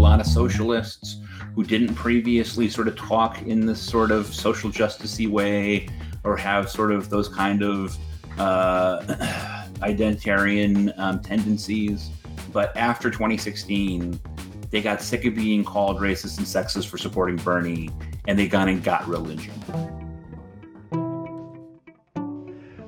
lot 0.00 0.20
of 0.20 0.26
socialists 0.26 1.18
who 1.54 1.64
didn't 1.64 1.94
previously 1.94 2.68
sort 2.68 2.88
of 2.88 2.96
talk 2.96 3.42
in 3.42 3.66
this 3.66 3.80
sort 3.80 4.10
of 4.10 4.26
social 4.26 4.70
justicey 4.70 5.28
way 5.28 5.88
or 6.24 6.36
have 6.36 6.70
sort 6.70 6.92
of 6.92 7.10
those 7.10 7.28
kind 7.28 7.62
of 7.62 7.96
uh, 8.38 9.00
identitarian 9.80 10.96
um, 10.98 11.20
tendencies. 11.20 12.10
But 12.52 12.76
after 12.76 13.10
2016, 13.10 14.18
they 14.70 14.80
got 14.80 15.02
sick 15.02 15.24
of 15.24 15.34
being 15.34 15.64
called 15.64 15.98
racist 15.98 16.38
and 16.38 16.46
sexist 16.46 16.88
for 16.88 16.98
supporting 16.98 17.36
Bernie, 17.36 17.90
and 18.26 18.38
they 18.38 18.46
gone 18.46 18.68
and 18.68 18.82
got 18.82 19.06
religion. 19.08 19.54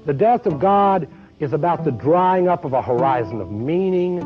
The 0.05 0.13
death 0.13 0.47
of 0.47 0.59
God 0.59 1.09
is 1.41 1.53
about 1.53 1.85
the 1.85 1.91
drying 1.91 2.49
up 2.49 2.65
of 2.65 2.73
a 2.73 2.83
horizon 2.83 3.41
of 3.41 3.51
meaning 3.51 4.21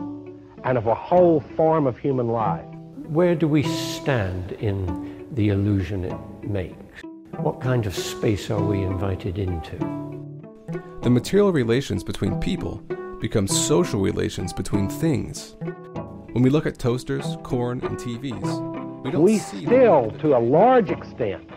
and 0.64 0.76
of 0.76 0.86
a 0.86 0.94
whole 0.94 1.40
form 1.40 1.86
of 1.86 1.98
human 1.98 2.28
life. 2.28 2.64
Where 3.08 3.36
do 3.36 3.46
we 3.46 3.62
stand 3.62 4.52
in 4.52 5.28
the 5.30 5.50
illusion 5.50 6.04
it 6.04 6.18
makes? 6.42 7.02
What 7.36 7.60
kind 7.60 7.86
of 7.86 7.94
space 7.94 8.50
are 8.50 8.60
we 8.60 8.82
invited 8.82 9.38
into? 9.38 9.78
The 11.02 11.10
material 11.10 11.52
relations 11.52 12.02
between 12.02 12.40
people 12.40 12.82
become 13.20 13.46
social 13.46 14.00
relations 14.00 14.52
between 14.52 14.88
things. 14.88 15.54
When 16.32 16.42
we 16.42 16.50
look 16.50 16.66
at 16.66 16.80
toasters, 16.80 17.36
corn, 17.44 17.80
and 17.84 17.96
TVs, 17.96 19.02
we 19.04 19.12
don't 19.12 19.22
We 19.22 19.38
see 19.38 19.64
still, 19.64 20.10
to 20.18 20.36
a 20.36 20.40
large 20.40 20.90
extent, 20.90 21.48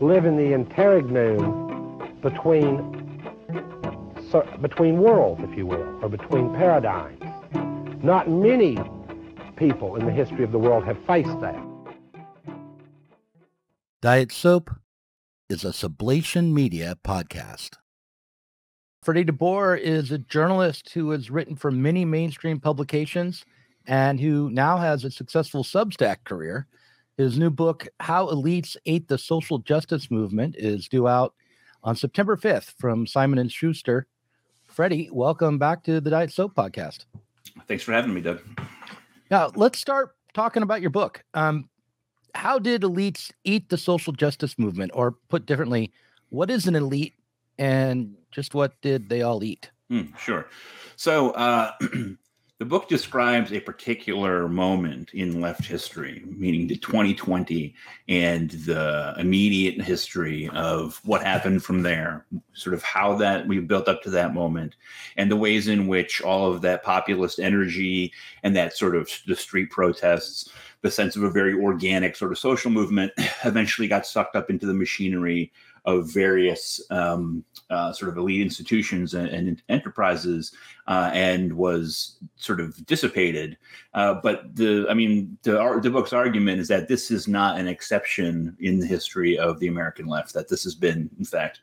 live 0.00 0.26
in 0.26 0.36
the 0.36 0.52
interregnum 0.52 2.18
between 2.20 2.94
so, 4.30 4.46
between 4.60 4.98
worlds, 4.98 5.42
if 5.42 5.56
you 5.56 5.66
will, 5.66 5.98
or 6.02 6.10
between 6.10 6.52
paradigms. 6.54 7.22
Not 8.02 8.28
many 8.28 8.76
people 9.58 9.96
in 9.96 10.06
the 10.06 10.12
history 10.12 10.44
of 10.44 10.52
the 10.52 10.58
world 10.58 10.84
have 10.84 10.98
faced 11.06 11.40
that. 11.40 11.60
Diet 14.00 14.30
Soap 14.30 14.70
is 15.48 15.64
a 15.64 15.70
Sublation 15.70 16.52
Media 16.52 16.96
podcast. 17.04 17.70
Freddie 19.02 19.24
DeBoer 19.24 19.78
is 19.80 20.12
a 20.12 20.18
journalist 20.18 20.90
who 20.90 21.10
has 21.10 21.30
written 21.30 21.56
for 21.56 21.70
many 21.70 22.04
mainstream 22.04 22.60
publications 22.60 23.44
and 23.86 24.20
who 24.20 24.50
now 24.50 24.76
has 24.76 25.04
a 25.04 25.10
successful 25.10 25.64
Substack 25.64 26.24
career. 26.24 26.66
His 27.16 27.38
new 27.38 27.50
book, 27.50 27.88
How 27.98 28.26
Elites 28.26 28.76
Ate 28.86 29.08
the 29.08 29.18
Social 29.18 29.58
Justice 29.58 30.10
Movement, 30.10 30.54
is 30.56 30.88
due 30.88 31.08
out 31.08 31.34
on 31.82 31.96
September 31.96 32.36
5th 32.36 32.74
from 32.78 33.06
Simon 33.06 33.38
and 33.38 33.50
Schuster. 33.50 34.06
Freddie, 34.68 35.08
welcome 35.10 35.58
back 35.58 35.82
to 35.84 36.00
the 36.00 36.10
Diet 36.10 36.30
Soap 36.30 36.54
podcast. 36.54 37.06
Thanks 37.66 37.82
for 37.82 37.92
having 37.92 38.14
me, 38.14 38.20
Doug. 38.20 38.40
Now, 39.30 39.50
let's 39.54 39.78
start 39.78 40.16
talking 40.34 40.62
about 40.62 40.80
your 40.80 40.90
book. 40.90 41.22
Um, 41.34 41.68
how 42.34 42.58
did 42.58 42.82
elites 42.82 43.30
eat 43.44 43.68
the 43.68 43.78
social 43.78 44.12
justice 44.12 44.58
movement? 44.58 44.92
Or 44.94 45.12
put 45.28 45.46
differently, 45.46 45.92
what 46.30 46.50
is 46.50 46.66
an 46.66 46.74
elite 46.74 47.14
and 47.58 48.14
just 48.30 48.54
what 48.54 48.80
did 48.80 49.08
they 49.08 49.22
all 49.22 49.42
eat? 49.42 49.70
Hmm, 49.88 50.14
sure. 50.18 50.46
So 50.96 51.30
uh, 51.30 51.72
the 52.58 52.64
book 52.64 52.88
describes 52.88 53.52
a 53.52 53.60
particular 53.60 54.48
moment 54.48 55.14
in 55.14 55.40
left 55.40 55.64
history, 55.64 56.24
meaning 56.26 56.66
the 56.66 56.76
2020 56.76 57.72
and 58.08 58.50
the 58.50 59.14
immediate 59.16 59.80
history 59.80 60.48
of 60.52 61.00
what 61.04 61.22
happened 61.22 61.62
from 61.62 61.82
there, 61.82 62.26
sort 62.54 62.74
of 62.74 62.82
how 62.82 63.14
that 63.14 63.46
we 63.46 63.60
built 63.60 63.86
up 63.86 64.02
to 64.02 64.10
that 64.10 64.34
moment, 64.34 64.74
and 65.16 65.30
the 65.30 65.36
ways 65.36 65.68
in 65.68 65.86
which 65.86 66.20
all 66.20 66.52
of 66.52 66.60
that 66.62 66.82
populist 66.82 67.38
energy 67.38 68.12
and 68.42 68.56
that 68.56 68.76
sort 68.76 68.96
of 68.96 69.08
the 69.28 69.36
street 69.36 69.70
protests, 69.70 70.50
the 70.82 70.90
sense 70.90 71.14
of 71.14 71.22
a 71.22 71.30
very 71.30 71.54
organic 71.54 72.16
sort 72.16 72.32
of 72.32 72.38
social 72.38 72.72
movement, 72.72 73.12
eventually 73.44 73.86
got 73.86 74.04
sucked 74.04 74.34
up 74.34 74.50
into 74.50 74.66
the 74.66 74.74
machinery 74.74 75.52
of 75.88 76.12
various 76.12 76.82
um, 76.90 77.42
uh, 77.70 77.90
sort 77.92 78.10
of 78.10 78.18
elite 78.18 78.42
institutions 78.42 79.14
and, 79.14 79.28
and 79.28 79.62
enterprises 79.70 80.52
uh, 80.86 81.10
and 81.14 81.50
was 81.50 82.18
sort 82.36 82.60
of 82.60 82.84
dissipated. 82.84 83.56
Uh, 83.94 84.14
but 84.22 84.54
the, 84.54 84.86
I 84.90 84.94
mean, 84.94 85.38
the, 85.44 85.80
the 85.82 85.90
book's 85.90 86.12
argument 86.12 86.60
is 86.60 86.68
that 86.68 86.88
this 86.88 87.10
is 87.10 87.26
not 87.26 87.58
an 87.58 87.66
exception 87.66 88.54
in 88.60 88.78
the 88.78 88.86
history 88.86 89.38
of 89.38 89.58
the 89.60 89.68
American 89.68 90.06
left, 90.06 90.34
that 90.34 90.48
this 90.48 90.62
has 90.64 90.74
been, 90.74 91.08
in 91.18 91.24
fact, 91.24 91.62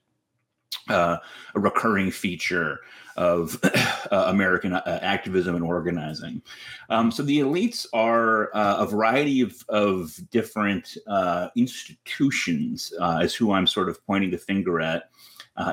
uh, 0.89 1.17
a 1.55 1.59
recurring 1.59 2.11
feature 2.11 2.79
of 3.17 3.59
uh, 4.11 4.25
American 4.27 4.73
uh, 4.73 4.99
activism 5.01 5.55
and 5.55 5.63
organizing. 5.63 6.41
Um, 6.89 7.11
so 7.11 7.23
the 7.23 7.39
elites 7.39 7.85
are 7.93 8.55
uh, 8.55 8.77
a 8.79 8.85
variety 8.85 9.41
of, 9.41 9.63
of 9.69 10.17
different 10.31 10.97
uh, 11.07 11.49
institutions, 11.55 12.93
uh, 12.99 13.21
is 13.23 13.33
who 13.33 13.53
I'm 13.53 13.67
sort 13.67 13.89
of 13.89 14.05
pointing 14.05 14.31
the 14.31 14.37
finger 14.37 14.81
at 14.81 15.09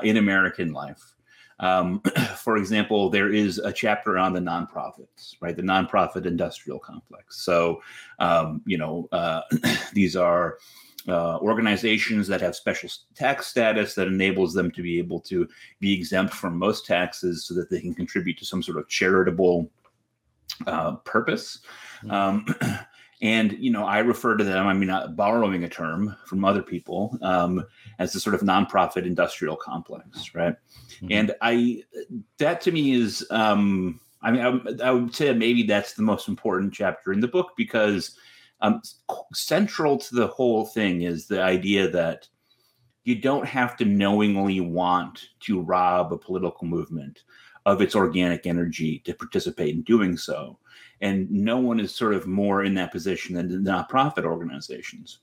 in 0.03 0.15
American 0.15 0.71
life. 0.71 1.15
Um, 1.59 2.01
for 2.37 2.57
example, 2.57 3.09
there 3.09 3.31
is 3.31 3.59
a 3.59 3.71
chapter 3.71 4.17
on 4.17 4.33
the 4.33 4.39
nonprofits, 4.39 5.35
right? 5.41 5.55
The 5.55 5.61
nonprofit 5.61 6.25
industrial 6.25 6.79
complex. 6.79 7.43
So, 7.43 7.81
um, 8.19 8.61
you 8.65 8.77
know, 8.77 9.09
these 9.93 10.15
are 10.15 10.57
uh, 11.07 11.37
organizations 11.39 12.27
that 12.27 12.41
have 12.41 12.55
special 12.55 12.89
tax 13.15 13.47
status 13.47 13.95
that 13.95 14.07
enables 14.07 14.53
them 14.53 14.71
to 14.71 14.81
be 14.81 14.97
able 14.97 15.19
to 15.19 15.47
be 15.79 15.93
exempt 15.93 16.33
from 16.33 16.57
most 16.57 16.85
taxes 16.85 17.45
so 17.45 17.53
that 17.53 17.69
they 17.69 17.81
can 17.81 17.93
contribute 17.93 18.37
to 18.37 18.45
some 18.45 18.63
sort 18.63 18.77
of 18.77 18.87
charitable 18.87 19.69
uh, 20.67 20.93
purpose. 20.97 21.59
Mm-hmm. 22.03 22.11
Um, 22.11 22.45
and, 23.21 23.53
you 23.53 23.71
know, 23.71 23.85
I 23.85 23.99
refer 23.99 24.37
to 24.37 24.43
them, 24.43 24.67
I 24.67 24.73
mean, 24.73 24.87
not 24.87 25.15
borrowing 25.15 25.63
a 25.63 25.69
term 25.69 26.15
from 26.25 26.45
other 26.45 26.61
people, 26.61 27.17
um, 27.21 27.65
as 27.99 28.15
a 28.15 28.19
sort 28.19 28.35
of 28.35 28.41
nonprofit 28.41 29.05
industrial 29.05 29.55
complex, 29.55 30.33
right? 30.35 30.55
Mm-hmm. 30.95 31.07
And 31.11 31.35
I, 31.41 31.83
that 32.37 32.61
to 32.61 32.71
me 32.71 32.93
is, 32.93 33.25
um, 33.29 33.99
I 34.21 34.31
mean, 34.31 34.41
I, 34.41 34.87
I 34.87 34.91
would 34.91 35.13
say 35.13 35.33
maybe 35.33 35.63
that's 35.63 35.93
the 35.93 36.01
most 36.01 36.27
important 36.27 36.73
chapter 36.73 37.11
in 37.11 37.19
the 37.19 37.27
book 37.27 37.51
because 37.57 38.17
um, 38.63 38.81
central 39.33 39.97
to 39.97 40.15
the 40.15 40.27
whole 40.27 40.65
thing 40.65 41.03
is 41.03 41.27
the 41.27 41.41
idea 41.41 41.89
that 41.89 42.27
you 43.03 43.15
don't 43.15 43.45
have 43.45 43.75
to 43.77 43.85
knowingly 43.85 44.61
want 44.61 45.27
to 45.41 45.61
rob 45.61 46.13
a 46.13 46.17
political 46.17 46.65
movement 46.65 47.23
of 47.65 47.81
its 47.81 47.95
organic 47.95 48.47
energy 48.47 48.99
to 48.99 49.13
participate 49.13 49.75
in 49.75 49.81
doing 49.83 50.17
so. 50.17 50.57
And 51.01 51.29
no 51.29 51.57
one 51.57 51.79
is 51.79 51.93
sort 51.93 52.13
of 52.13 52.25
more 52.25 52.63
in 52.63 52.73
that 52.75 52.93
position 52.93 53.35
than 53.35 53.49
the 53.49 53.71
nonprofit 53.71 54.23
organizations. 54.23 55.19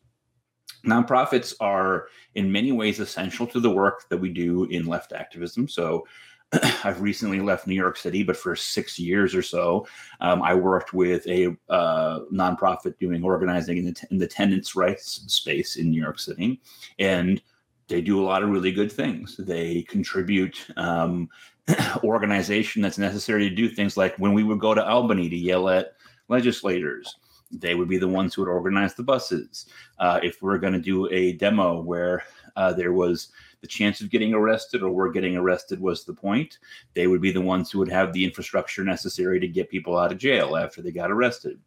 Nonprofits 0.87 1.55
are 1.61 2.09
in 2.35 2.53
many 2.53 2.73
ways 2.73 3.01
essential 3.01 3.47
to 3.47 3.61
the 3.61 3.71
work 3.71 4.09
that 4.11 4.19
we 4.19 4.31
do 4.31 4.65
in 4.67 4.87
left 4.87 5.13
activism. 5.13 5.67
So 5.69 6.07
I've 6.85 7.01
recently 7.01 7.41
left 7.41 7.67
New 7.67 7.75
York 7.75 7.97
City, 7.97 8.23
but 8.23 8.37
for 8.37 8.57
six 8.57 8.99
years 8.99 9.35
or 9.35 9.43
so, 9.43 9.87
um, 10.21 10.43
I 10.43 10.55
worked 10.55 10.93
with 10.93 11.27
a 11.29 11.57
uh, 11.69 12.21
nonprofit 12.33 12.99
doing 12.99 13.23
organizing 13.23 13.79
in 13.79 13.85
the, 13.85 14.07
in 14.11 14.19
the 14.19 14.27
tenants' 14.27 14.75
rights 14.75 15.23
space 15.33 15.77
in 15.77 15.91
New 15.91 16.01
York 16.03 16.19
City, 16.19 16.61
and 16.99 17.41
they 17.87 18.01
do 18.01 18.21
a 18.21 18.25
lot 18.25 18.43
of 18.43 18.51
really 18.51 18.73
good 18.73 18.91
things. 18.91 19.37
They 19.37 19.83
contribute 19.83 20.67
um, 20.77 21.29
organization 22.05 22.83
that's 22.83 22.99
necessary 22.99 23.49
to 23.49 23.55
do 23.55 23.69
things 23.69 23.97
like 23.97 24.17
when 24.17 24.33
we 24.33 24.43
would 24.43 24.61
go 24.61 24.75
to 24.75 24.87
Albany 24.87 25.29
to 25.29 25.37
yell 25.37 25.69
at 25.69 25.95
legislators. 26.29 27.17
They 27.53 27.75
would 27.75 27.89
be 27.89 27.99
the 27.99 28.09
ones 28.09 28.35
who 28.35 28.43
would 28.43 28.51
organize 28.51 28.95
the 28.95 29.03
buses. 29.03 29.67
Uh, 29.99 30.21
if 30.23 30.41
we're 30.41 30.59
going 30.59 30.73
to 30.73 30.81
do 30.81 31.09
a 31.11 31.33
demo 31.33 31.81
where 31.81 32.23
uh, 32.57 32.73
there 32.73 32.93
was 32.93 33.29
the 33.61 33.67
chance 33.67 34.01
of 34.01 34.11
getting 34.11 34.33
arrested 34.33 34.83
or 34.83 34.91
we're 34.91 35.13
getting 35.13 35.37
arrested 35.37 35.81
was 35.81 36.05
the 36.05 36.15
point. 36.15 36.59
They 36.95 37.07
would 37.07 37.21
be 37.21 37.33
the 37.33 37.41
ones 37.41 37.71
who 37.71 37.79
would 37.79 37.91
have 37.91 38.13
the 38.13 38.25
infrastructure 38.25 38.85
necessary 38.85 39.39
to 39.41 39.49
get 39.49 39.71
people 39.71 39.99
out 39.99 40.13
of 40.13 40.19
jail 40.19 40.57
after 40.57 40.81
they 40.81 40.93
got 40.93 41.11
arrested. 41.11 41.61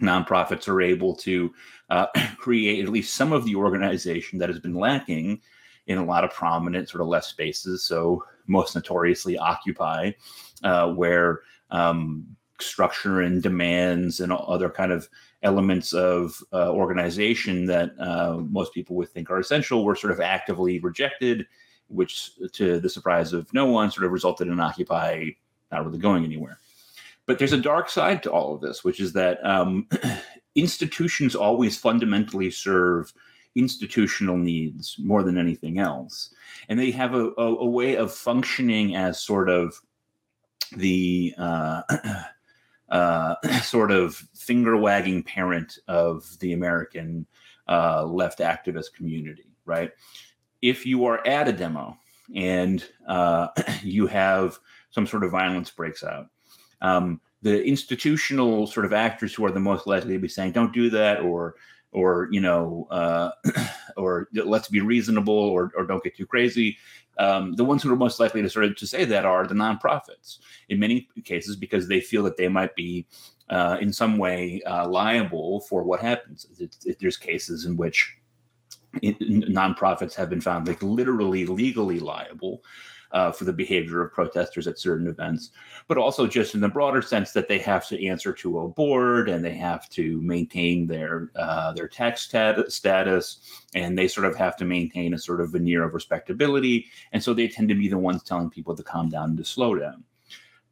Nonprofits 0.00 0.68
are 0.68 0.80
able 0.80 1.14
to 1.16 1.52
uh, 1.90 2.06
create 2.38 2.84
at 2.84 2.90
least 2.90 3.14
some 3.14 3.32
of 3.32 3.44
the 3.44 3.54
organization 3.54 4.38
that 4.38 4.48
has 4.48 4.58
been 4.58 4.74
lacking 4.74 5.40
in 5.86 5.98
a 5.98 6.04
lot 6.04 6.24
of 6.24 6.30
prominent 6.30 6.88
sort 6.88 7.02
of 7.02 7.08
left 7.08 7.26
spaces. 7.26 7.84
So 7.84 8.24
most 8.46 8.74
notoriously 8.74 9.38
Occupy, 9.38 10.12
uh, 10.64 10.92
where 10.92 11.40
um, 11.70 12.36
structure 12.60 13.20
and 13.20 13.42
demands 13.42 14.20
and 14.20 14.32
other 14.32 14.70
kind 14.70 14.92
of 14.92 15.08
elements 15.42 15.92
of 15.92 16.42
uh, 16.52 16.70
organization 16.70 17.66
that 17.66 17.90
uh, 17.98 18.38
most 18.48 18.72
people 18.72 18.96
would 18.96 19.08
think 19.08 19.30
are 19.30 19.38
essential 19.38 19.84
were 19.84 19.96
sort 19.96 20.12
of 20.12 20.20
actively 20.20 20.78
rejected, 20.78 21.46
which, 21.88 22.32
to 22.52 22.80
the 22.80 22.88
surprise 22.88 23.32
of 23.32 23.52
no 23.52 23.66
one, 23.66 23.90
sort 23.90 24.06
of 24.06 24.12
resulted 24.12 24.48
in 24.48 24.60
Occupy 24.60 25.30
not 25.70 25.84
really 25.84 25.98
going 25.98 26.24
anywhere. 26.24 26.58
But 27.26 27.38
there's 27.38 27.52
a 27.52 27.58
dark 27.58 27.88
side 27.88 28.22
to 28.24 28.30
all 28.30 28.54
of 28.54 28.60
this, 28.60 28.84
which 28.84 29.00
is 29.00 29.12
that 29.14 29.44
um, 29.44 29.88
institutions 30.54 31.34
always 31.34 31.78
fundamentally 31.78 32.50
serve 32.50 33.12
institutional 33.54 34.36
needs 34.36 34.96
more 34.98 35.22
than 35.22 35.38
anything 35.38 35.78
else. 35.78 36.32
And 36.68 36.78
they 36.78 36.90
have 36.90 37.14
a, 37.14 37.30
a, 37.38 37.56
a 37.56 37.66
way 37.66 37.96
of 37.96 38.12
functioning 38.12 38.96
as 38.96 39.22
sort 39.22 39.48
of 39.48 39.80
the 40.76 41.34
uh, 41.38 41.82
uh, 42.92 43.34
sort 43.62 43.90
of 43.90 44.14
finger 44.34 44.76
wagging 44.76 45.22
parent 45.22 45.78
of 45.88 46.38
the 46.38 46.52
American 46.52 47.26
uh, 47.68 48.04
left 48.04 48.38
activist 48.38 48.92
community, 48.94 49.46
right? 49.64 49.90
If 50.60 50.86
you 50.86 51.06
are 51.06 51.26
at 51.26 51.48
a 51.48 51.52
demo 51.52 51.98
and 52.36 52.84
uh, 53.08 53.48
you 53.82 54.06
have 54.06 54.58
some 54.90 55.06
sort 55.06 55.24
of 55.24 55.30
violence 55.30 55.70
breaks 55.70 56.04
out, 56.04 56.26
um, 56.82 57.20
the 57.40 57.64
institutional 57.64 58.66
sort 58.66 58.86
of 58.86 58.92
actors 58.92 59.34
who 59.34 59.44
are 59.44 59.50
the 59.50 59.58
most 59.58 59.86
likely 59.86 60.12
to 60.12 60.20
be 60.20 60.28
saying, 60.28 60.52
"Don't 60.52 60.72
do 60.72 60.90
that," 60.90 61.20
or 61.20 61.56
or 61.92 62.28
you 62.30 62.40
know, 62.40 62.86
uh, 62.90 63.30
or 63.96 64.28
let's 64.32 64.68
be 64.68 64.80
reasonable, 64.80 65.34
or 65.34 65.72
or 65.76 65.84
don't 65.84 66.04
get 66.04 66.16
too 66.16 66.26
crazy. 66.26 66.76
Um, 67.18 67.54
the 67.54 67.64
ones 67.64 67.82
who 67.82 67.92
are 67.92 67.96
most 67.96 68.18
likely 68.18 68.42
to 68.42 68.48
sort 68.48 68.64
of 68.64 68.76
to 68.76 68.86
say 68.86 69.04
that 69.04 69.24
are 69.26 69.46
the 69.46 69.54
nonprofits 69.54 70.38
in 70.68 70.80
many 70.80 71.08
cases 71.24 71.56
because 71.56 71.86
they 71.86 72.00
feel 72.00 72.22
that 72.22 72.36
they 72.36 72.48
might 72.48 72.74
be 72.74 73.06
uh, 73.50 73.76
in 73.80 73.92
some 73.92 74.16
way 74.16 74.62
uh, 74.62 74.88
liable 74.88 75.60
for 75.60 75.82
what 75.82 76.00
happens. 76.00 76.46
It, 76.58 76.98
there's 77.00 77.18
cases 77.18 77.66
in 77.66 77.76
which 77.76 78.16
it, 79.02 79.18
nonprofits 79.20 80.14
have 80.14 80.30
been 80.30 80.40
found 80.40 80.66
like 80.66 80.82
literally 80.82 81.46
legally 81.46 82.00
liable 82.00 82.62
uh, 83.12 83.30
for 83.30 83.44
the 83.44 83.52
behavior 83.52 84.02
of 84.02 84.12
protesters 84.12 84.66
at 84.66 84.78
certain 84.78 85.06
events, 85.06 85.50
but 85.88 85.98
also 85.98 86.26
just 86.26 86.54
in 86.54 86.60
the 86.60 86.68
broader 86.68 87.02
sense 87.02 87.32
that 87.32 87.48
they 87.48 87.58
have 87.58 87.86
to 87.88 88.06
answer 88.06 88.32
to 88.32 88.60
a 88.60 88.68
board 88.68 89.28
and 89.28 89.44
they 89.44 89.54
have 89.54 89.88
to 89.90 90.20
maintain 90.22 90.86
their 90.86 91.30
uh, 91.36 91.72
their 91.72 91.88
tax 91.88 92.22
status, 92.68 93.38
and 93.74 93.96
they 93.96 94.08
sort 94.08 94.26
of 94.26 94.36
have 94.36 94.56
to 94.56 94.64
maintain 94.64 95.14
a 95.14 95.18
sort 95.18 95.40
of 95.40 95.52
veneer 95.52 95.84
of 95.84 95.94
respectability, 95.94 96.86
and 97.12 97.22
so 97.22 97.34
they 97.34 97.48
tend 97.48 97.68
to 97.68 97.74
be 97.74 97.88
the 97.88 97.98
ones 97.98 98.22
telling 98.22 98.50
people 98.50 98.74
to 98.74 98.82
calm 98.82 99.08
down 99.08 99.30
and 99.30 99.38
to 99.38 99.44
slow 99.44 99.74
down. 99.74 100.04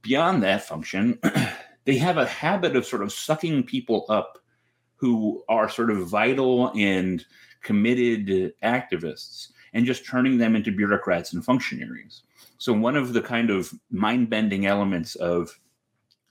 Beyond 0.03 0.43
that 0.43 0.65
function, 0.65 1.19
they 1.85 1.99
have 1.99 2.17
a 2.17 2.27
habit 2.27 2.77
of 2.77 2.87
sort 2.87 3.03
of 3.03 3.13
sucking 3.13 3.65
people 3.65 4.07
up 4.09 4.39
who 4.97 5.43
are 5.49 5.69
sort 5.69 5.91
of 5.91 6.07
vital 6.07 6.73
and 6.77 7.25
committed 7.63 8.55
activists 8.63 9.49
and 9.73 9.87
just 9.87 10.07
turning 10.07 10.39
them 10.39 10.57
into 10.57 10.73
bureaucrats 10.73 11.33
and 11.33 11.45
functionaries. 11.45 12.23
So 12.59 12.73
one 12.73 12.97
of 12.97 13.13
the 13.13 13.23
kind 13.23 13.51
of 13.51 13.73
mind-bending 13.91 14.67
elements 14.67 15.15
of 15.15 15.59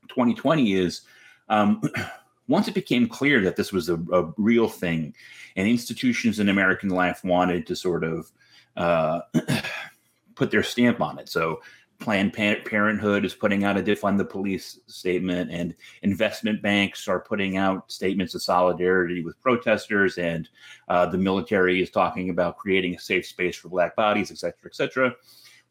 2020 0.09 0.73
is 0.73 1.01
um, 1.49 1.81
once 2.47 2.67
it 2.67 2.73
became 2.73 3.07
clear 3.07 3.41
that 3.41 3.55
this 3.55 3.71
was 3.71 3.89
a, 3.89 3.95
a, 4.11 4.31
real 4.37 4.67
thing, 4.67 5.13
and 5.55 5.67
institutions 5.67 6.39
in 6.39 6.49
American 6.49 6.89
life 6.89 7.23
wanted 7.23 7.65
to 7.67 7.75
sort 7.75 8.03
of 8.03 8.31
uh, 8.77 9.21
put 10.35 10.51
their 10.51 10.63
stamp 10.63 11.01
on 11.01 11.19
it. 11.19 11.29
So 11.29 11.61
Planned 11.99 12.33
Parenthood 12.33 13.25
is 13.25 13.33
putting 13.33 13.65
out 13.65 13.77
a 13.77 13.83
defund 13.83 14.17
the 14.17 14.25
police 14.25 14.79
statement, 14.87 15.51
and 15.51 15.75
investment 16.01 16.61
banks 16.61 17.07
are 17.07 17.19
putting 17.19 17.57
out 17.57 17.91
statements 17.91 18.35
of 18.35 18.41
solidarity 18.41 19.21
with 19.21 19.39
protesters, 19.41 20.17
and 20.17 20.47
uh, 20.87 21.05
the 21.05 21.17
military 21.17 21.81
is 21.81 21.91
talking 21.91 22.29
about 22.29 22.57
creating 22.57 22.95
a 22.95 22.99
safe 22.99 23.25
space 23.25 23.57
for 23.57 23.67
Black 23.67 23.95
bodies, 23.97 24.31
et 24.31 24.37
cetera, 24.37 24.65
et 24.65 24.75
cetera. 24.75 25.13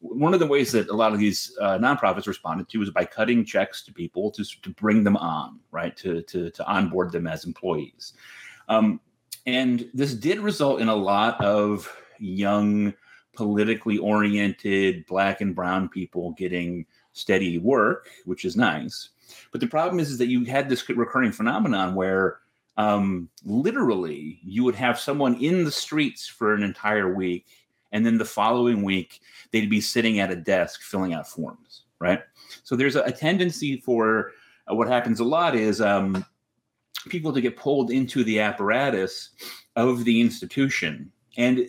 One 0.01 0.35
of 0.35 0.39
the 0.39 0.47
ways 0.47 0.71
that 0.73 0.91
a 0.91 0.95
lot 0.95 1.13
of 1.13 1.19
these 1.19 1.57
uh, 1.61 1.79
nonprofits 1.79 2.27
responded 2.27 2.69
to 2.69 2.79
was 2.79 2.91
by 2.91 3.05
cutting 3.05 3.45
checks 3.45 3.83
to 3.85 3.93
people 3.93 4.31
to, 4.33 4.45
to 4.63 4.71
bring 4.71 5.03
them 5.03 5.17
on, 5.17 5.59
right, 5.73 5.97
to, 5.97 6.23
to, 6.23 6.51
to 6.51 6.67
onboard 6.67 7.11
them 7.11 7.27
as 7.27 7.47
employees. 7.47 8.13
Um, 8.69 9.01
and 9.47 9.91
this 9.95 10.15
did 10.15 10.41
result 10.41 10.81
in 10.81 10.89
a 10.89 10.95
lot 10.95 11.41
of 11.41 11.91
young 12.21 12.93
politically 13.39 13.99
oriented 13.99 15.07
black 15.07 15.41
and 15.41 15.55
brown 15.55 15.89
people 15.89 16.33
getting 16.33 16.85
steady 17.13 17.57
work, 17.57 18.09
which 18.25 18.45
is 18.45 18.57
nice. 18.57 19.11
But 19.53 19.61
the 19.61 19.69
problem 19.69 20.01
is, 20.01 20.11
is 20.11 20.19
that 20.19 20.27
you 20.27 20.45
had 20.45 20.69
this 20.69 20.89
recurring 20.89 21.31
phenomenon 21.31 21.95
where 21.95 22.41
um, 22.79 23.29
literally 23.45 24.41
you 24.43 24.65
would 24.65 24.75
have 24.75 24.99
someone 24.99 25.37
in 25.37 25.63
the 25.63 25.71
streets 25.71 26.27
for 26.27 26.53
an 26.53 26.65
entire 26.65 27.15
week, 27.15 27.47
and 27.93 28.05
then 28.05 28.19
the 28.19 28.25
following 28.25 28.83
week 28.83 29.21
they'd 29.53 29.71
be 29.71 29.81
sitting 29.81 30.19
at 30.19 30.33
a 30.33 30.37
desk 30.37 30.83
filling 30.83 31.15
out 31.15 31.29
forms, 31.29 31.85
right? 32.01 32.23
So 32.65 32.75
there's 32.75 32.97
a, 32.97 33.03
a 33.03 33.13
tendency 33.13 33.77
for 33.77 34.33
uh, 34.69 34.75
what 34.75 34.89
happens 34.89 35.21
a 35.21 35.25
lot 35.25 35.55
is 35.55 35.81
um, 35.81 36.25
people 37.09 37.33
to 37.33 37.41
get 37.41 37.57
pulled 37.57 37.93
into 37.93 38.25
the 38.25 38.41
apparatus 38.41 39.31
of 39.77 40.03
the 40.03 40.21
institution. 40.21 41.13
And 41.37 41.69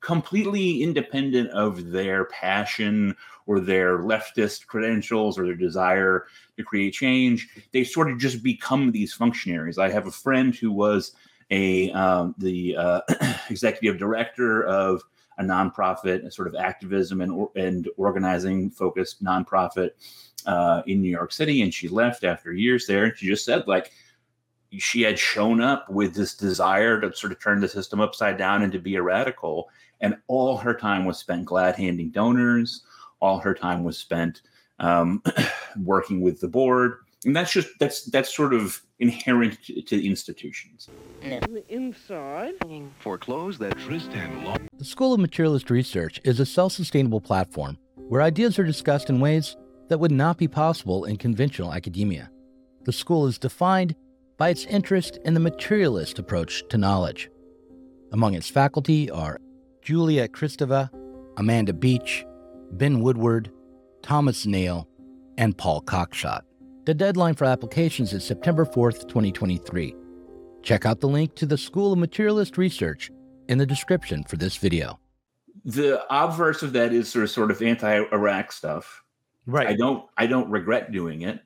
completely 0.00 0.82
independent 0.82 1.50
of 1.50 1.90
their 1.90 2.24
passion 2.26 3.16
or 3.46 3.60
their 3.60 3.98
leftist 3.98 4.66
credentials 4.66 5.38
or 5.38 5.44
their 5.44 5.54
desire 5.54 6.26
to 6.56 6.64
create 6.64 6.94
change. 6.94 7.48
They 7.72 7.84
sort 7.84 8.10
of 8.10 8.18
just 8.18 8.42
become 8.42 8.92
these 8.92 9.12
functionaries. 9.12 9.78
I 9.78 9.90
have 9.90 10.06
a 10.06 10.12
friend 10.12 10.54
who 10.54 10.72
was 10.72 11.12
a 11.50 11.90
um, 11.92 12.34
the 12.38 12.76
uh, 12.76 13.00
executive 13.50 13.98
director 13.98 14.64
of 14.64 15.02
a 15.38 15.42
nonprofit, 15.42 16.24
a 16.24 16.30
sort 16.30 16.48
of 16.48 16.54
activism 16.54 17.20
and 17.20 17.48
and 17.56 17.88
organizing 17.96 18.70
focused 18.70 19.22
nonprofit 19.22 19.90
uh, 20.46 20.82
in 20.86 21.02
New 21.02 21.10
York 21.10 21.32
City, 21.32 21.62
and 21.62 21.74
she 21.74 21.88
left 21.88 22.24
after 22.24 22.52
years 22.52 22.86
there. 22.86 23.04
And 23.04 23.16
she 23.16 23.26
just 23.26 23.44
said 23.44 23.66
like 23.66 23.92
she 24.78 25.02
had 25.02 25.18
shown 25.18 25.60
up 25.60 25.88
with 25.90 26.14
this 26.14 26.34
desire 26.34 27.00
to 27.00 27.14
sort 27.14 27.32
of 27.32 27.40
turn 27.40 27.60
the 27.60 27.68
system 27.68 28.00
upside 28.00 28.36
down 28.36 28.62
and 28.62 28.72
to 28.72 28.78
be 28.78 28.96
a 28.96 29.02
radical. 29.02 29.68
And 30.00 30.16
all 30.28 30.56
her 30.56 30.74
time 30.74 31.04
was 31.04 31.18
spent 31.18 31.44
glad 31.44 31.76
handing 31.76 32.10
donors. 32.10 32.82
All 33.20 33.38
her 33.38 33.54
time 33.54 33.84
was 33.84 33.98
spent 33.98 34.42
um, 34.78 35.22
working 35.82 36.20
with 36.20 36.40
the 36.40 36.48
board. 36.48 36.98
And 37.26 37.36
that's 37.36 37.52
just 37.52 37.68
that's 37.78 38.04
that's 38.04 38.34
sort 38.34 38.54
of 38.54 38.80
inherent 38.98 39.62
to, 39.64 39.82
to 39.82 40.06
institutions. 40.06 40.88
Inside. 41.68 42.54
Foreclose 43.00 43.58
that 43.58 43.76
tristan 43.76 44.42
law 44.42 44.56
the 44.80 44.86
school 44.86 45.12
of 45.12 45.20
materialist 45.20 45.68
research 45.68 46.18
is 46.24 46.40
a 46.40 46.46
self-sustainable 46.46 47.20
platform 47.20 47.76
where 47.96 48.22
ideas 48.22 48.58
are 48.58 48.64
discussed 48.64 49.10
in 49.10 49.20
ways 49.20 49.54
that 49.90 50.00
would 50.00 50.10
not 50.10 50.38
be 50.38 50.48
possible 50.48 51.04
in 51.04 51.18
conventional 51.18 51.74
academia. 51.74 52.30
The 52.84 52.92
school 52.92 53.26
is 53.26 53.36
defined 53.36 53.94
by 54.40 54.48
its 54.48 54.64
interest 54.64 55.18
in 55.26 55.34
the 55.34 55.40
materialist 55.40 56.18
approach 56.18 56.66
to 56.70 56.78
knowledge 56.78 57.30
among 58.12 58.32
its 58.32 58.48
faculty 58.48 59.10
are 59.10 59.38
Julia 59.82 60.28
Kristeva, 60.28 60.90
Amanda 61.36 61.74
Beech, 61.74 62.24
Ben 62.72 63.00
Woodward, 63.00 63.52
Thomas 64.02 64.46
Nail, 64.46 64.88
and 65.36 65.56
Paul 65.56 65.82
Cockshott. 65.82 66.40
The 66.86 66.94
deadline 66.94 67.34
for 67.34 67.44
applications 67.44 68.14
is 68.14 68.24
September 68.24 68.64
4th, 68.64 69.02
2023. 69.08 69.94
Check 70.62 70.86
out 70.86 71.00
the 71.00 71.06
link 71.06 71.34
to 71.34 71.44
the 71.44 71.58
School 71.58 71.92
of 71.92 71.98
Materialist 71.98 72.56
Research 72.56 73.10
in 73.48 73.58
the 73.58 73.66
description 73.66 74.24
for 74.24 74.36
this 74.36 74.56
video. 74.56 74.98
The 75.66 76.02
obverse 76.10 76.62
of 76.62 76.72
that 76.72 76.94
is 76.94 77.10
sort 77.10 77.24
of, 77.24 77.30
sort 77.30 77.50
of 77.50 77.60
anti-Iraq 77.60 78.52
stuff. 78.52 79.04
Right. 79.44 79.68
I 79.68 79.74
don't 79.74 80.06
I 80.16 80.26
don't 80.26 80.50
regret 80.50 80.92
doing 80.92 81.22
it. 81.22 81.40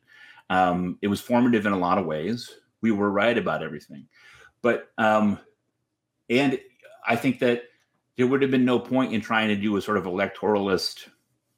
Um, 0.48 0.98
it 1.02 1.08
was 1.08 1.20
formative 1.20 1.66
in 1.66 1.72
a 1.72 1.78
lot 1.78 1.98
of 1.98 2.06
ways. 2.06 2.50
We 2.84 2.90
were 2.90 3.10
right 3.10 3.36
about 3.38 3.62
everything, 3.62 4.08
but 4.60 4.90
um, 4.98 5.38
and 6.28 6.60
I 7.06 7.16
think 7.16 7.38
that 7.38 7.62
there 8.18 8.26
would 8.26 8.42
have 8.42 8.50
been 8.50 8.66
no 8.66 8.78
point 8.78 9.14
in 9.14 9.22
trying 9.22 9.48
to 9.48 9.56
do 9.56 9.74
a 9.78 9.80
sort 9.80 9.96
of 9.96 10.04
electoralist 10.04 11.08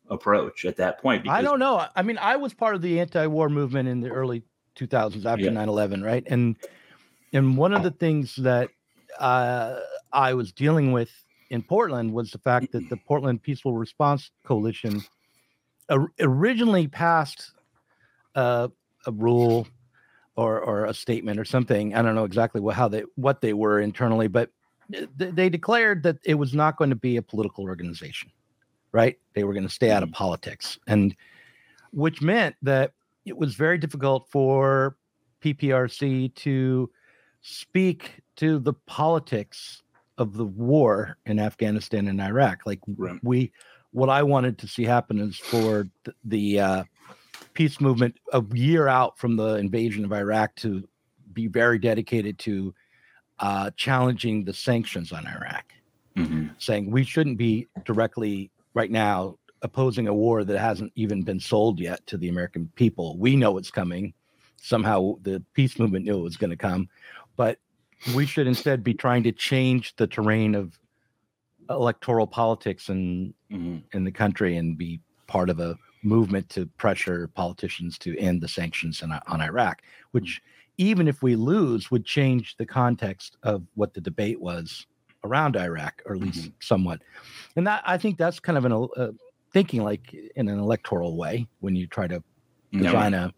approach 0.09 0.65
at 0.65 0.77
that 0.77 1.03
point. 1.03 1.25
Because- 1.25 1.37
I 1.37 1.43
don't 1.43 1.59
know. 1.59 1.85
I 1.97 2.03
mean, 2.03 2.17
I 2.19 2.37
was 2.37 2.55
part 2.55 2.77
of 2.77 2.83
the 2.83 3.01
anti-war 3.01 3.49
movement 3.49 3.89
in 3.89 4.01
the 4.01 4.09
early 4.09 4.45
2000s 4.77 5.27
after 5.27 5.47
yeah. 5.47 5.51
9/11, 5.51 6.05
right? 6.05 6.23
And 6.29 6.55
and 7.33 7.57
one 7.57 7.75
of 7.75 7.83
the 7.83 7.91
things 7.91 8.37
that 8.37 8.71
uh, 9.19 9.81
I 10.13 10.35
was 10.35 10.53
dealing 10.53 10.93
with 10.93 11.11
in 11.51 11.61
Portland 11.61 12.13
was 12.13 12.31
the 12.31 12.39
fact 12.39 12.71
that 12.71 12.89
the 12.89 12.97
Portland 12.97 13.43
Peaceful 13.43 13.73
Response 13.73 14.31
Coalition 14.45 15.03
originally 16.21 16.87
passed 16.87 17.51
uh, 18.37 18.69
a 19.07 19.11
rule 19.11 19.67
or 20.37 20.61
or 20.61 20.85
a 20.85 20.95
statement 20.95 21.39
or 21.39 21.45
something. 21.45 21.95
I 21.95 22.03
don't 22.03 22.15
know 22.15 22.25
exactly 22.25 22.61
what 22.61 22.77
how 22.77 22.89
they 22.89 23.05
what 23.17 23.41
they 23.41 23.53
were 23.53 23.81
internally, 23.81 24.29
but 24.29 24.51
they 25.17 25.49
declared 25.49 26.03
that 26.05 26.19
it 26.25 26.35
was 26.35 26.55
not 26.55 26.77
going 26.77 26.91
to 26.91 26.97
be 26.97 27.17
a 27.17 27.23
political 27.23 27.65
organization, 27.65 28.31
right? 28.93 29.19
They 29.35 29.45
were 29.45 29.53
going 29.53 29.67
to 29.67 29.73
stay 29.73 29.91
out 29.91 30.03
of 30.03 30.11
mm-hmm. 30.11 30.19
politics, 30.19 30.79
and 30.87 31.17
which 31.93 32.23
meant 32.23 32.57
that 32.63 32.93
it 33.25 33.37
was 33.37 33.55
very 33.55 33.79
difficult 33.79 34.29
for 34.31 34.97
PPRC 35.43 36.35
to 36.35 36.91
speak 37.43 38.21
to 38.37 38.59
the 38.59 38.73
politics 38.73 39.83
of 40.19 40.37
the 40.37 40.45
war 40.45 41.17
in 41.27 41.39
Afghanistan 41.39 42.09
and 42.09 42.21
Iraq. 42.21 42.61
Like 42.67 42.81
right. 42.97 43.19
we, 43.23 43.53
what 43.93 44.09
I 44.09 44.23
wanted 44.23 44.59
to 44.59 44.69
see 44.69 44.85
happen 44.85 45.19
is 45.19 45.37
for 45.37 45.89
the, 46.05 46.15
the 46.25 46.61
uh, 46.61 46.85
peace 47.57 47.81
movement 47.81 48.15
a 48.33 48.43
year 48.55 48.87
out 48.89 49.19
from 49.19 49.37
the 49.37 49.55
invasion 49.57 50.05
of 50.05 50.13
Iraq 50.13 50.55
to 50.57 50.87
be 51.33 51.47
very 51.47 51.79
dedicated 51.79 52.39
to 52.41 52.75
uh, 53.41 53.71
challenging 53.77 54.45
the 54.45 54.53
sanctions 54.53 55.13
on 55.13 55.27
Iraq, 55.27 55.73
mm-hmm. 56.17 56.47
saying 56.59 56.91
we 56.91 57.05
shouldn't 57.05 57.39
be 57.39 57.67
directly 57.85 58.51
right 58.75 58.91
now 58.91 59.37
opposing 59.63 60.07
a 60.07 60.15
war 60.15 60.45
that 60.45 60.59
hasn't 60.59 60.93
even 60.95 61.23
been 61.23 61.41
sold 61.41 61.81
yet 61.81 62.07
to 62.07 62.17
the 62.19 62.29
American 62.29 62.71
people. 62.77 63.17
We 63.19 63.37
know 63.37 63.59
it's 63.59 63.71
coming. 63.71 64.13
somehow 64.63 65.15
the 65.23 65.41
peace 65.53 65.79
movement 65.79 66.07
knew 66.07 66.19
it 66.19 66.23
was 66.23 66.37
going 66.39 66.51
to 66.51 66.57
come. 66.57 66.89
But 67.37 67.59
we 68.17 68.27
should 68.27 68.47
instead 68.49 68.83
be 68.83 68.95
trying 68.95 69.23
to 69.25 69.31
change 69.33 69.95
the 69.97 70.07
terrain 70.09 70.55
of 70.57 70.79
electoral 71.71 72.27
politics 72.27 72.89
in 72.89 73.35
Mhm. 73.53 73.83
in 73.93 74.05
the 74.05 74.11
country 74.11 74.57
and 74.57 74.77
be 74.77 74.99
part 75.27 75.51
of 75.51 75.61
a 75.61 75.77
movement 76.07 76.49
to 76.51 76.67
pressure 76.79 77.29
politicians 77.35 77.99
to 77.99 78.17
end 78.19 78.41
the 78.41 78.49
sanctions 78.49 79.03
on, 79.03 79.13
on 79.27 79.41
Iraq, 79.41 79.83
which 80.13 80.41
even 80.79 81.09
if 81.09 81.23
we 81.23 81.37
lose 81.37 81.91
would 81.91 82.05
change 82.05 82.57
the 82.57 82.67
context 82.67 83.37
of 83.43 83.63
what 83.75 83.95
the 83.95 84.01
debate 84.01 84.41
was 84.41 84.87
around 85.25 85.57
Iraq, 85.57 86.03
or 86.07 86.15
at 86.15 86.21
least 86.21 86.51
somewhat. 86.61 87.03
And 87.57 87.67
that 87.67 87.83
I 87.87 87.99
think 87.99 88.17
that's 88.17 88.39
kind 88.41 88.59
of 88.59 88.65
an 88.65 88.89
uh, 88.97 89.13
thinking 89.53 89.83
like 89.83 90.15
in 90.37 90.49
an 90.49 90.59
electoral 90.59 91.17
way 91.17 91.47
when 91.61 91.75
you 91.75 91.87
try 91.87 92.07
to 92.07 92.23
No, 92.73 92.83
design 92.83 93.15
a. 93.15 93.33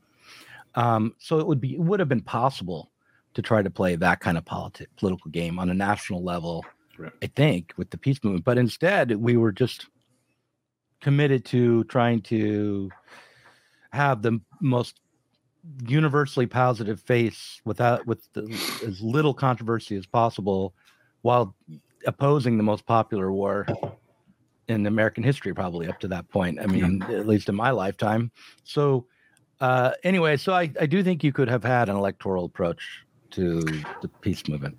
Um, 0.75 1.15
so 1.19 1.39
it 1.39 1.47
would 1.47 1.61
be 1.61 1.75
it 1.75 1.81
would 1.81 2.01
have 2.01 2.09
been 2.09 2.23
possible 2.23 2.91
to 3.35 3.43
try 3.43 3.63
to 3.63 3.71
play 3.71 3.97
that 3.97 4.21
kind 4.21 4.37
of 4.37 4.45
politic 4.45 4.89
political 4.97 5.31
game 5.31 5.59
on 5.59 5.71
a 5.71 5.75
national 5.75 6.23
level. 6.23 6.65
Right. 6.99 7.13
I 7.23 7.27
think 7.29 7.73
with 7.77 7.91
the 7.91 7.99
peace 7.99 8.19
movement, 8.23 8.45
but 8.45 8.59
instead 8.59 9.13
we 9.17 9.37
were 9.37 9.53
just 9.53 9.87
committed 11.01 11.45
to 11.47 11.85
trying 11.85 12.21
to 12.23 12.91
have 13.93 14.23
the 14.23 14.41
most 14.61 15.01
universally 15.87 16.47
positive 16.47 17.01
face 17.01 17.61
without 17.65 18.07
with 18.07 18.27
the, 18.33 18.43
as 18.87 19.01
little 19.01 19.35
controversy 19.35 19.97
as 19.97 20.07
possible 20.07 20.75
while 21.23 21.55
opposing 22.07 22.57
the 22.57 22.63
most 22.63 22.87
popular 22.87 23.33
war 23.33 23.67
in 24.69 24.87
American 24.87 25.23
history 25.23 25.55
probably 25.55 25.89
up 25.89 25.99
to 25.99 26.09
that 26.09 26.29
point. 26.29 26.59
I 26.61 26.67
mean, 26.67 27.03
at 27.09 27.27
least 27.27 27.49
in 27.49 27.55
my 27.55 27.71
lifetime. 27.71 28.31
So 28.65 29.07
uh 29.61 29.93
anyway, 30.05 30.37
so 30.37 30.53
I, 30.53 30.71
I 30.81 30.87
do 30.87 31.03
think 31.03 31.25
you 31.25 31.33
could 31.33 31.49
have 31.49 31.65
had 31.65 31.89
an 31.89 31.97
electoral 31.97 32.45
approach 32.45 32.83
to 33.31 33.61
the 34.03 34.09
peace 34.21 34.47
movement. 34.49 34.79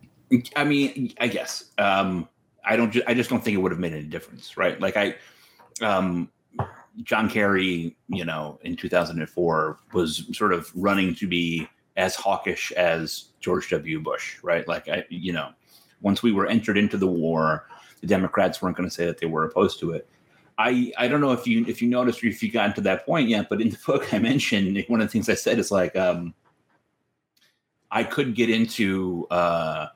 I 0.56 0.64
mean, 0.64 1.14
I 1.20 1.28
guess 1.28 1.66
um, 1.78 2.28
I 2.64 2.76
don't. 2.76 2.92
Ju- 2.92 3.04
I 3.08 3.14
just 3.14 3.30
don't 3.30 3.44
think 3.44 3.56
it 3.56 3.62
would 3.62 3.72
have 3.72 3.80
made 3.80 3.94
any 3.94 4.04
difference, 4.04 4.58
right? 4.58 4.80
Like 4.80 4.96
I, 4.96 5.16
um, 5.82 6.30
John 7.04 7.30
Kerry, 7.30 7.96
you 8.08 8.26
know, 8.26 8.60
in 8.64 8.76
2004 8.76 9.80
was 9.94 10.26
sort 10.38 10.54
of 10.54 10.72
running 10.76 11.16
to 11.16 11.28
be 11.28 11.68
as 11.98 12.16
hawkish 12.16 12.72
as 12.74 13.26
George 13.40 13.70
W. 13.70 14.00
Bush, 14.00 14.38
right? 14.44 14.68
Like 14.68 14.88
I, 14.90 15.06
you 15.10 15.34
know, 15.34 15.50
once 16.02 16.24
we 16.24 16.32
were 16.32 16.48
entered 16.48 16.78
into 16.78 16.98
the 16.98 17.08
war, 17.08 17.68
the 18.02 18.08
Democrats 18.08 18.62
weren't 18.62 18.78
going 18.78 18.88
to 18.88 18.94
say 18.94 19.06
that 19.06 19.18
they 19.20 19.28
were 19.28 19.46
opposed 19.46 19.80
to 19.82 19.92
it. 19.92 20.08
I, 20.58 20.92
I 20.98 21.08
don't 21.08 21.22
know 21.22 21.32
if 21.32 21.48
you 21.48 21.66
if 21.68 21.82
you 21.82 21.88
noticed 21.88 22.22
or 22.24 22.28
if 22.28 22.44
you 22.44 22.52
gotten 22.52 22.74
to 22.76 22.82
that 22.82 23.06
point 23.06 23.30
yet, 23.30 23.48
but 23.50 23.62
in 23.62 23.70
the 23.70 23.78
book 23.86 24.14
I 24.14 24.20
mentioned 24.20 24.84
one 24.88 25.00
of 25.02 25.08
the 25.08 25.12
things 25.12 25.30
I 25.30 25.36
said 25.36 25.58
is 25.58 25.72
like 25.72 25.96
um, 25.96 26.34
I 27.92 28.04
could 28.04 28.36
get 28.36 28.50
into 28.50 29.26
uh, 29.32 29.88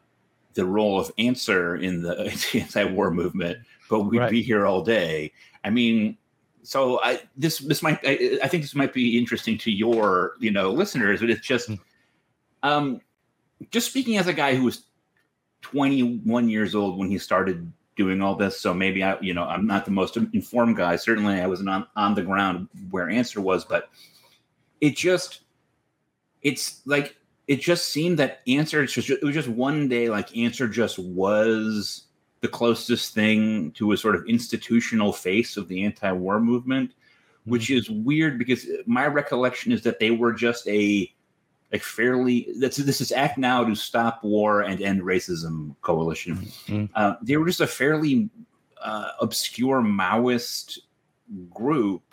the 0.54 0.66
role 0.66 1.00
of 1.00 1.12
answer 1.18 1.76
in 1.76 2.02
the 2.02 2.22
anti-war 2.54 3.12
movement, 3.12 3.60
but 3.90 4.02
we'd 4.02 4.20
Right. 4.20 4.32
be 4.32 4.42
here 4.42 4.66
all 4.66 4.82
day. 4.82 5.32
I 5.64 5.70
mean, 5.70 6.18
so 6.64 7.02
I 7.02 7.22
this 7.36 7.60
this 7.60 7.82
might 7.82 8.00
I, 8.04 8.40
I 8.44 8.48
think 8.48 8.64
this 8.64 8.76
might 8.76 8.94
be 8.94 9.18
interesting 9.18 9.58
to 9.60 9.72
your 9.72 10.34
you 10.40 10.52
know 10.52 10.72
listeners, 10.72 11.20
but 11.22 11.30
it's 11.30 11.46
just 11.46 11.70
um 12.64 13.02
just 13.72 13.90
speaking 13.90 14.18
as 14.18 14.28
a 14.28 14.34
guy 14.34 14.56
who 14.56 14.64
was 14.64 14.86
21 15.62 16.50
years 16.50 16.76
old 16.76 16.98
when 16.98 17.10
he 17.10 17.18
started 17.18 17.72
doing 17.96 18.22
all 18.22 18.36
this 18.36 18.60
so 18.60 18.74
maybe 18.74 19.04
i 19.04 19.20
you 19.22 19.34
know 19.34 19.44
i'm 19.44 19.68
not 19.68 19.86
the 19.86 19.92
most 19.92 20.18
informed 20.18 20.76
guy. 20.76 20.96
Certainly 20.96 21.40
i 21.40 21.48
wasn't 21.48 21.70
on 21.70 21.88
on 21.96 22.16
the 22.16 22.24
ground 22.24 22.68
where 22.90 23.10
answer 23.10 23.40
was 23.40 23.64
but 23.64 23.90
it 24.82 24.96
just 24.96 25.42
it's 26.42 26.82
like 26.86 27.16
it 27.48 27.62
just 27.62 27.90
seemed 27.90 28.20
that 28.20 28.42
answer 28.48 28.86
just, 28.86 29.10
it 29.10 29.24
was 29.24 29.34
just 29.36 29.48
one 29.48 29.88
day 29.88 30.10
like 30.10 30.36
answer 30.36 30.68
just 30.68 30.98
was 31.00 32.06
the 32.44 32.48
closest 32.50 33.14
thing 33.14 33.72
to 33.72 33.94
a 33.94 33.98
sort 33.98 34.16
of 34.16 34.26
institutional 34.28 35.14
face 35.14 35.56
of 35.56 35.68
the 35.70 35.84
anti-war 35.86 36.40
movement 36.42 36.92
which 37.46 37.70
is 37.72 37.90
weird 37.90 38.38
because 38.38 38.68
my 38.86 39.06
recollection 39.08 39.72
is 39.72 39.82
that 39.82 40.00
they 40.00 40.12
were 40.12 40.32
just 40.34 40.68
a 40.68 41.12
like 41.72 41.82
fairly 41.82 42.48
that's 42.60 42.76
this 42.78 43.00
is 43.02 43.12
act 43.14 43.38
now 43.38 43.64
to 43.64 43.74
stop 43.76 44.22
war 44.24 44.62
and 44.62 44.82
end 44.82 45.02
racism 45.02 45.74
coalition 45.82 46.36
Mhm. 46.68 46.90
uh, 46.96 47.16
they 47.22 47.38
were 47.38 47.46
just 47.48 47.62
a 47.62 47.68
fairly 47.68 48.30
uh, 48.82 49.10
obscure 49.22 49.82
maoist 49.82 50.80
group 51.50 52.04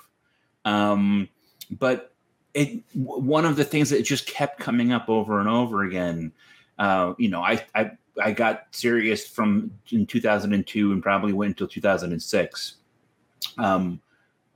um, 0.64 1.28
but 1.72 2.12
it 2.54 2.68
w- 2.94 3.22
one 3.24 3.44
of 3.44 3.56
the 3.56 3.64
things 3.64 3.90
that 3.90 4.02
just 4.04 4.26
kept 4.28 4.60
coming 4.60 4.92
up 4.92 5.08
over 5.08 5.40
and 5.40 5.48
over 5.48 5.82
again 5.82 6.30
uh, 6.78 7.14
you 7.18 7.28
know 7.28 7.42
I, 7.42 7.64
I 7.74 7.90
i 8.20 8.30
got 8.32 8.66
serious 8.70 9.26
from 9.26 9.70
in 9.90 10.06
2002 10.06 10.92
and 10.92 11.02
probably 11.02 11.32
went 11.32 11.50
until 11.50 11.68
2006 11.68 12.76
um, 13.58 14.00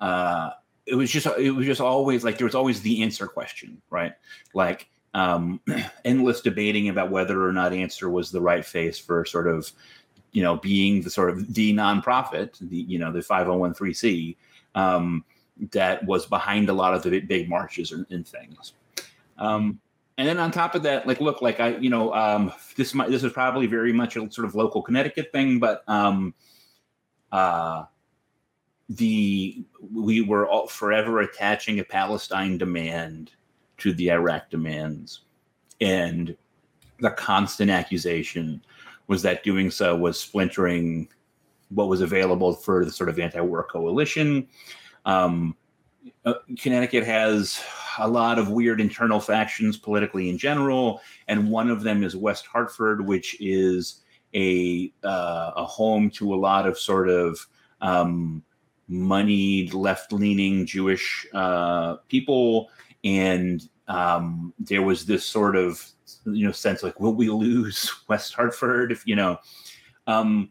uh, 0.01 0.51
it 0.87 0.95
was 0.95 1.11
just 1.11 1.27
it 1.39 1.51
was 1.51 1.67
just 1.67 1.81
always 1.81 2.25
like 2.25 2.37
there 2.39 2.47
was 2.47 2.55
always 2.55 2.83
the 2.83 3.03
answer 3.03 3.27
question 3.27 3.81
right? 3.91 4.13
Like 4.53 4.89
um, 5.15 5.61
endless 6.05 6.41
debating 6.41 6.89
about 6.89 7.11
whether 7.11 7.47
or 7.47 7.53
not 7.53 7.73
answer 7.73 8.11
was 8.11 8.31
the 8.31 8.41
right 8.41 8.65
face 8.65 8.99
for 8.99 9.25
sort 9.25 9.47
of 9.47 9.71
you 10.33 10.43
know 10.43 10.57
being 10.57 11.03
the 11.03 11.11
sort 11.11 11.31
of 11.31 11.55
the 11.55 11.73
nonprofit 11.75 12.59
the 12.69 12.77
you 12.77 12.99
know 12.99 13.13
the 13.13 13.21
5013c 13.21 14.37
um, 14.75 15.25
that 15.71 16.05
was 16.05 16.27
behind 16.27 16.69
a 16.69 16.73
lot 16.73 16.95
of 16.95 17.03
the 17.03 17.21
big, 17.21 17.49
marches 17.49 17.93
and, 17.93 18.05
and 18.11 18.27
things. 18.27 18.75
Um, 19.39 19.81
and 20.17 20.29
then 20.29 20.39
on 20.39 20.51
top 20.51 20.75
of 20.75 20.83
that 20.83 21.07
like 21.07 21.21
look 21.21 21.43
like 21.43 21.61
i 21.61 21.77
you 21.77 21.91
know 21.91 22.13
um, 22.15 22.53
this 22.77 22.95
might 22.95 23.11
this 23.11 23.23
is 23.23 23.33
probably 23.33 23.67
very 23.67 23.93
much 23.93 24.17
a 24.17 24.31
sort 24.31 24.47
of 24.47 24.55
local 24.55 24.83
connecticut 24.83 25.31
thing 25.33 25.59
but 25.59 25.83
um, 25.89 26.35
uh, 27.33 27.85
the 28.89 29.65
we 29.93 30.21
were 30.21 30.47
all 30.47 30.67
forever 30.67 31.21
attaching 31.21 31.81
a 31.81 31.85
Palestine 31.85 32.59
demand 32.59 33.33
to 33.79 33.93
the 33.95 34.11
Iraq 34.11 34.51
demands, 34.51 35.23
and 35.81 36.37
the 37.01 37.11
constant 37.11 37.71
accusation 37.71 38.63
was 39.07 39.23
that 39.23 39.43
doing 39.43 39.71
so 39.71 39.97
was 39.97 40.19
splintering 40.21 41.09
what 41.71 41.89
was 41.89 42.01
available 42.01 42.55
for 42.55 42.85
the 42.85 42.91
sort 42.91 43.09
of 43.09 43.19
anti-war 43.19 43.65
coalition. 43.65 44.47
Um, 45.05 45.57
uh, 46.25 46.35
Connecticut 46.59 47.05
has 47.05 47.63
a 47.99 48.09
lot 48.09 48.39
of 48.39 48.51
weird 48.51 48.81
internal 48.81 49.21
factions 49.21 49.77
politically 49.77 50.29
in 50.29 50.39
general, 50.39 51.01
and 51.29 51.51
one 51.51 51.71
of 51.71 51.83
them 51.83 52.03
is 52.03 52.17
West 52.17 52.47
Hartford, 52.47 53.07
which 53.07 53.37
is 53.41 54.03
a 54.35 54.93
uh, 55.03 55.53
a 55.57 55.65
home 55.65 56.11
to 56.11 56.35
a 56.35 56.37
lot 56.37 56.67
of 56.67 56.79
sort 56.79 57.09
of 57.09 57.47
um, 57.81 58.43
moneyed 58.89 59.75
left-leaning 59.75 60.67
Jewish 60.67 61.27
uh, 61.35 61.97
people, 62.09 62.71
and 63.05 63.69
um, 63.89 64.53
there 64.59 64.83
was 64.83 65.07
this 65.07 65.25
sort 65.25 65.57
of 65.57 65.85
you 66.27 66.47
know 66.47 66.53
sense 66.53 66.83
like, 66.83 67.01
will 67.01 67.15
we 67.15 67.29
lose 67.29 67.93
West 68.09 68.35
Hartford? 68.35 68.93
If 68.93 69.07
you 69.07 69.17
know, 69.17 69.39
um, 70.07 70.51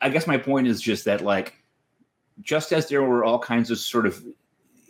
I 0.00 0.08
guess 0.08 0.26
my 0.26 0.38
point 0.38 0.66
is 0.66 0.80
just 0.80 1.04
that 1.06 1.22
like, 1.22 1.56
just 2.40 2.72
as 2.72 2.88
there 2.88 3.02
were 3.02 3.24
all 3.24 3.38
kinds 3.38 3.70
of 3.70 3.78
sort 3.78 4.06
of 4.06 4.22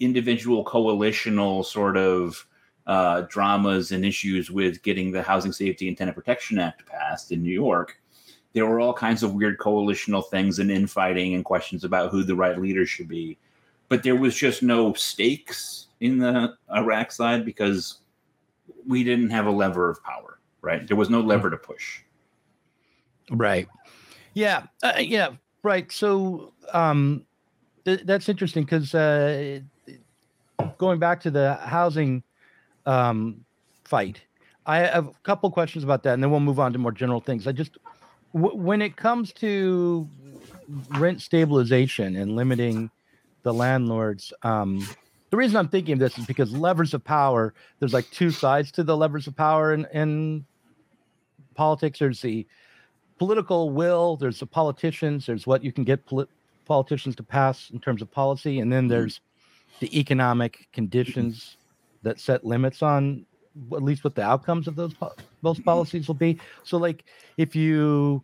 individual 0.00 0.64
coalitional 0.64 1.64
sort 1.64 1.96
of 1.96 2.46
uh, 2.86 3.22
dramas 3.22 3.92
and 3.92 4.04
issues 4.04 4.50
with 4.50 4.82
getting 4.82 5.12
the 5.12 5.22
Housing 5.22 5.52
Safety 5.52 5.86
and 5.86 5.96
Tenant 5.96 6.16
Protection 6.16 6.58
Act 6.58 6.84
passed 6.86 7.30
in 7.30 7.42
New 7.42 7.52
York 7.52 8.00
there 8.52 8.66
were 8.66 8.80
all 8.80 8.92
kinds 8.92 9.22
of 9.22 9.34
weird 9.34 9.58
coalitional 9.58 10.28
things 10.28 10.58
and 10.58 10.70
infighting 10.70 11.34
and 11.34 11.44
questions 11.44 11.84
about 11.84 12.10
who 12.10 12.24
the 12.24 12.34
right 12.34 12.58
leader 12.58 12.84
should 12.84 13.08
be. 13.08 13.38
But 13.88 14.02
there 14.02 14.16
was 14.16 14.34
just 14.34 14.62
no 14.62 14.92
stakes 14.94 15.88
in 16.00 16.18
the 16.18 16.56
Iraq 16.74 17.12
side 17.12 17.44
because 17.44 17.98
we 18.86 19.04
didn't 19.04 19.30
have 19.30 19.46
a 19.46 19.50
lever 19.50 19.88
of 19.88 20.02
power, 20.02 20.38
right? 20.62 20.86
There 20.86 20.96
was 20.96 21.10
no 21.10 21.20
lever 21.20 21.50
to 21.50 21.56
push. 21.56 22.00
Right. 23.30 23.68
Yeah. 24.34 24.64
Uh, 24.82 24.94
yeah. 24.98 25.30
Right. 25.62 25.90
So 25.92 26.52
um, 26.72 27.24
th- 27.84 28.02
that's 28.04 28.28
interesting 28.28 28.64
because 28.64 28.94
uh, 28.94 29.60
going 30.78 30.98
back 30.98 31.20
to 31.22 31.30
the 31.30 31.54
housing 31.54 32.22
um, 32.86 33.44
fight, 33.84 34.20
I 34.66 34.78
have 34.78 35.08
a 35.08 35.14
couple 35.22 35.50
questions 35.50 35.84
about 35.84 36.02
that, 36.04 36.14
and 36.14 36.22
then 36.22 36.30
we'll 36.30 36.40
move 36.40 36.60
on 36.60 36.72
to 36.72 36.78
more 36.78 36.92
general 36.92 37.20
things. 37.20 37.46
I 37.46 37.52
just, 37.52 37.78
w- 38.34 38.56
when 38.56 38.82
it 38.82 38.96
comes 38.96 39.32
to 39.34 40.08
rent 40.90 41.20
stabilization 41.20 42.16
and 42.16 42.36
limiting 42.36 42.90
the 43.42 43.52
landlords, 43.52 44.32
um, 44.42 44.86
the 45.30 45.36
reason 45.36 45.56
I'm 45.56 45.68
thinking 45.68 45.94
of 45.94 45.98
this 45.98 46.18
is 46.18 46.26
because 46.26 46.52
levers 46.52 46.92
of 46.92 47.04
power. 47.04 47.54
There's 47.78 47.92
like 47.92 48.10
two 48.10 48.30
sides 48.30 48.72
to 48.72 48.82
the 48.82 48.96
levers 48.96 49.26
of 49.26 49.36
power 49.36 49.72
in, 49.72 49.86
in 49.92 50.44
politics. 51.54 52.00
There's 52.00 52.20
the 52.20 52.46
political 53.18 53.70
will. 53.70 54.16
There's 54.16 54.40
the 54.40 54.46
politicians. 54.46 55.26
There's 55.26 55.46
what 55.46 55.62
you 55.62 55.72
can 55.72 55.84
get 55.84 56.04
poli- 56.04 56.26
politicians 56.66 57.16
to 57.16 57.22
pass 57.22 57.70
in 57.70 57.80
terms 57.80 58.02
of 58.02 58.10
policy, 58.10 58.60
and 58.60 58.72
then 58.72 58.88
there's 58.88 59.20
the 59.78 59.98
economic 59.98 60.68
conditions 60.72 61.56
that 62.02 62.18
set 62.18 62.44
limits 62.44 62.82
on 62.82 63.24
at 63.72 63.82
least 63.82 64.04
what 64.04 64.14
the 64.14 64.22
outcomes 64.22 64.68
of 64.68 64.76
those 64.76 64.94
those 65.42 65.60
policies 65.60 66.08
will 66.08 66.14
be. 66.14 66.38
So, 66.64 66.76
like, 66.76 67.04
if 67.36 67.56
you 67.56 68.22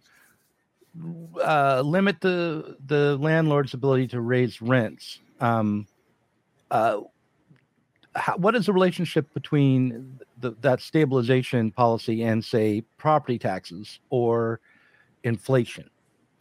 uh, 1.43 1.83
limit 1.85 2.21
the 2.21 2.77
the 2.87 3.17
landlord's 3.17 3.75
ability 3.75 4.09
to 4.09 4.21
raise 4.21 4.63
rents, 4.63 5.21
um, 5.41 5.87
uh, 6.71 7.01
how, 8.15 8.37
what 8.37 8.55
is 8.55 8.67
the 8.67 8.73
relationship 8.73 9.33
between 9.35 10.19
the, 10.39 10.53
that 10.61 10.81
stabilization 10.81 11.71
policy 11.71 12.23
and, 12.23 12.45
say, 12.45 12.83
property 12.97 13.39
taxes 13.39 13.99
or 14.11 14.61
inflation? 15.25 15.91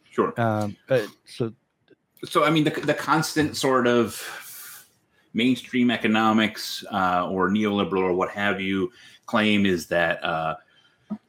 Sure. 0.09 0.33
Um, 0.39 0.77
uh, 0.89 1.07
so, 1.25 1.51
so 2.23 2.43
I 2.43 2.49
mean, 2.49 2.63
the 2.63 2.71
the 2.71 2.93
constant 2.93 3.57
sort 3.57 3.87
of 3.87 4.15
mainstream 5.35 5.91
economics 5.91 6.83
uh, 6.91 7.27
or 7.29 7.49
neoliberal 7.49 7.99
or 7.99 8.13
what 8.13 8.31
have 8.31 8.59
you 8.59 8.91
claim 9.25 9.65
is 9.65 9.85
that 9.87 10.23
uh, 10.23 10.55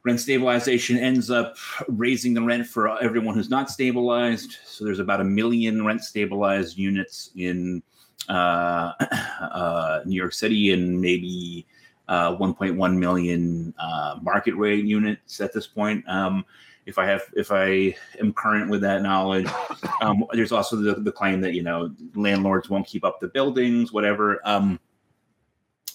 rent 0.03 0.19
stabilization 0.19 0.97
ends 0.97 1.29
up 1.29 1.55
raising 1.89 2.33
the 2.33 2.41
rent 2.41 2.65
for 2.65 2.99
everyone 3.01 3.35
who's 3.35 3.49
not 3.49 3.69
stabilized. 3.69 4.57
So 4.65 4.85
there's 4.85 4.99
about 4.99 5.21
a 5.21 5.25
million 5.25 5.85
rent 5.85 6.03
stabilized 6.03 6.77
units 6.77 7.31
in 7.35 7.83
uh, 8.29 8.93
uh, 9.41 10.01
New 10.05 10.15
York 10.15 10.33
City 10.33 10.71
and 10.71 10.99
maybe 10.99 11.65
uh, 12.07 12.35
1.1 12.37 12.97
million 12.97 13.73
uh, 13.77 14.17
market 14.21 14.55
rate 14.55 14.85
units 14.85 15.41
at 15.41 15.53
this 15.53 15.67
point. 15.67 16.07
Um, 16.07 16.45
if 16.87 16.97
I 16.97 17.05
have, 17.05 17.21
if 17.33 17.51
I 17.51 17.95
am 18.19 18.33
current 18.33 18.71
with 18.71 18.81
that 18.81 19.03
knowledge, 19.03 19.47
um, 20.01 20.23
there's 20.31 20.53
also 20.53 20.77
the, 20.77 20.95
the, 20.95 21.11
claim 21.11 21.41
that 21.41 21.53
you 21.53 21.61
know 21.61 21.93
landlords 22.15 22.69
won't 22.69 22.87
keep 22.87 23.03
up 23.03 23.19
the 23.19 23.27
buildings, 23.27 23.91
whatever. 23.91 24.39
Um, 24.45 24.79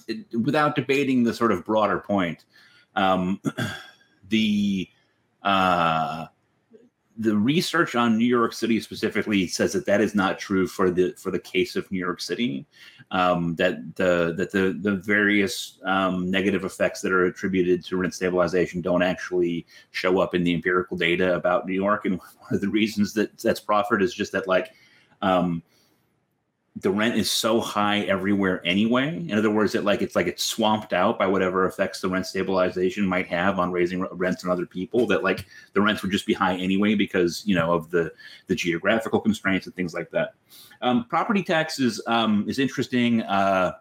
it, 0.06 0.26
without 0.38 0.76
debating 0.76 1.24
the 1.24 1.32
sort 1.32 1.50
of 1.50 1.64
broader 1.64 1.98
point, 1.98 2.44
um, 2.94 3.40
the 4.28 4.86
uh, 5.42 6.26
the 7.18 7.36
research 7.36 7.94
on 7.94 8.16
New 8.16 8.26
York 8.26 8.52
City 8.52 8.80
specifically 8.80 9.46
says 9.46 9.72
that 9.74 9.86
that 9.86 10.00
is 10.00 10.14
not 10.14 10.38
true 10.38 10.66
for 10.66 10.90
the 10.90 11.12
for 11.18 11.30
the 11.30 11.38
case 11.38 11.76
of 11.76 11.90
New 11.90 11.98
York 11.98 12.20
City. 12.20 12.66
Um, 13.10 13.54
that 13.56 13.96
the 13.96 14.34
that 14.36 14.50
the 14.50 14.78
the 14.80 14.96
various 14.96 15.78
um, 15.84 16.30
negative 16.30 16.64
effects 16.64 17.00
that 17.02 17.12
are 17.12 17.26
attributed 17.26 17.84
to 17.84 17.96
rent 17.96 18.14
stabilization 18.14 18.80
don't 18.80 19.02
actually 19.02 19.66
show 19.90 20.20
up 20.20 20.34
in 20.34 20.42
the 20.42 20.54
empirical 20.54 20.96
data 20.96 21.34
about 21.34 21.66
New 21.66 21.74
York. 21.74 22.06
And 22.06 22.18
one 22.38 22.54
of 22.54 22.60
the 22.60 22.68
reasons 22.68 23.12
that 23.14 23.38
that's 23.38 23.60
proffered 23.60 24.02
is 24.02 24.14
just 24.14 24.32
that 24.32 24.48
like 24.48 24.72
um, 25.20 25.62
the 26.76 26.90
rent 26.90 27.16
is 27.16 27.30
so 27.30 27.60
high 27.60 28.00
everywhere 28.00 28.66
anyway. 28.66 29.16
In 29.16 29.36
other 29.36 29.50
words, 29.50 29.74
it 29.74 29.84
like 29.84 30.00
it's 30.00 30.16
like 30.16 30.26
it's 30.26 30.42
swamped 30.42 30.94
out 30.94 31.18
by 31.18 31.26
whatever 31.26 31.66
effects 31.66 32.00
the 32.00 32.08
rent 32.08 32.26
stabilization 32.26 33.06
might 33.06 33.26
have 33.26 33.58
on 33.58 33.70
raising 33.70 34.00
rents 34.12 34.42
on 34.42 34.50
other 34.50 34.64
people. 34.64 35.06
That 35.06 35.22
like 35.22 35.44
the 35.74 35.82
rents 35.82 36.00
would 36.02 36.10
just 36.10 36.26
be 36.26 36.32
high 36.32 36.56
anyway 36.56 36.94
because 36.94 37.42
you 37.44 37.54
know 37.54 37.74
of 37.74 37.90
the 37.90 38.10
the 38.46 38.54
geographical 38.54 39.20
constraints 39.20 39.66
and 39.66 39.74
things 39.74 39.92
like 39.92 40.10
that. 40.12 40.34
Um, 40.80 41.04
property 41.04 41.42
taxes 41.42 42.00
um, 42.06 42.46
is 42.48 42.58
interesting. 42.58 43.20
Uh, 43.22 43.72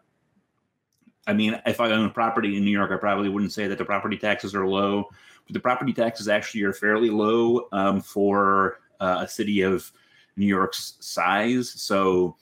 I 1.27 1.33
mean, 1.33 1.62
if 1.65 1.79
I 1.79 1.91
own 1.91 2.05
a 2.05 2.10
property 2.10 2.57
in 2.57 2.65
New 2.65 2.71
York, 2.71 2.91
I 2.91 2.98
probably 2.98 3.29
wouldn't 3.29 3.53
say 3.53 3.67
that 3.67 3.77
the 3.77 3.86
property 3.86 4.17
taxes 4.17 4.53
are 4.53 4.67
low, 4.67 5.07
but 5.45 5.53
the 5.53 5.60
property 5.62 5.93
taxes 5.93 6.27
actually 6.27 6.63
are 6.63 6.74
fairly 6.74 7.10
low 7.10 7.69
um, 7.71 8.01
for 8.01 8.79
uh, 9.00 9.19
a 9.21 9.27
city 9.29 9.62
of 9.62 9.89
New 10.36 10.48
York's 10.48 10.98
size. 11.00 11.69
So 11.69 12.36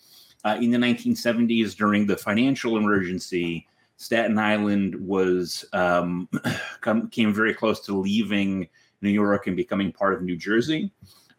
uh, 0.45 0.57
in 0.61 0.71
the 0.71 0.77
1970s, 0.77 1.75
during 1.75 2.05
the 2.05 2.15
financial 2.15 2.77
emergency, 2.77 3.67
Staten 3.97 4.37
Island 4.37 4.95
was 4.95 5.65
um, 5.73 6.29
come, 6.81 7.09
came 7.09 7.33
very 7.33 7.53
close 7.53 7.81
to 7.81 7.97
leaving 7.97 8.67
New 9.01 9.09
York 9.09 9.47
and 9.47 9.55
becoming 9.55 9.91
part 9.91 10.13
of 10.13 10.21
New 10.21 10.37
Jersey, 10.37 10.91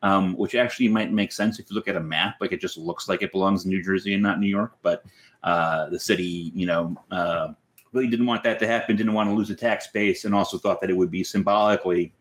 um, 0.02 0.36
which 0.36 0.54
actually 0.54 0.88
might 0.88 1.12
make 1.12 1.32
sense 1.32 1.58
if 1.58 1.70
you 1.70 1.74
look 1.74 1.88
at 1.88 1.96
a 1.96 2.00
map. 2.00 2.36
Like 2.40 2.52
it 2.52 2.60
just 2.60 2.76
looks 2.76 3.08
like 3.08 3.22
it 3.22 3.32
belongs 3.32 3.64
in 3.64 3.70
New 3.70 3.82
Jersey 3.82 4.12
and 4.12 4.22
not 4.22 4.40
New 4.40 4.48
York. 4.48 4.76
But 4.82 5.04
uh, 5.42 5.88
the 5.88 5.98
city, 5.98 6.52
you 6.54 6.66
know, 6.66 6.96
uh, 7.10 7.48
really 7.92 8.08
didn't 8.08 8.26
want 8.26 8.42
that 8.44 8.58
to 8.58 8.66
happen. 8.66 8.96
Didn't 8.96 9.14
want 9.14 9.30
to 9.30 9.34
lose 9.34 9.50
a 9.50 9.54
tax 9.54 9.86
base, 9.86 10.26
and 10.26 10.34
also 10.34 10.58
thought 10.58 10.80
that 10.82 10.90
it 10.90 10.96
would 10.96 11.10
be 11.10 11.24
symbolically 11.24 12.12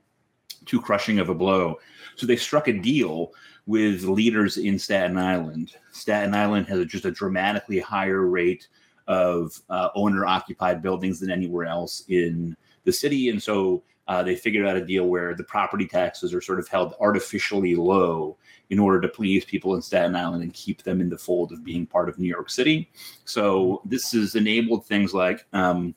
too 0.66 0.82
crushing 0.82 1.20
of 1.20 1.30
a 1.30 1.36
blow. 1.36 1.78
So 2.16 2.26
they 2.26 2.36
struck 2.36 2.68
a 2.68 2.74
deal 2.74 3.34
with 3.70 4.04
leaders 4.06 4.58
in 4.58 4.80
Staten 4.80 5.16
Island. 5.16 5.76
Staten 5.92 6.34
Island 6.34 6.66
has 6.66 6.88
just 6.88 7.06
a 7.06 7.12
dramatically 7.12 7.78
higher 7.78 8.26
rate 8.26 8.68
of 9.08 9.62
uh, 9.70 9.90
owner 9.94 10.26
occupied 10.26 10.82
buildings 10.82 11.20
than 11.20 11.30
anywhere 11.30 11.68
else 11.68 12.04
in 12.08 12.58
the 12.84 12.92
city. 12.92 13.30
And 13.30 13.42
so 13.42 13.84
uh, 14.08 14.24
they 14.24 14.36
figured 14.36 14.66
out 14.66 14.76
a 14.76 14.84
deal 14.84 15.06
where 15.06 15.36
the 15.36 15.44
property 15.44 15.86
taxes 15.86 16.34
are 16.34 16.42
sort 16.42 16.58
of 16.58 16.68
held 16.68 16.96
artificially 17.00 17.76
low 17.76 18.38
in 18.72 18.80
order 18.80 19.00
to 19.02 19.08
please 19.08 19.46
people 19.46 19.76
in 19.76 19.84
Staten 19.84 20.16
Island 20.16 20.42
and 20.42 20.52
keep 20.52 20.82
them 20.82 21.00
in 21.00 21.08
the 21.08 21.18
fold 21.20 21.52
of 21.52 21.64
being 21.64 21.86
part 21.86 22.10
of 22.10 22.18
New 22.18 22.28
York 22.28 22.50
City. 22.50 22.90
So 23.26 23.84
this 23.86 24.14
has 24.14 24.34
enabled 24.34 24.88
things 24.88 25.14
like 25.14 25.46
um, 25.54 25.94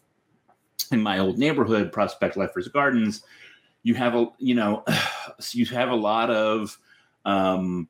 in 0.91 1.01
my 1.01 1.21
old 1.21 1.39
neighborhood, 1.39 1.91
Prospect 1.91 2.37
Lefferts 2.37 2.69
Gardens, 2.69 3.23
you 3.83 3.95
have 3.95 4.15
a 4.15 4.27
you 4.39 4.55
know 4.55 4.85
you 5.53 5.65
have 5.67 5.89
a 5.89 5.95
lot 5.95 6.29
of 6.31 6.79
um, 7.25 7.89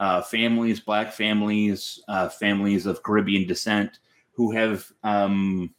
uh, 0.00 0.22
families, 0.22 0.80
black 0.80 1.12
families, 1.12 2.02
uh, 2.08 2.28
families 2.28 2.86
of 2.86 3.02
Caribbean 3.02 3.46
descent 3.46 3.98
who 4.32 4.50
have, 4.52 4.90
um, 5.04 5.72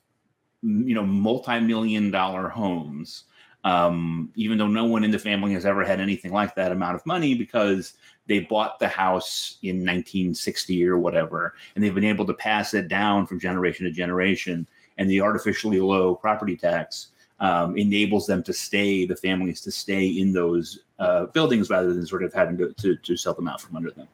you 0.62 0.94
know, 0.94 1.06
multi-million 1.06 2.12
dollar 2.12 2.48
homes. 2.48 3.24
Um, 3.64 4.32
even 4.36 4.58
though 4.58 4.68
no 4.68 4.86
one 4.86 5.04
in 5.04 5.12
the 5.12 5.20
family 5.20 5.54
has 5.54 5.68
ever 5.68 5.84
had 5.84 6.00
anything 6.00 6.32
like 6.32 6.56
that 6.56 6.72
amount 6.72 6.96
of 6.96 7.06
money 7.06 7.36
because 7.36 7.94
they 8.28 8.40
bought 8.40 8.80
the 8.80 8.88
house 8.88 9.58
in 9.62 9.78
1960 9.78 10.88
or 10.88 10.98
whatever, 10.98 11.54
and 11.76 11.84
they've 11.84 11.94
been 11.94 12.04
able 12.04 12.26
to 12.26 12.34
pass 12.34 12.74
it 12.74 12.88
down 12.88 13.28
from 13.28 13.40
generation 13.40 13.86
to 13.86 13.92
generation. 13.92 14.68
And 14.98 15.10
the 15.10 15.22
artificially 15.22 15.80
low 15.80 16.16
property 16.16 16.58
tax 16.58 17.11
um, 17.42 17.76
enables 17.76 18.28
them 18.28 18.44
to 18.44 18.54
stay, 18.54 19.06
the 19.06 19.16
families 19.16 19.62
to 19.62 19.72
stay 19.72 20.06
in 20.06 20.32
those 20.32 20.80
uh, 21.00 21.26
buildings 21.26 21.70
rather 21.70 21.92
than 21.92 22.06
sort 22.06 22.24
of 22.24 22.32
having 22.32 22.58
to, 22.58 22.72
to, 22.74 22.96
to, 22.96 23.18
sell 23.18 23.34
them 23.34 23.48
out 23.48 23.60
from 23.60 23.76
under 23.76 23.90
them. 23.90 24.08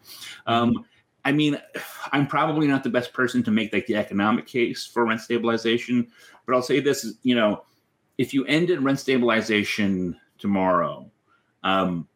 Um, 0.47 0.85
I 1.25 1.33
mean, 1.33 1.59
I'm 2.13 2.25
probably 2.25 2.67
not 2.67 2.85
the 2.85 2.89
best 2.89 3.11
person 3.11 3.43
to 3.43 3.51
make 3.51 3.73
like 3.73 3.85
the 3.85 3.97
economic 3.97 4.47
case 4.47 4.85
for 4.85 5.05
rent 5.05 5.19
stabilization, 5.19 6.07
but 6.45 6.55
I'll 6.55 6.61
say 6.61 6.79
this: 6.79 7.15
you 7.23 7.35
know, 7.35 7.65
if 8.17 8.33
you 8.33 8.45
ended 8.45 8.81
rent 8.81 9.01
stabilization 9.01 10.17
tomorrow, 10.37 11.11
um, 11.63 12.07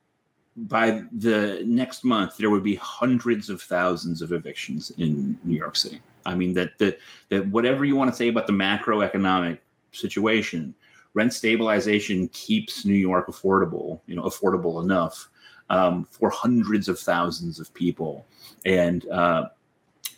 by 0.55 1.03
the 1.11 1.61
next 1.65 2.05
month 2.05 2.37
there 2.37 2.49
would 2.49 2.63
be 2.63 2.75
hundreds 2.75 3.49
of 3.49 3.61
thousands 3.61 4.21
of 4.21 4.31
evictions 4.31 4.93
in 4.97 5.37
New 5.43 5.57
York 5.57 5.75
City. 5.75 5.99
I 6.25 6.35
mean 6.35 6.53
that 6.53 6.77
that 6.77 6.99
that 7.27 7.45
whatever 7.47 7.83
you 7.83 7.97
want 7.97 8.11
to 8.11 8.15
say 8.15 8.29
about 8.29 8.47
the 8.47 8.53
macroeconomic 8.53 9.57
situation, 9.91 10.73
rent 11.13 11.33
stabilization 11.33 12.27
keeps 12.29 12.85
New 12.85 12.93
York 12.93 13.27
affordable, 13.27 14.01
you 14.07 14.15
know, 14.15 14.23
affordable 14.23 14.81
enough 14.81 15.29
um, 15.69 16.05
for 16.11 16.29
hundreds 16.29 16.87
of 16.87 16.99
thousands 16.99 17.59
of 17.59 17.73
people, 17.73 18.25
and 18.65 19.07
uh, 19.09 19.49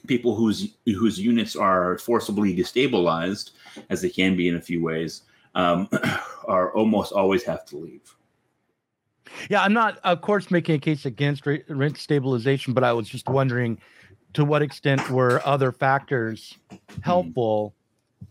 people 0.07 0.35
whose 0.35 0.75
whose 0.85 1.19
units 1.19 1.55
are 1.55 1.97
forcibly 1.99 2.55
destabilized, 2.55 3.51
as 3.89 4.01
they 4.01 4.09
can 4.09 4.35
be 4.35 4.47
in 4.47 4.55
a 4.55 4.61
few 4.61 4.83
ways, 4.83 5.23
um, 5.55 5.87
are 6.47 6.73
almost 6.73 7.11
always 7.11 7.43
have 7.43 7.65
to 7.65 7.77
leave. 7.77 8.15
Yeah, 9.49 9.63
I'm 9.63 9.73
not, 9.73 9.99
of 10.03 10.21
course, 10.21 10.51
making 10.51 10.75
a 10.75 10.79
case 10.79 11.05
against 11.05 11.45
rent 11.45 11.97
stabilization, 11.97 12.73
but 12.73 12.83
I 12.83 12.93
was 12.93 13.07
just 13.07 13.27
wondering 13.27 13.79
to 14.33 14.45
what 14.45 14.61
extent 14.61 15.09
were 15.09 15.41
other 15.45 15.71
factors 15.71 16.57
hmm. 16.69 16.77
helpful, 17.01 17.75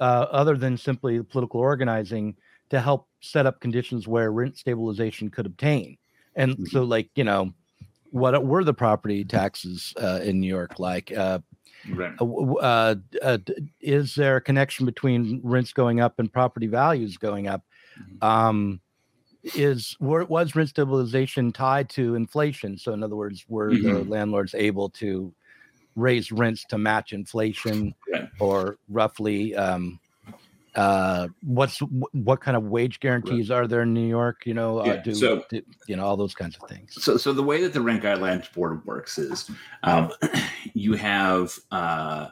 uh, 0.00 0.26
other 0.30 0.56
than 0.56 0.76
simply 0.76 1.22
political 1.22 1.60
organizing, 1.60 2.36
to 2.72 2.80
help 2.80 3.06
set 3.20 3.44
up 3.44 3.60
conditions 3.60 4.08
where 4.08 4.32
rent 4.32 4.56
stabilization 4.56 5.28
could 5.28 5.44
obtain. 5.44 5.98
And 6.34 6.52
mm-hmm. 6.52 6.64
so, 6.64 6.84
like, 6.84 7.10
you 7.14 7.22
know, 7.22 7.52
what 8.12 8.46
were 8.46 8.64
the 8.64 8.72
property 8.72 9.24
taxes 9.24 9.92
uh, 10.02 10.20
in 10.22 10.40
New 10.40 10.48
York 10.48 10.78
like? 10.78 11.12
Uh, 11.12 11.40
right. 11.90 12.14
Uh, 12.18 12.54
uh, 12.54 12.94
uh 13.22 13.38
is 13.82 14.14
there 14.14 14.36
a 14.36 14.40
connection 14.40 14.86
between 14.86 15.38
rents 15.44 15.74
going 15.74 16.00
up 16.00 16.18
and 16.18 16.32
property 16.32 16.66
values 16.66 17.18
going 17.18 17.46
up? 17.46 17.62
Mm-hmm. 18.00 18.26
Um, 18.26 18.80
is 19.54 19.94
were, 20.00 20.24
was 20.24 20.56
rent 20.56 20.70
stabilization 20.70 21.52
tied 21.52 21.90
to 21.90 22.14
inflation? 22.14 22.78
So, 22.78 22.94
in 22.94 23.02
other 23.02 23.16
words, 23.16 23.44
were 23.48 23.72
mm-hmm. 23.72 23.92
the 23.92 24.04
landlords 24.04 24.54
able 24.54 24.88
to 24.90 25.30
raise 25.94 26.32
rents 26.32 26.64
to 26.70 26.78
match 26.78 27.12
inflation, 27.12 27.94
yeah. 28.08 28.28
or 28.40 28.78
roughly 28.88 29.54
um, 29.54 30.00
uh 30.74 31.28
what's 31.42 31.78
what 32.12 32.40
kind 32.40 32.56
of 32.56 32.64
wage 32.64 32.98
guarantees 33.00 33.50
right. 33.50 33.58
are 33.58 33.66
there 33.66 33.82
in 33.82 33.92
new 33.92 34.06
york 34.06 34.46
you 34.46 34.54
know 34.54 34.80
uh, 34.80 34.84
yeah. 34.84 34.92
uh, 34.92 35.02
do, 35.02 35.14
so, 35.14 35.44
do, 35.50 35.60
you 35.86 35.96
know 35.96 36.04
all 36.04 36.16
those 36.16 36.34
kinds 36.34 36.56
of 36.56 36.68
things 36.68 36.94
so 37.02 37.16
so 37.16 37.32
the 37.32 37.42
way 37.42 37.60
that 37.60 37.72
the 37.72 37.80
rent 37.80 38.02
guidelines 38.02 38.50
board 38.54 38.84
works 38.86 39.18
is 39.18 39.50
um 39.82 40.10
you 40.74 40.94
have 40.94 41.58
uh 41.70 42.28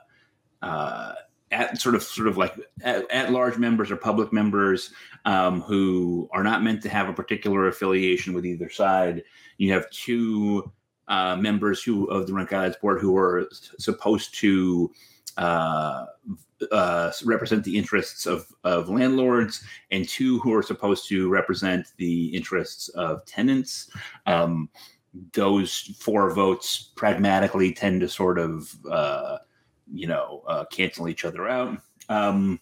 uh 0.63 1.15
at 1.53 1.81
sort 1.81 1.95
of 1.95 2.03
sort 2.03 2.29
of 2.29 2.37
like 2.37 2.55
at, 2.83 3.11
at 3.11 3.33
large 3.33 3.59
members 3.59 3.91
or 3.91 3.97
public 3.97 4.33
members 4.33 4.93
um, 5.25 5.61
who 5.63 6.29
are 6.33 6.43
not 6.43 6.63
meant 6.63 6.83
to 6.83 6.89
have 6.89 7.09
a 7.09 7.13
particular 7.13 7.69
affiliation 7.69 8.33
with 8.33 8.47
either 8.47 8.71
side. 8.71 9.23
You 9.59 9.73
have 9.73 9.91
two 9.91 10.71
uh, 11.09 11.37
members 11.37 11.83
who 11.83 12.07
of 12.07 12.27
the 12.27 12.33
rent 12.33 12.51
guidelines 12.51 12.81
board 12.81 13.01
who 13.01 13.17
are 13.17 13.49
supposed 13.79 14.35
to 14.39 14.93
uh, 15.37 16.07
uh, 16.71 17.13
represent 17.25 17.65
the 17.65 17.77
interests 17.77 18.27
of, 18.27 18.47
of 18.65 18.89
landlords, 18.89 19.65
and 19.91 20.09
two 20.09 20.39
who 20.41 20.55
are 20.55 20.63
supposed 20.63 21.09
to 21.09 21.29
represent 21.29 21.87
the 21.97 22.27
interests 22.29 22.89
of 22.91 23.25
tenants. 23.25 23.91
Um, 24.27 24.69
those 25.33 25.97
four 25.99 26.33
votes 26.33 26.93
pragmatically 26.95 27.73
tend 27.73 28.01
to 28.01 28.09
sort 28.09 28.39
of, 28.39 28.75
uh, 28.91 29.39
you 29.93 30.07
know, 30.07 30.43
uh, 30.47 30.65
cancel 30.67 31.09
each 31.09 31.25
other 31.25 31.49
out. 31.49 31.81
Um, 32.09 32.61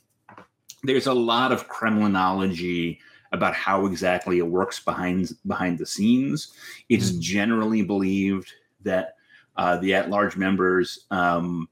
there's 0.85 1.07
a 1.07 1.13
lot 1.13 1.53
of 1.53 1.69
Kremlinology 1.69 2.99
about 3.33 3.55
how 3.55 3.85
exactly 3.85 4.39
it 4.39 4.47
works 4.47 4.81
behind 4.81 5.33
behind 5.47 5.79
the 5.79 5.85
scenes. 5.85 6.55
It's 6.89 7.11
mm. 7.11 7.21
generally 7.21 7.83
believed 7.83 8.51
that 8.83 9.17
uh, 9.57 9.77
the 9.79 9.93
at-large 9.93 10.37
members 10.37 11.07
um, 11.11 11.69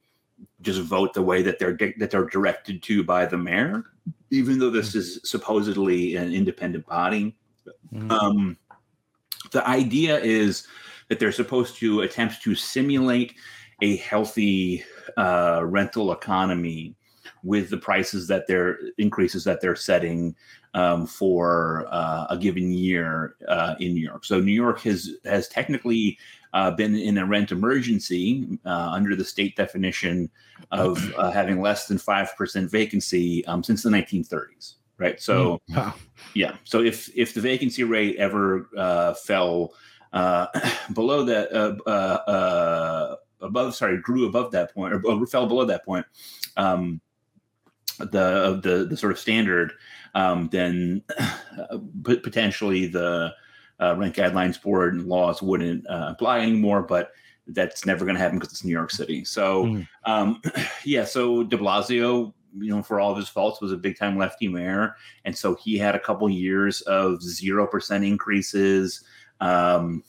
just 0.62 0.81
vote 0.81 1.12
the 1.14 1.23
way 1.23 1.42
that 1.42 1.59
they're 1.59 1.77
that 1.99 2.11
they're 2.11 2.27
directed 2.27 2.83
to 2.85 3.05
by 3.05 3.27
the 3.27 3.37
mayor, 3.37 3.85
even 4.31 4.59
though 4.59 4.71
this 4.71 4.92
mm. 4.92 4.97
is 4.97 5.21
supposedly 5.25 6.16
an 6.16 6.33
independent 6.33 6.87
body. 6.87 7.37
Mm. 7.92 8.11
Um, 8.11 8.57
the 9.53 9.66
idea 9.69 10.19
is 10.19 10.66
that 11.09 11.19
they're 11.19 11.33
supposed 11.33 11.77
to 11.77 12.01
attempt 12.01 12.42
to 12.42 12.55
simulate 12.55 13.35
a 13.83 13.97
healthy 13.97 14.83
uh, 15.16 15.61
rental 15.64 16.12
economy 16.12 16.95
with 17.42 17.71
the 17.71 17.77
prices 17.77 18.27
that 18.27 18.47
they're 18.47 18.79
increases 18.99 19.45
that 19.45 19.61
they're 19.61 19.77
setting 19.77 20.35
um, 20.75 21.07
for 21.07 21.87
uh, 21.90 22.27
a 22.31 22.37
given 22.37 22.73
year 22.73 23.37
uh, 23.49 23.75
in 23.81 23.95
New 23.95 24.03
York. 24.03 24.25
So 24.25 24.40
New 24.40 24.53
York 24.53 24.81
has 24.81 25.11
has 25.25 25.49
technically 25.49 26.19
uh, 26.57 26.71
been 26.71 26.97
in 26.97 27.19
a 27.19 27.27
rent 27.27 27.53
emergency 27.53 28.59
uh, 28.64 28.88
under 28.90 29.14
the 29.14 29.25
state 29.25 29.55
definition 29.57 30.31
of 30.73 31.12
uh, 31.19 31.31
having 31.31 31.61
less 31.61 31.87
than 31.87 31.99
five 31.99 32.35
percent 32.35 32.71
vacancy 32.71 33.45
um, 33.45 33.62
since 33.62 33.83
the 33.83 33.90
1930s. 33.90 34.77
Right. 34.97 35.21
So 35.21 35.61
wow. 35.69 35.92
yeah. 36.33 36.57
So 36.64 36.81
if 36.81 37.14
if 37.14 37.35
the 37.35 37.42
vacancy 37.42 37.85
rate 37.85 38.16
ever 38.16 38.71
uh, 38.75 39.12
fell 39.12 39.75
below 40.12 41.25
that 41.25 41.53
above 43.40 43.75
sorry 43.75 43.99
grew 44.01 44.27
above 44.27 44.51
that 44.53 44.73
point 44.73 44.95
or 44.95 45.27
fell 45.27 45.47
below 45.47 45.66
that 45.66 45.85
point 45.85 46.07
um, 46.57 47.03
the 47.99 48.59
the 48.62 48.87
the 48.88 48.97
sort 48.97 49.12
of 49.12 49.19
standard, 49.19 49.73
um, 50.14 50.49
then 50.53 51.03
uh, 51.19 51.79
potentially 52.03 52.87
the 52.87 53.35
uh, 53.80 53.94
rent 53.96 54.14
guidelines 54.14 54.60
board 54.60 54.94
and 54.94 55.06
laws 55.06 55.42
wouldn't 55.42 55.86
uh, 55.88 56.08
apply 56.10 56.40
anymore. 56.40 56.82
But 56.82 57.12
that's 57.48 57.86
never 57.86 58.04
going 58.04 58.16
to 58.16 58.20
happen 58.20 58.38
because 58.38 58.52
it's 58.52 58.64
New 58.64 58.72
York 58.72 58.90
City. 58.90 59.24
So 59.24 59.64
mm. 59.64 59.88
um, 60.04 60.40
yeah, 60.84 61.04
so 61.04 61.42
De 61.44 61.56
Blasio, 61.56 62.32
you 62.58 62.74
know, 62.74 62.82
for 62.82 63.00
all 63.00 63.10
of 63.10 63.16
his 63.16 63.28
faults, 63.28 63.60
was 63.60 63.72
a 63.72 63.76
big 63.76 63.98
time 63.98 64.18
lefty 64.18 64.48
mayor, 64.48 64.96
and 65.24 65.36
so 65.36 65.54
he 65.54 65.76
had 65.76 65.94
a 65.94 66.00
couple 66.00 66.28
years 66.28 66.80
of 66.82 67.22
zero 67.22 67.66
percent 67.66 68.04
increases. 68.04 69.04
Um, 69.40 70.02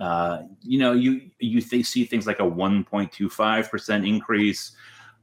uh, 0.00 0.42
you 0.62 0.78
know, 0.78 0.92
you 0.92 1.30
you 1.38 1.60
think, 1.60 1.86
see 1.86 2.04
things 2.04 2.26
like 2.26 2.40
a 2.40 2.44
1.25 2.44 3.70
percent 3.70 4.06
increase. 4.06 4.72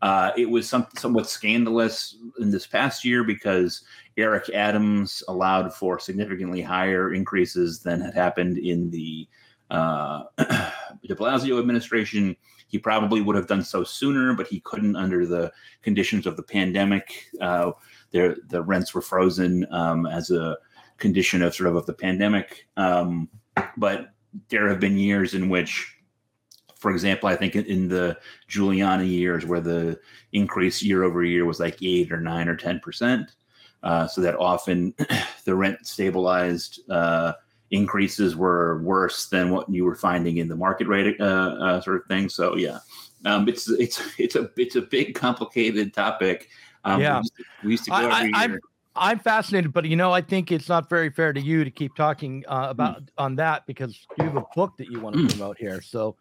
Uh, 0.02 0.32
it 0.38 0.50
was 0.50 0.70
some, 0.70 0.88
somewhat 0.98 1.30
scandalous 1.30 2.18
in 2.40 2.52
this 2.52 2.68
past 2.68 3.04
year 3.04 3.24
because 3.24 3.84
Eric 4.18 4.50
Adams 4.50 5.24
allowed 5.28 5.74
for 5.74 6.00
significantly 6.00 6.62
higher 6.62 7.14
increases 7.14 7.80
than 7.80 8.02
had 8.02 8.14
happened 8.14 8.58
in 8.58 8.90
the 8.92 9.28
uh, 9.72 10.24
de 10.38 11.16
Blasio 11.16 11.60
administration. 11.60 12.36
He 12.68 12.78
probably 12.78 13.22
would 13.22 13.36
have 13.36 13.48
done 13.48 13.64
so 13.64 13.84
sooner, 13.84 14.34
but 14.34 14.48
he 14.48 14.60
couldn't 14.60 14.96
under 14.96 15.26
the 15.26 15.52
conditions 15.82 16.28
of 16.28 16.36
the 16.36 16.44
pandemic. 16.44 17.26
Uh, 17.42 17.72
the 18.12 18.64
rents 18.66 18.94
were 18.94 19.02
frozen 19.02 19.66
um, 19.72 20.06
as 20.06 20.32
a 20.32 20.58
condition 20.98 21.42
of 21.42 21.56
sort 21.56 21.70
of 21.70 21.76
of 21.76 21.86
the 21.86 21.94
pandemic. 21.94 22.68
Um, 22.76 23.30
but 23.78 24.14
there 24.50 24.68
have 24.70 24.80
been 24.80 24.98
years 24.98 25.34
in 25.34 25.50
which 25.50 25.97
for 26.80 26.92
example, 26.92 27.28
I 27.28 27.36
think 27.36 27.56
in 27.56 27.88
the 27.88 28.18
Giuliani 28.50 29.10
years 29.10 29.46
where 29.46 29.62
the 29.62 30.00
increase 30.34 30.84
year 30.84 31.04
over 31.04 31.24
year 31.24 31.46
was 31.46 31.60
like 31.60 31.82
eight 31.82 32.12
or 32.12 32.20
nine 32.20 32.48
or 32.48 32.56
10%. 32.56 33.28
Uh, 33.84 34.08
so 34.08 34.22
that 34.22 34.36
often 34.36 34.94
the 35.46 35.56
rent 35.56 35.86
stabilized 35.86 36.82
uh, 36.90 37.34
increases 37.72 38.36
were 38.36 38.82
worse 38.82 39.28
than 39.28 39.50
what 39.50 39.70
you 39.70 39.86
were 39.86 39.96
finding 39.96 40.38
in 40.38 40.48
the 40.48 40.56
market 40.56 40.88
rate 40.88 41.20
uh, 41.20 41.24
uh 41.24 41.82
sort 41.82 41.98
of 41.98 42.06
thing. 42.08 42.28
So 42.28 42.56
yeah, 42.56 42.80
um, 43.26 43.48
it's 43.48 43.70
it's 43.70 44.02
it's 44.18 44.36
a 44.36 44.50
it's 44.58 44.76
a 44.76 44.82
big 44.82 45.16
complicated 45.16 45.94
topic. 45.94 46.50
Um, 46.86 47.02
yeah, 47.02 47.18
we 47.18 47.20
used, 47.20 47.36
to, 47.36 47.44
we 47.64 47.72
used 47.72 47.84
to 47.86 47.90
go 47.92 47.96
I, 47.98 48.04
every 48.04 48.14
I, 48.16 48.22
year. 48.22 48.32
I'm, 48.34 48.60
I'm 48.96 49.20
fascinated, 49.20 49.74
but 49.74 49.86
you 49.86 49.96
know, 49.96 50.12
I 50.12 50.22
think 50.22 50.52
it's 50.52 50.70
not 50.70 50.90
very 50.90 51.12
fair 51.12 51.34
to 51.34 51.40
you 51.40 51.64
to 51.64 51.72
keep 51.72 51.96
talking 51.96 52.44
uh, 52.48 52.68
about 52.70 53.04
mm. 53.04 53.10
on 53.18 53.36
that 53.36 53.68
because 53.68 54.08
you 54.18 54.26
have 54.26 54.38
a 54.38 54.46
book 54.56 54.78
that 54.78 54.88
you 54.88 55.00
want 55.00 55.16
to 55.16 55.22
mm. 55.22 55.30
promote 55.30 55.58
here. 55.58 55.82
So 55.82 56.16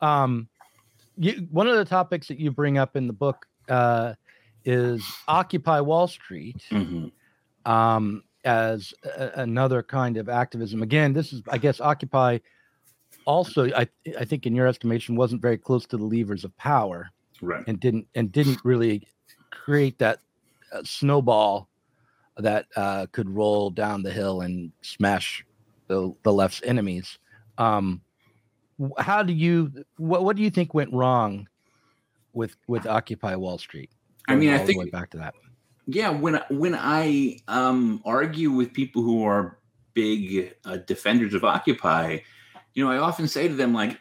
um, 0.00 0.48
you, 1.16 1.46
one 1.50 1.66
of 1.66 1.76
the 1.76 1.84
topics 1.84 2.28
that 2.28 2.38
you 2.38 2.50
bring 2.50 2.78
up 2.78 2.96
in 2.96 3.06
the 3.06 3.12
book 3.12 3.46
uh, 3.68 4.14
is 4.64 5.04
Occupy 5.26 5.80
Wall 5.80 6.06
Street 6.06 6.62
mm-hmm. 6.70 7.08
um, 7.70 8.22
as 8.44 8.94
a, 9.04 9.30
another 9.36 9.82
kind 9.82 10.16
of 10.16 10.28
activism. 10.28 10.82
Again, 10.82 11.12
this 11.12 11.32
is, 11.32 11.42
I 11.48 11.58
guess, 11.58 11.80
Occupy 11.80 12.38
also, 13.24 13.70
I, 13.74 13.86
I 14.18 14.24
think, 14.24 14.46
in 14.46 14.54
your 14.54 14.66
estimation, 14.66 15.14
wasn't 15.14 15.42
very 15.42 15.58
close 15.58 15.86
to 15.86 15.96
the 15.98 16.04
levers 16.04 16.44
of 16.44 16.56
power, 16.56 17.10
right? 17.42 17.62
And 17.66 17.78
didn't 17.78 18.06
and 18.14 18.32
didn't 18.32 18.58
really 18.64 19.06
create 19.50 19.98
that 19.98 20.20
uh, 20.72 20.82
snowball 20.84 21.68
that 22.38 22.66
uh, 22.74 23.06
could 23.12 23.28
roll 23.28 23.68
down 23.70 24.02
the 24.02 24.10
hill 24.10 24.40
and 24.40 24.72
smash 24.80 25.44
the, 25.88 26.14
the 26.22 26.32
left's 26.32 26.62
enemies. 26.62 27.18
Um, 27.58 28.00
how 28.98 29.22
do 29.22 29.32
you 29.32 29.84
what 29.96 30.24
what 30.24 30.36
do 30.36 30.42
you 30.42 30.50
think 30.50 30.74
went 30.74 30.92
wrong 30.92 31.48
with 32.32 32.56
with 32.66 32.86
Occupy 32.86 33.34
Wall 33.36 33.58
Street? 33.58 33.90
I 34.28 34.36
mean, 34.36 34.50
I 34.50 34.58
think 34.58 34.90
back 34.92 35.10
to 35.10 35.18
that. 35.18 35.34
Yeah, 35.86 36.10
when 36.10 36.40
when 36.50 36.74
I 36.74 37.38
um, 37.48 38.02
argue 38.04 38.50
with 38.50 38.72
people 38.72 39.02
who 39.02 39.24
are 39.24 39.58
big 39.94 40.54
uh, 40.64 40.76
defenders 40.86 41.34
of 41.34 41.44
Occupy, 41.44 42.18
you 42.74 42.84
know, 42.84 42.90
I 42.90 42.98
often 42.98 43.26
say 43.26 43.48
to 43.48 43.54
them 43.54 43.72
like, 43.72 43.98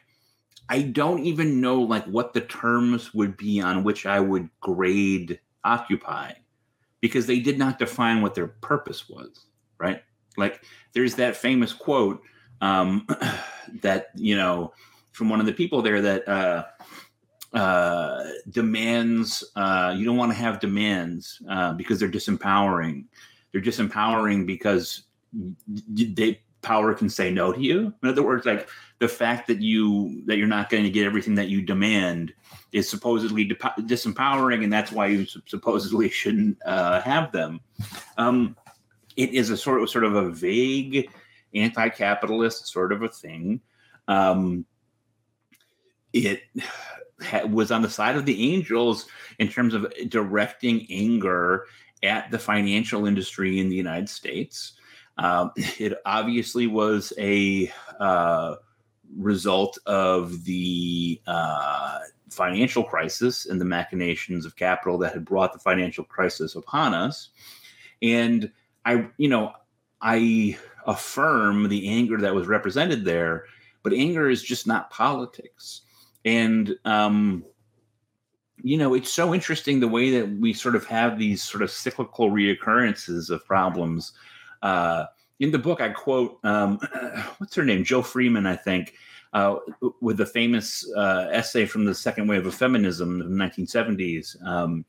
I 0.70 0.82
don't 0.82 1.26
even 1.26 1.62
know 1.62 1.82
like 1.82 2.06
what 2.06 2.34
the 2.34 2.42
terms 2.42 3.14
would 3.14 3.38
be 3.38 3.62
on 3.62 3.84
which 3.84 4.06
I 4.06 4.20
would 4.20 4.50
grade 4.60 5.40
Occupy, 5.64 6.34
because 7.02 7.26
they 7.26 7.40
did 7.40 7.58
not 7.58 7.80
define 7.80 8.22
what 8.22 8.36
their 8.36 8.48
purpose 8.48 9.08
was. 9.10 9.46
Right? 9.80 10.04
Like, 10.36 10.64
there's 10.94 11.16
that 11.16 11.36
famous 11.38 11.72
quote 11.74 12.22
um, 12.62 13.08
that 13.82 14.10
you 14.16 14.36
know 14.36 14.74
from 15.12 15.30
one 15.30 15.40
of 15.40 15.46
the 15.46 15.54
people 15.54 15.82
there 15.82 16.02
that 16.02 16.28
uh, 16.28 16.64
uh, 17.54 18.24
demands 18.50 19.44
uh, 19.56 19.94
you 19.98 20.06
don't 20.06 20.18
want 20.18 20.32
to 20.32 20.38
have 20.38 20.60
demands 20.60 21.42
uh, 21.50 21.74
because 21.74 22.00
they're 22.00 22.10
disempowering. 22.10 23.06
They're 23.52 23.62
disempowering 23.62 24.46
because 24.46 25.04
they 25.90 26.42
power 26.62 26.94
can 26.94 27.10
say 27.10 27.32
no 27.32 27.54
to 27.54 27.60
you. 27.60 27.94
In 28.04 28.10
other 28.10 28.24
words, 28.24 28.46
like 28.46 28.68
the 29.00 29.08
fact 29.08 29.48
that 29.48 29.62
you 29.62 30.22
that 30.26 30.38
you're 30.38 30.48
not 30.48 30.70
going 30.70 30.84
to 30.84 30.90
get 30.90 31.06
everything 31.06 31.36
that 31.36 31.48
you 31.48 31.62
demand 31.62 32.34
is 32.74 32.90
supposedly 32.90 33.46
de- 33.46 33.56
disempowering, 33.56 34.64
and 34.64 34.72
that's 34.72 34.92
why 34.92 35.08
you 35.08 35.26
supposedly 35.46 36.10
shouldn't 36.10 36.58
uh, 36.66 37.02
have 37.02 37.32
them. 37.32 37.62
Um, 38.18 38.56
it 39.16 39.32
is 39.32 39.50
a 39.50 39.58
sort 39.58 39.82
of 39.82 39.90
sort 39.90 40.04
of 40.04 40.16
a 40.16 40.30
vague 40.30 41.10
anti-capitalist 41.54 42.68
sort 42.68 42.92
of 42.92 43.04
a 43.04 43.08
thing. 43.08 43.62
Um, 44.08 44.66
it 46.14 46.42
was 47.50 47.72
on 47.72 47.82
the 47.82 47.90
side 47.90 48.16
of 48.16 48.26
the 48.26 48.54
angels 48.54 49.08
in 49.40 49.50
terms 49.50 49.74
of 49.74 49.92
directing 50.10 50.88
anger 50.90 51.66
at 52.04 52.30
the 52.32 52.40
financial 52.40 53.06
industry 53.06 53.60
in 53.60 53.70
the 53.70 53.76
United 53.76 54.10
States. 54.10 54.74
Um, 55.18 55.52
it 55.56 55.94
obviously 56.06 56.68
was 56.68 57.12
a 57.18 57.72
uh, 58.00 58.56
result 59.18 59.78
of 59.86 60.44
the 60.44 61.20
uh, 61.26 62.00
financial 62.30 62.84
crisis 62.84 63.48
and 63.48 63.60
the 63.60 63.66
machinations 63.66 64.46
of 64.46 64.56
capital 64.56 64.98
that 65.00 65.14
had 65.14 65.26
brought 65.26 65.54
the 65.54 65.60
financial 65.60 66.04
crisis 66.04 66.56
upon 66.56 66.94
us. 66.94 67.30
And 68.02 68.52
I, 68.86 69.08
you 69.18 69.30
know, 69.30 69.54
I 70.02 70.58
affirm 70.88 71.68
the 71.68 71.88
anger 71.88 72.18
that 72.18 72.34
was 72.34 72.48
represented 72.48 73.06
there, 73.06 73.46
but 73.84 73.94
anger 73.94 74.30
is 74.30 74.42
just 74.42 74.66
not 74.66 74.90
politics. 74.90 75.82
And 76.26 76.76
um, 76.86 77.44
you 78.64 78.78
know, 78.78 78.94
it's 78.94 79.14
so 79.14 79.34
interesting 79.34 79.80
the 79.80 79.88
way 79.88 80.10
that 80.12 80.30
we 80.40 80.54
sort 80.54 80.76
of 80.76 80.86
have 80.86 81.20
these 81.20 81.44
sort 81.44 81.62
of 81.62 81.70
cyclical 81.70 82.32
reoccurrences 82.32 83.30
of 83.30 83.46
problems. 83.46 84.14
Uh, 84.62 85.06
in 85.40 85.52
the 85.52 85.60
book, 85.60 85.82
I 85.82 85.90
quote, 85.90 86.40
um, 86.44 86.80
what's 87.38 87.56
her 87.56 87.64
name? 87.64 87.84
Jo 87.84 88.02
Freeman, 88.02 88.48
I 88.48 88.56
think, 88.56 88.96
uh, 89.34 89.58
with 90.02 90.18
the 90.18 90.26
famous 90.26 90.90
uh, 90.96 91.28
essay 91.32 91.66
from 91.66 91.86
the 91.86 91.94
second 91.94 92.28
wave 92.28 92.46
of 92.48 92.56
feminism 92.56 93.22
in 93.22 93.38
the 93.38 93.46
1970s, 93.46 94.44
um, 94.46 94.84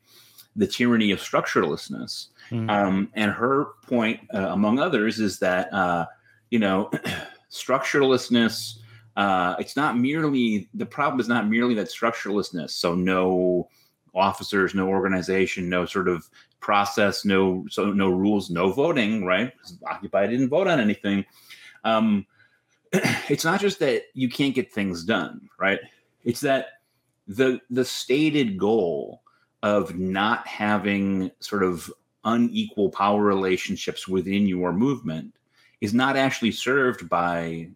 The 0.55 0.67
Tyranny 0.67 1.11
of 1.11 1.19
Structurelessness. 1.19 2.27
Mm-hmm. 2.49 2.69
Um, 2.69 3.09
and 3.13 3.31
her 3.31 3.65
point, 3.87 4.21
uh, 4.33 4.49
among 4.49 4.79
others, 4.79 5.19
is 5.19 5.39
that, 5.39 5.71
uh, 5.73 6.05
you 6.49 6.59
know, 6.59 6.91
structurelessness 7.51 8.79
uh, 9.19 9.53
it's 9.59 9.75
not 9.75 9.97
merely 9.97 10.69
the 10.73 10.85
problem 10.85 11.19
is 11.19 11.27
not 11.27 11.49
merely 11.49 11.73
that 11.73 11.87
structurelessness. 11.87 12.69
So 12.69 12.95
no 12.95 13.67
officers, 14.15 14.73
no 14.73 14.87
organization, 14.87 15.67
no 15.67 15.85
sort 15.85 16.07
of 16.07 16.29
process, 16.61 17.25
no 17.25 17.65
so 17.69 17.91
no 17.91 18.07
rules, 18.07 18.49
no 18.49 18.71
voting. 18.71 19.25
Right? 19.25 19.51
Occupy 19.85 20.27
didn't 20.27 20.47
vote 20.47 20.67
on 20.67 20.79
anything. 20.79 21.25
Um, 21.83 22.25
it's 22.93 23.43
not 23.43 23.59
just 23.59 23.79
that 23.79 24.03
you 24.13 24.29
can't 24.29 24.55
get 24.55 24.71
things 24.71 25.03
done. 25.03 25.49
Right? 25.59 25.79
It's 26.23 26.39
that 26.39 26.67
the 27.27 27.59
the 27.69 27.83
stated 27.83 28.57
goal 28.57 29.21
of 29.63 29.97
not 29.97 30.47
having 30.47 31.31
sort 31.39 31.63
of 31.63 31.91
unequal 32.25 32.89
power 32.89 33.21
relationships 33.21 34.07
within 34.07 34.47
your 34.47 34.73
movement 34.73 35.33
is 35.81 35.93
not 35.93 36.17
actually 36.17 36.51
served 36.51 37.09
by 37.09 37.69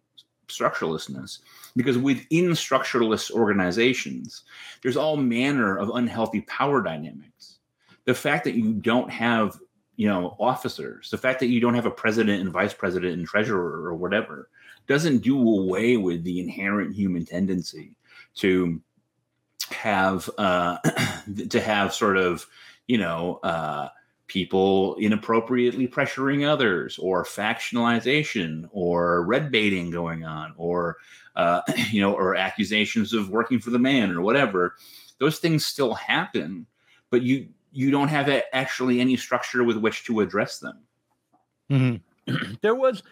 structurelessness. 0.48 1.40
Because 1.76 1.98
within 1.98 2.56
structureless 2.56 3.32
organizations 3.32 4.44
there's 4.82 4.98
all 4.98 5.18
manner 5.18 5.78
of 5.78 5.90
unhealthy 5.90 6.42
power 6.42 6.82
dynamics. 6.82 7.60
The 8.06 8.14
fact 8.14 8.44
that 8.44 8.56
you 8.56 8.74
don't 8.74 9.10
have 9.10 9.58
you 9.96 10.08
know 10.08 10.36
officers 10.40 11.12
the 11.12 11.18
fact 11.18 11.40
that 11.40 11.48
you 11.48 11.60
don't 11.60 11.76
have 11.76 11.86
a 11.86 11.92
president 11.92 12.42
and 12.42 12.52
vice 12.52 12.74
president 12.74 13.14
and 13.14 13.28
treasurer 13.28 13.86
or 13.86 13.94
whatever 13.94 14.50
doesn't 14.88 15.20
do 15.20 15.38
away 15.38 15.98
with 15.98 16.24
the 16.24 16.40
inherent 16.40 16.96
human 16.96 17.26
tendency 17.26 17.96
to 18.36 18.82
have 19.72 20.30
uh 20.38 20.78
to 21.50 21.60
have 21.60 21.94
sort 21.94 22.18
of 22.18 22.46
you 22.88 22.98
know 22.98 23.40
uh 23.44 23.90
people 24.28 24.96
inappropriately 24.96 25.88
pressuring 25.88 26.48
others 26.48 26.98
or 26.98 27.24
factionalization 27.24 28.68
or 28.72 29.24
red 29.26 29.52
baiting 29.52 29.92
going 29.92 30.24
on 30.24 30.54
or 30.58 30.98
uh, 31.36 31.62
you 31.92 32.02
know 32.02 32.14
or 32.14 32.36
accusations 32.36 33.14
of 33.14 33.30
working 33.30 33.60
for 33.60 33.70
the 33.70 33.80
man 33.80 34.12
or 34.12 34.22
whatever 34.22 34.76
those 35.20 35.40
things 35.40 35.66
still 35.66 35.94
happen 35.94 36.66
but 37.10 37.22
you 37.22 37.48
you 37.72 37.92
don't 37.92 38.08
have 38.08 38.30
actually 38.54 39.00
any 39.00 39.16
structure 39.18 39.64
with 39.64 39.78
which 39.78 40.06
to 40.06 40.20
address 40.22 40.60
them 40.60 40.80
mm-hmm. 41.70 42.54
there 42.62 42.76
was 42.76 43.04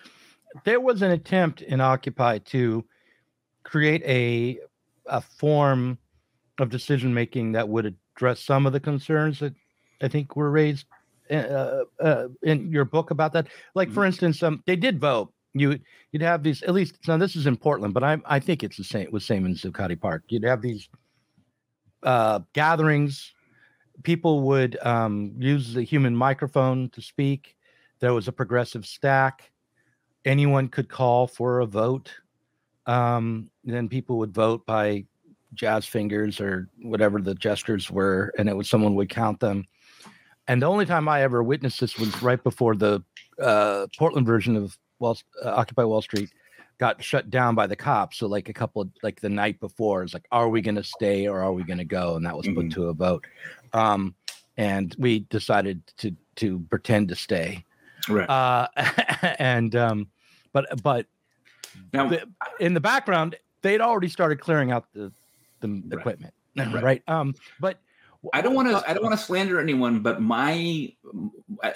there 0.63 0.79
was 0.79 1.01
an 1.01 1.11
attempt 1.11 1.61
in 1.61 1.81
occupy 1.81 2.37
to 2.39 2.83
create 3.63 4.01
a 4.05 4.59
a 5.07 5.21
form 5.21 5.97
of 6.61 6.69
decision 6.69 7.13
making 7.13 7.53
that 7.53 7.67
would 7.67 7.85
address 8.15 8.41
some 8.41 8.65
of 8.65 8.73
the 8.73 8.79
concerns 8.79 9.39
that 9.39 9.53
I 10.01 10.07
think 10.07 10.35
were 10.35 10.51
raised 10.51 10.85
uh, 11.29 11.83
uh, 11.99 12.27
in 12.43 12.71
your 12.71 12.85
book 12.85 13.11
about 13.11 13.33
that? 13.33 13.47
Like, 13.73 13.89
for 13.89 14.01
mm-hmm. 14.01 14.07
instance, 14.07 14.43
um, 14.43 14.63
they 14.65 14.75
did 14.75 14.99
vote. 14.99 15.33
You 15.53 15.79
you'd 16.11 16.21
have 16.21 16.43
these 16.43 16.63
at 16.63 16.73
least. 16.73 16.95
Now 17.09 17.17
this 17.17 17.35
is 17.35 17.45
in 17.45 17.57
Portland, 17.57 17.93
but 17.93 18.05
I 18.05 18.17
I 18.23 18.39
think 18.39 18.63
it's 18.63 18.77
the 18.77 18.85
same. 18.85 19.01
It 19.01 19.11
was 19.11 19.25
same 19.25 19.45
in 19.45 19.55
Zuccotti 19.55 19.99
Park. 19.99 20.23
You'd 20.29 20.45
have 20.45 20.61
these 20.61 20.87
uh, 22.03 22.39
gatherings. 22.53 23.33
People 24.03 24.41
would 24.43 24.77
um, 24.81 25.33
use 25.37 25.73
the 25.73 25.83
human 25.83 26.15
microphone 26.15 26.89
to 26.91 27.01
speak. 27.01 27.57
There 27.99 28.13
was 28.13 28.29
a 28.29 28.31
progressive 28.31 28.85
stack. 28.85 29.51
Anyone 30.23 30.69
could 30.69 30.87
call 30.87 31.27
for 31.27 31.59
a 31.59 31.65
vote. 31.65 32.13
Um, 32.85 33.49
then 33.63 33.89
people 33.89 34.17
would 34.19 34.33
vote 34.33 34.65
by 34.65 35.05
jazz 35.53 35.85
fingers 35.85 36.39
or 36.39 36.69
whatever 36.81 37.21
the 37.21 37.35
gestures 37.35 37.89
were, 37.91 38.33
and 38.37 38.49
it 38.49 38.55
was 38.55 38.69
someone 38.69 38.95
would 38.95 39.09
count 39.09 39.39
them 39.39 39.65
and 40.47 40.61
the 40.61 40.65
only 40.65 40.85
time 40.85 41.07
I 41.07 41.21
ever 41.21 41.43
witnessed 41.43 41.79
this 41.79 41.97
was 41.97 42.21
right 42.21 42.43
before 42.43 42.75
the 42.75 43.03
uh, 43.41 43.87
Portland 43.97 44.27
version 44.27 44.55
of 44.55 44.77
Wall, 44.99 45.17
uh, 45.43 45.49
Occupy 45.49 45.83
Wall 45.83 46.01
Street 46.01 46.29
got 46.77 47.01
shut 47.03 47.29
down 47.29 47.55
by 47.55 47.67
the 47.67 47.75
cops. 47.75 48.17
So 48.17 48.27
like 48.27 48.49
a 48.49 48.53
couple 48.53 48.81
of 48.81 48.89
like 49.03 49.21
the 49.21 49.29
night 49.29 49.59
before, 49.59 50.03
it's 50.03 50.13
like, 50.13 50.25
are 50.31 50.49
we 50.49 50.61
going 50.61 50.75
to 50.75 50.83
stay 50.83 51.27
or 51.27 51.41
are 51.41 51.53
we 51.53 51.63
going 51.63 51.77
to 51.77 51.85
go? 51.85 52.15
And 52.15 52.25
that 52.25 52.35
was 52.35 52.47
put 52.47 52.55
mm-hmm. 52.55 52.69
to 52.69 52.89
a 52.89 52.93
vote. 52.93 53.25
Um, 53.73 54.15
and 54.57 54.95
we 54.99 55.19
decided 55.19 55.81
to 55.99 56.15
to 56.37 56.59
pretend 56.69 57.07
to 57.09 57.15
stay. 57.15 57.63
Right. 58.09 58.29
Uh, 58.29 58.67
and 59.39 59.75
um, 59.75 60.07
but 60.53 60.81
but 60.83 61.05
now 61.93 62.09
the, 62.09 62.27
in 62.59 62.73
the 62.73 62.81
background, 62.81 63.35
they'd 63.61 63.79
already 63.79 64.09
started 64.09 64.41
clearing 64.41 64.71
out 64.71 64.85
the 64.93 65.13
the 65.61 65.67
right. 65.67 65.99
equipment. 65.99 66.33
Right. 66.53 66.83
right. 66.83 67.03
Um, 67.07 67.33
but 67.61 67.79
I 68.33 68.41
don't 68.41 68.53
want 68.53 68.67
to. 68.67 68.83
I 68.85 68.93
don't 68.93 69.03
want 69.03 69.17
to 69.17 69.25
slander 69.25 69.57
anyone, 69.57 70.01
but 70.01 70.21
my 70.21 70.91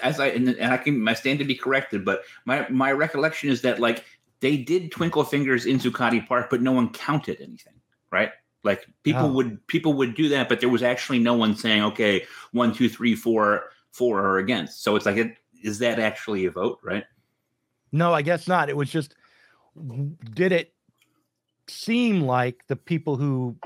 as 0.02 0.20
I 0.20 0.26
and, 0.26 0.62
I 0.62 0.76
can 0.76 1.00
my 1.00 1.14
stand 1.14 1.38
to 1.38 1.46
be 1.46 1.54
corrected, 1.54 2.04
but 2.04 2.24
my 2.44 2.68
my 2.68 2.92
recollection 2.92 3.48
is 3.48 3.62
that 3.62 3.80
like 3.80 4.04
they 4.40 4.58
did 4.58 4.92
twinkle 4.92 5.24
fingers 5.24 5.64
in 5.64 5.78
Zuccotti 5.78 6.28
Park, 6.28 6.48
but 6.50 6.60
no 6.60 6.72
one 6.72 6.90
counted 6.90 7.40
anything, 7.40 7.72
right? 8.12 8.32
Like 8.66 8.86
people 9.02 9.26
oh. 9.26 9.32
would 9.32 9.66
people 9.66 9.94
would 9.94 10.14
do 10.14 10.28
that, 10.30 10.48
but 10.48 10.60
there 10.60 10.68
was 10.68 10.82
actually 10.82 11.20
no 11.20 11.34
one 11.34 11.56
saying, 11.56 11.82
okay, 11.84 12.26
one, 12.52 12.74
two, 12.74 12.88
three, 12.88 13.14
four, 13.14 13.70
four 13.92 14.20
or 14.20 14.38
against. 14.38 14.82
So 14.82 14.96
it's 14.96 15.06
like, 15.06 15.16
it, 15.16 15.36
is 15.62 15.78
that 15.78 15.98
actually 15.98 16.44
a 16.44 16.50
vote, 16.50 16.80
right? 16.82 17.04
No, 17.92 18.12
I 18.12 18.22
guess 18.22 18.46
not. 18.46 18.68
It 18.68 18.76
was 18.76 18.90
just, 18.90 19.14
did 20.34 20.52
it 20.52 20.74
seem 21.68 22.22
like 22.22 22.66
the 22.66 22.76
people 22.76 23.16
who 23.16 23.56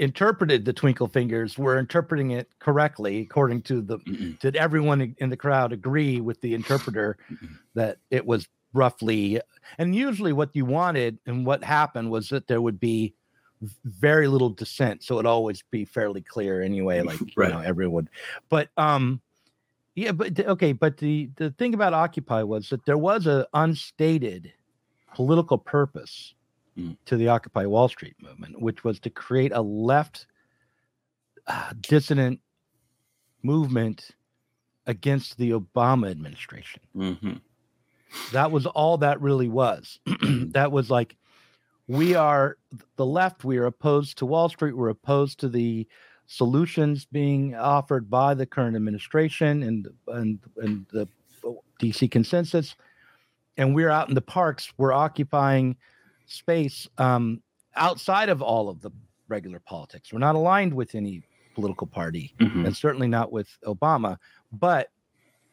interpreted 0.00 0.64
the 0.64 0.72
twinkle 0.72 1.06
fingers 1.06 1.56
were 1.56 1.78
interpreting 1.78 2.32
it 2.32 2.48
correctly 2.58 3.20
according 3.20 3.62
to 3.62 3.80
the 3.80 3.98
mm 3.98 4.38
did 4.40 4.56
everyone 4.56 5.14
in 5.18 5.30
the 5.30 5.36
crowd 5.36 5.72
agree 5.72 6.20
with 6.20 6.40
the 6.40 6.54
interpreter 6.54 7.16
that 7.74 7.98
it 8.10 8.24
was 8.24 8.48
roughly 8.72 9.40
and 9.78 9.94
usually 9.94 10.32
what 10.32 10.50
you 10.54 10.64
wanted 10.64 11.18
and 11.26 11.46
what 11.46 11.62
happened 11.62 12.10
was 12.10 12.28
that 12.28 12.46
there 12.48 12.60
would 12.60 12.80
be 12.80 13.14
very 13.84 14.26
little 14.26 14.50
dissent 14.50 15.02
so 15.02 15.14
it'd 15.14 15.26
always 15.26 15.62
be 15.70 15.84
fairly 15.84 16.22
clear 16.22 16.62
anyway 16.62 17.00
like 17.10 17.20
right. 17.36 17.48
you 17.48 17.54
know 17.54 17.60
everyone 17.60 18.08
but 18.48 18.68
um 18.76 19.20
yeah 19.94 20.12
but 20.12 20.38
okay 20.40 20.72
but 20.72 20.96
the 20.96 21.30
the 21.36 21.50
thing 21.52 21.74
about 21.74 21.94
occupy 21.94 22.42
was 22.42 22.68
that 22.70 22.84
there 22.86 22.98
was 22.98 23.26
a 23.26 23.46
unstated 23.54 24.52
political 25.14 25.58
purpose 25.58 26.34
mm. 26.78 26.96
to 27.06 27.16
the 27.16 27.28
Occupy 27.28 27.66
Wall 27.66 27.88
Street 27.88 28.16
movement, 28.20 28.60
which 28.60 28.84
was 28.84 29.00
to 29.00 29.10
create 29.10 29.52
a 29.52 29.62
left 29.62 30.26
uh, 31.46 31.72
dissident 31.80 32.40
movement 33.42 34.10
against 34.86 35.38
the 35.38 35.50
Obama 35.50 36.10
administration. 36.10 36.82
Mm-hmm. 36.96 37.34
That 38.32 38.50
was 38.50 38.66
all 38.66 38.98
that 38.98 39.20
really 39.20 39.48
was. 39.48 40.00
that 40.52 40.70
was 40.70 40.90
like, 40.90 41.16
we 41.88 42.14
are 42.14 42.56
the 42.96 43.06
left, 43.06 43.44
we 43.44 43.58
are 43.58 43.66
opposed 43.66 44.18
to 44.18 44.26
Wall 44.26 44.48
Street, 44.48 44.76
we're 44.76 44.88
opposed 44.88 45.40
to 45.40 45.48
the 45.48 45.86
solutions 46.26 47.04
being 47.04 47.54
offered 47.54 48.08
by 48.08 48.34
the 48.34 48.46
current 48.46 48.76
administration 48.76 49.62
and 49.62 49.88
and 50.08 50.38
and 50.58 50.86
the 50.92 51.06
DC 51.80 52.10
consensus. 52.10 52.74
And 53.56 53.74
we're 53.74 53.90
out 53.90 54.08
in 54.08 54.14
the 54.14 54.22
parks, 54.22 54.72
we're 54.78 54.92
occupying 54.92 55.76
space 56.26 56.88
um, 56.98 57.42
outside 57.76 58.28
of 58.28 58.42
all 58.42 58.68
of 58.68 58.80
the 58.80 58.90
regular 59.28 59.60
politics. 59.60 60.12
We're 60.12 60.18
not 60.18 60.34
aligned 60.34 60.74
with 60.74 60.94
any 60.94 61.22
political 61.54 61.86
party, 61.86 62.34
mm-hmm. 62.38 62.66
and 62.66 62.76
certainly 62.76 63.08
not 63.08 63.32
with 63.32 63.48
Obama. 63.64 64.18
But 64.52 64.90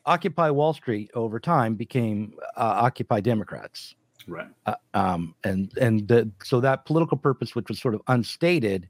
Occupy 0.05 0.49
Wall 0.49 0.73
Street 0.73 1.09
over 1.13 1.39
time 1.39 1.75
became 1.75 2.33
uh, 2.57 2.81
Occupy 2.81 3.21
Democrats, 3.21 3.95
right? 4.27 4.47
Uh, 4.65 4.75
um, 4.93 5.35
and 5.43 5.71
and 5.77 6.07
the, 6.07 6.29
so 6.43 6.59
that 6.61 6.85
political 6.85 7.17
purpose, 7.17 7.55
which 7.55 7.69
was 7.69 7.79
sort 7.79 7.95
of 7.95 8.01
unstated, 8.07 8.89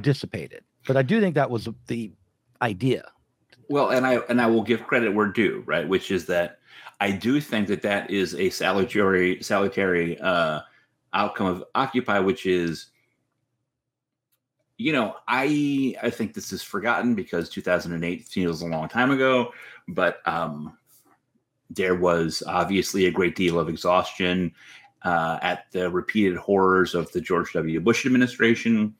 dissipated. 0.00 0.64
But 0.86 0.96
I 0.96 1.02
do 1.02 1.20
think 1.20 1.34
that 1.34 1.50
was 1.50 1.68
the 1.86 2.12
idea. 2.62 3.04
Well, 3.68 3.90
and 3.90 4.06
I 4.06 4.16
and 4.28 4.40
I 4.40 4.46
will 4.46 4.62
give 4.62 4.86
credit 4.86 5.14
where 5.14 5.26
due, 5.26 5.62
right? 5.66 5.88
Which 5.88 6.10
is 6.10 6.26
that 6.26 6.58
I 7.00 7.10
do 7.10 7.40
think 7.40 7.68
that 7.68 7.82
that 7.82 8.10
is 8.10 8.34
a 8.34 8.50
salutary 8.50 9.42
salutary 9.42 10.18
uh, 10.18 10.60
outcome 11.12 11.46
of 11.46 11.64
Occupy, 11.74 12.20
which 12.20 12.46
is, 12.46 12.86
you 14.78 14.92
know, 14.92 15.16
I 15.28 15.94
I 16.02 16.10
think 16.10 16.34
this 16.34 16.52
is 16.52 16.62
forgotten 16.62 17.14
because 17.14 17.48
2008 17.50 18.24
feels 18.24 18.62
a 18.62 18.66
long 18.66 18.88
time 18.88 19.10
ago, 19.10 19.52
but 19.88 20.26
um, 20.26 20.76
there 21.70 21.94
was 21.94 22.42
obviously 22.46 23.06
a 23.06 23.10
great 23.10 23.36
deal 23.36 23.58
of 23.58 23.68
exhaustion 23.68 24.52
uh, 25.02 25.38
at 25.42 25.70
the 25.72 25.90
repeated 25.90 26.36
horrors 26.36 26.94
of 26.94 27.10
the 27.12 27.20
George 27.20 27.52
W. 27.52 27.80
Bush 27.80 28.06
administration, 28.06 28.94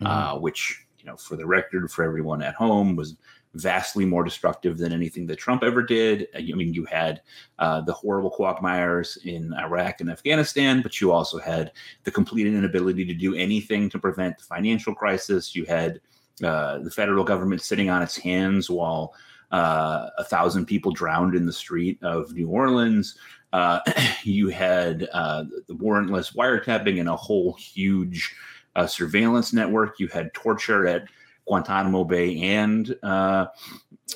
mm-hmm. 0.00 0.06
uh, 0.06 0.38
which, 0.38 0.86
you 0.98 1.06
know, 1.06 1.16
for 1.16 1.36
the 1.36 1.46
record, 1.46 1.90
for 1.90 2.04
everyone 2.04 2.42
at 2.42 2.54
home, 2.54 2.96
was 2.96 3.16
vastly 3.54 4.04
more 4.04 4.22
destructive 4.22 4.78
than 4.78 4.92
anything 4.92 5.26
that 5.26 5.38
Trump 5.38 5.62
ever 5.62 5.82
did. 5.82 6.28
I 6.36 6.40
mean, 6.40 6.72
you 6.72 6.84
had 6.84 7.20
uh, 7.58 7.80
the 7.80 7.92
horrible 7.92 8.30
quagmires 8.30 9.18
in 9.24 9.52
Iraq 9.54 10.00
and 10.00 10.10
Afghanistan, 10.10 10.82
but 10.82 11.00
you 11.00 11.10
also 11.10 11.38
had 11.38 11.72
the 12.04 12.10
complete 12.10 12.46
inability 12.46 13.04
to 13.06 13.14
do 13.14 13.34
anything 13.34 13.90
to 13.90 13.98
prevent 13.98 14.38
the 14.38 14.44
financial 14.44 14.94
crisis. 14.94 15.54
You 15.56 15.64
had 15.64 16.00
uh, 16.44 16.78
the 16.78 16.90
federal 16.90 17.24
government 17.24 17.62
sitting 17.62 17.90
on 17.90 18.02
its 18.02 18.16
hands 18.16 18.70
while 18.70 19.14
uh, 19.50 20.10
a 20.16 20.24
thousand 20.24 20.66
people 20.66 20.92
drowned 20.92 21.34
in 21.34 21.44
the 21.44 21.52
street 21.52 21.98
of 22.02 22.32
New 22.32 22.48
Orleans. 22.48 23.16
Uh, 23.52 23.80
you 24.22 24.48
had 24.48 25.08
uh, 25.12 25.44
the 25.66 25.74
warrantless 25.74 26.34
wiretapping 26.34 27.00
and 27.00 27.08
a 27.08 27.16
whole 27.16 27.54
huge 27.54 28.34
uh, 28.76 28.86
surveillance 28.86 29.52
network. 29.52 29.98
You 29.98 30.06
had 30.08 30.32
torture 30.34 30.86
at 30.86 31.04
Guantanamo 31.50 32.04
Bay 32.04 32.40
and 32.42 32.96
uh, 33.02 33.46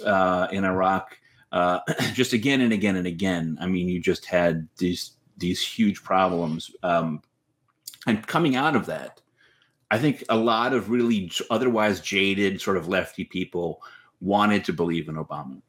uh, 0.07 0.47
in 0.53 0.65
Iraq. 0.65 1.19
Uh, 1.51 1.81
just 2.15 2.33
again 2.33 2.61
and 2.61 2.73
again 2.73 2.95
and 2.95 3.09
again. 3.09 3.59
I 3.61 3.67
mean, 3.67 3.89
you 3.89 4.01
just 4.01 4.25
had 4.25 4.69
these 4.79 5.13
these 5.37 5.61
huge 5.61 6.05
problems, 6.05 6.71
um, 6.85 7.23
and 8.07 8.25
coming 8.25 8.55
out 8.55 8.77
of 8.77 8.87
that, 8.87 9.21
I 9.91 9.99
think 9.99 10.23
a 10.29 10.37
lot 10.37 10.73
of 10.75 10.91
really 10.91 11.33
otherwise 11.51 12.01
jaded 12.01 12.61
sort 12.61 12.77
of 12.77 12.87
lefty 12.87 13.25
people 13.25 13.83
wanted 14.21 14.65
to 14.67 14.73
believe 14.73 15.09
in 15.09 15.17
Obama, 15.17 15.61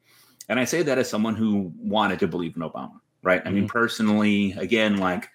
and 0.48 0.60
I 0.60 0.64
say 0.64 0.82
that 0.84 0.98
as 0.98 1.10
someone 1.10 1.34
who 1.34 1.72
wanted 1.76 2.20
to 2.20 2.28
believe 2.28 2.54
in 2.54 2.62
Obama. 2.62 3.00
Right? 3.24 3.42
I 3.44 3.50
mean, 3.50 3.64
mm-hmm. 3.64 3.76
personally, 3.78 4.52
again, 4.52 4.98
like 4.98 5.28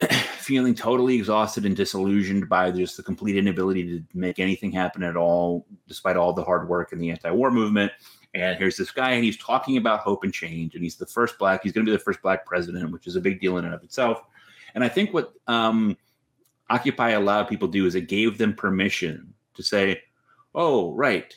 feeling 0.52 0.74
totally 0.74 1.14
exhausted 1.14 1.64
and 1.64 1.74
disillusioned 1.74 2.46
by 2.46 2.70
just 2.70 2.98
the 2.98 3.02
complete 3.02 3.36
inability 3.36 3.84
to 3.84 4.04
make 4.12 4.38
anything 4.38 4.70
happen 4.70 5.02
at 5.02 5.16
all, 5.16 5.64
despite 5.88 6.14
all 6.14 6.34
the 6.34 6.44
hard 6.44 6.68
work 6.68 6.92
in 6.92 6.98
the 6.98 7.08
anti-war 7.08 7.50
movement. 7.50 7.90
And 8.34 8.58
here's 8.58 8.76
this 8.76 8.90
guy, 8.90 9.12
and 9.12 9.24
he's 9.24 9.38
talking 9.38 9.78
about 9.78 10.00
hope 10.00 10.24
and 10.24 10.34
change, 10.34 10.74
and 10.74 10.84
he's 10.84 10.96
the 10.96 11.06
first 11.06 11.38
black. 11.38 11.62
He's 11.62 11.72
going 11.72 11.86
to 11.86 11.90
be 11.90 11.96
the 11.96 12.04
first 12.04 12.20
black 12.20 12.44
president, 12.44 12.92
which 12.92 13.06
is 13.06 13.16
a 13.16 13.20
big 13.20 13.40
deal 13.40 13.56
in 13.56 13.64
and 13.64 13.72
of 13.72 13.82
itself. 13.82 14.24
And 14.74 14.84
I 14.84 14.90
think 14.90 15.14
what 15.14 15.32
um, 15.46 15.96
Occupy 16.68 17.12
allowed 17.12 17.44
people 17.44 17.68
to 17.68 17.72
do 17.72 17.86
is 17.86 17.94
it 17.94 18.08
gave 18.08 18.36
them 18.36 18.52
permission 18.52 19.32
to 19.54 19.62
say, 19.62 20.02
"Oh, 20.54 20.92
right, 20.92 21.34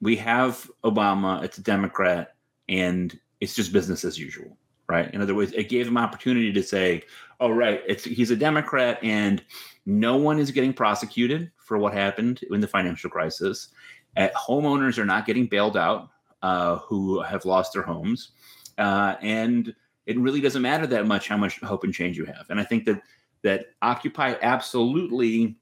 we 0.00 0.14
have 0.14 0.70
Obama. 0.84 1.42
It's 1.42 1.58
a 1.58 1.62
Democrat, 1.62 2.36
and 2.68 3.18
it's 3.40 3.56
just 3.56 3.72
business 3.72 4.04
as 4.04 4.16
usual." 4.16 4.56
Right. 4.88 5.12
In 5.12 5.20
other 5.20 5.34
words, 5.34 5.52
it 5.52 5.68
gave 5.68 5.84
them 5.84 5.98
opportunity 5.98 6.50
to 6.50 6.62
say, 6.62 7.02
oh 7.40 7.50
right, 7.50 7.82
it's 7.86 8.04
he's 8.04 8.30
a 8.30 8.36
Democrat 8.36 8.98
and 9.02 9.42
no 9.86 10.16
one 10.16 10.38
is 10.38 10.50
getting 10.50 10.72
prosecuted 10.72 11.50
for 11.56 11.78
what 11.78 11.94
happened 11.94 12.40
in 12.50 12.60
the 12.60 12.68
financial 12.68 13.10
crisis. 13.10 13.68
Uh, 14.16 14.28
homeowners 14.36 14.98
are 14.98 15.04
not 15.04 15.26
getting 15.26 15.46
bailed 15.46 15.76
out 15.76 16.10
uh, 16.42 16.76
who 16.78 17.20
have 17.22 17.44
lost 17.44 17.72
their 17.72 17.82
homes, 17.82 18.32
uh, 18.78 19.14
and 19.22 19.74
it 20.06 20.18
really 20.18 20.40
doesn't 20.40 20.62
matter 20.62 20.86
that 20.86 21.06
much 21.06 21.28
how 21.28 21.36
much 21.36 21.60
hope 21.60 21.84
and 21.84 21.94
change 21.94 22.16
you 22.16 22.24
have. 22.24 22.46
And 22.48 22.58
I 22.58 22.64
think 22.64 22.84
that 22.86 23.02
that 23.42 23.66
Occupy 23.82 24.34
absolutely 24.42 25.56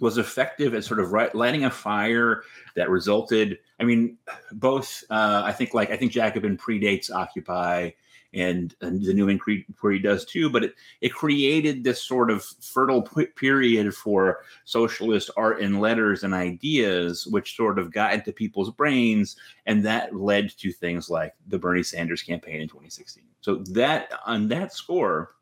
was 0.00 0.18
effective 0.18 0.74
at 0.74 0.84
sort 0.84 1.00
of 1.00 1.12
right, 1.12 1.34
lighting 1.34 1.64
a 1.64 1.70
fire 1.70 2.42
that 2.76 2.90
resulted. 2.90 3.58
I 3.80 3.84
mean, 3.84 4.18
both. 4.52 5.04
Uh, 5.10 5.42
I 5.44 5.52
think 5.52 5.74
like 5.74 5.90
I 5.90 5.96
think 5.96 6.12
Jacobin 6.12 6.56
predates 6.56 7.10
Occupy 7.10 7.90
and, 8.34 8.74
and 8.80 9.02
the 9.04 9.14
New 9.14 9.28
Inquiry 9.28 9.98
does 9.98 10.24
too. 10.24 10.50
But 10.50 10.64
it, 10.64 10.74
it 11.00 11.10
created 11.10 11.84
this 11.84 12.02
sort 12.02 12.30
of 12.30 12.44
fertile 12.44 13.02
period 13.36 13.94
for 13.94 14.40
socialist 14.64 15.30
art 15.36 15.60
and 15.60 15.80
letters 15.80 16.24
and 16.24 16.34
ideas, 16.34 17.26
which 17.26 17.56
sort 17.56 17.78
of 17.78 17.92
got 17.92 18.14
into 18.14 18.32
people's 18.32 18.70
brains, 18.70 19.36
and 19.66 19.84
that 19.84 20.14
led 20.14 20.50
to 20.58 20.72
things 20.72 21.08
like 21.08 21.34
the 21.48 21.58
Bernie 21.58 21.82
Sanders 21.82 22.22
campaign 22.22 22.60
in 22.60 22.68
2016. 22.68 23.24
So 23.40 23.56
that 23.72 24.10
on 24.26 24.48
that 24.48 24.72
score, 24.72 25.34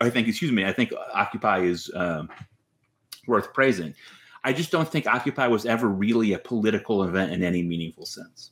I 0.00 0.10
think, 0.10 0.28
excuse 0.28 0.52
me, 0.52 0.64
I 0.64 0.72
think 0.72 0.92
Occupy 1.12 1.60
is 1.60 1.90
um, 1.94 2.28
worth 3.26 3.52
praising. 3.52 3.94
I 4.44 4.52
just 4.52 4.70
don't 4.70 4.88
think 4.88 5.06
Occupy 5.06 5.46
was 5.46 5.64
ever 5.64 5.88
really 5.88 6.34
a 6.34 6.38
political 6.38 7.04
event 7.04 7.32
in 7.32 7.42
any 7.42 7.62
meaningful 7.62 8.04
sense. 8.04 8.50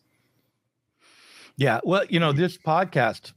Yeah, 1.57 1.81
well, 1.85 2.05
you 2.09 2.19
know, 2.19 2.33
this 2.33 2.57
podcast 2.57 3.33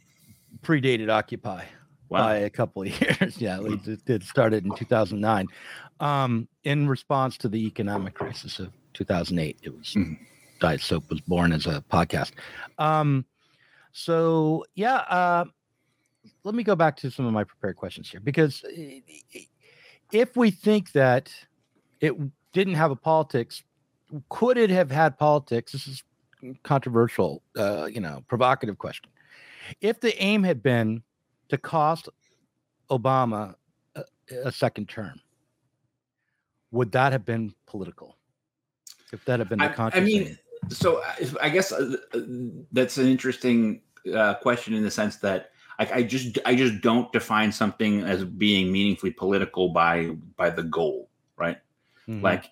predated 0.62 1.10
Occupy 1.10 1.66
wow. 2.10 2.20
by 2.20 2.36
a 2.38 2.50
couple 2.50 2.84
of 2.84 3.02
years. 3.02 3.40
yeah, 3.40 3.60
it, 3.62 4.06
did 4.06 4.24
started 4.24 4.66
in 4.66 4.76
2009 4.76 5.48
um, 6.00 6.48
in 6.64 6.88
response 6.88 7.38
to 7.38 7.50
the 7.50 7.66
economic 7.66 8.14
crisis 8.14 8.60
of 8.60 8.72
2008. 8.94 9.60
It 9.64 9.76
was 9.76 9.94
mm-hmm. 9.94 10.14
Diet 10.60 10.82
Soap 10.82 11.10
was 11.10 11.22
born 11.22 11.52
as 11.52 11.66
a 11.66 11.84
podcast. 11.92 12.32
Um, 12.78 13.26
so 13.92 14.66
yeah, 14.76 14.96
uh, 14.96 15.46
let 16.44 16.56
me 16.56 16.64
go 16.64 16.76
back 16.76 16.98
to 16.98 17.12
some 17.12 17.26
of 17.26 17.34
my 17.34 17.44
prepared 17.44 17.76
questions 17.76 18.10
here 18.10 18.20
because 18.20 18.64
if 20.12 20.36
we 20.36 20.52
think 20.52 20.92
that 20.94 21.32
it 22.02 22.14
didn't 22.54 22.76
have 22.76 22.92
a 22.92 22.96
politics, 22.96 23.64
could 24.30 24.58
it 24.58 24.70
have 24.70 24.92
had 24.92 25.18
politics? 25.18 25.72
This 25.72 25.88
is 25.88 26.04
controversial, 26.64 27.42
uh, 27.58 27.86
you 27.86 28.00
know, 28.00 28.24
provocative 28.28 28.78
question. 28.78 29.10
If 29.82 30.00
the 30.00 30.16
aim 30.22 30.44
had 30.44 30.62
been 30.62 31.04
to 31.50 31.58
cost 31.58 32.10
Obama 32.90 33.56
a, 33.96 34.04
a 34.46 34.52
second 34.52 34.90
term, 34.90 35.20
would 36.72 36.92
that 36.92 37.12
have 37.12 37.26
been 37.26 37.54
political? 37.66 38.18
If 39.12 39.24
that 39.26 39.40
had 39.40 39.50
been 39.50 39.60
the 39.60 39.74
I, 39.80 39.92
I 39.94 40.00
mean, 40.02 40.38
so 40.70 41.02
I 41.42 41.50
guess 41.50 41.72
uh, 41.72 41.96
uh, 42.14 42.20
that's 42.72 42.98
an 42.98 43.08
interesting 43.08 43.82
uh, 44.14 44.36
question 44.36 44.74
in 44.74 44.84
the 44.84 44.92
sense 44.92 45.18
that 45.18 45.52
I, 45.80 45.90
I, 45.94 46.04
just 46.04 46.38
I 46.46 46.56
just 46.56 46.82
don't 46.82 47.12
define 47.12 47.52
something 47.52 48.02
as 48.02 48.24
being 48.24 48.72
meaningfully 48.72 49.12
political 49.12 49.70
by 49.70 50.16
by 50.36 50.50
the 50.50 50.64
goal, 50.64 51.10
right? 51.38 51.58
Mm-hmm. 52.08 52.22
Like, 52.24 52.52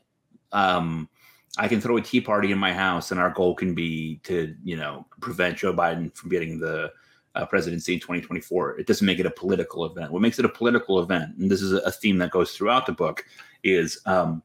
um, 0.52 1.10
I 1.58 1.68
can 1.68 1.82
throw 1.82 1.98
a 1.98 2.02
tea 2.02 2.22
party 2.22 2.52
in 2.52 2.58
my 2.58 2.74
house, 2.74 3.12
and 3.12 3.20
our 3.20 3.30
goal 3.30 3.56
can 3.56 3.74
be 3.74 4.20
to 4.24 4.56
you 4.64 4.76
know 4.76 5.06
prevent 5.22 5.58
Joe 5.58 5.74
Biden 5.74 6.16
from 6.16 6.30
getting 6.30 6.60
the 6.60 6.92
uh, 7.36 7.46
presidency 7.46 7.94
in 7.94 8.00
2024. 8.00 8.80
It 8.80 8.88
doesn't 8.88 9.06
make 9.06 9.20
it 9.20 9.26
a 9.26 9.32
political 9.32 9.86
event. 9.86 10.12
What 10.12 10.22
makes 10.22 10.40
it 10.40 10.46
a 10.46 10.50
political 10.50 11.00
event, 11.00 11.36
and 11.38 11.50
this 11.50 11.62
is 11.62 11.74
a 11.74 11.92
theme 11.92 12.18
that 12.20 12.32
goes 12.32 12.52
throughout 12.52 12.86
the 12.86 12.92
book, 12.92 13.26
is 13.64 14.00
um, 14.06 14.44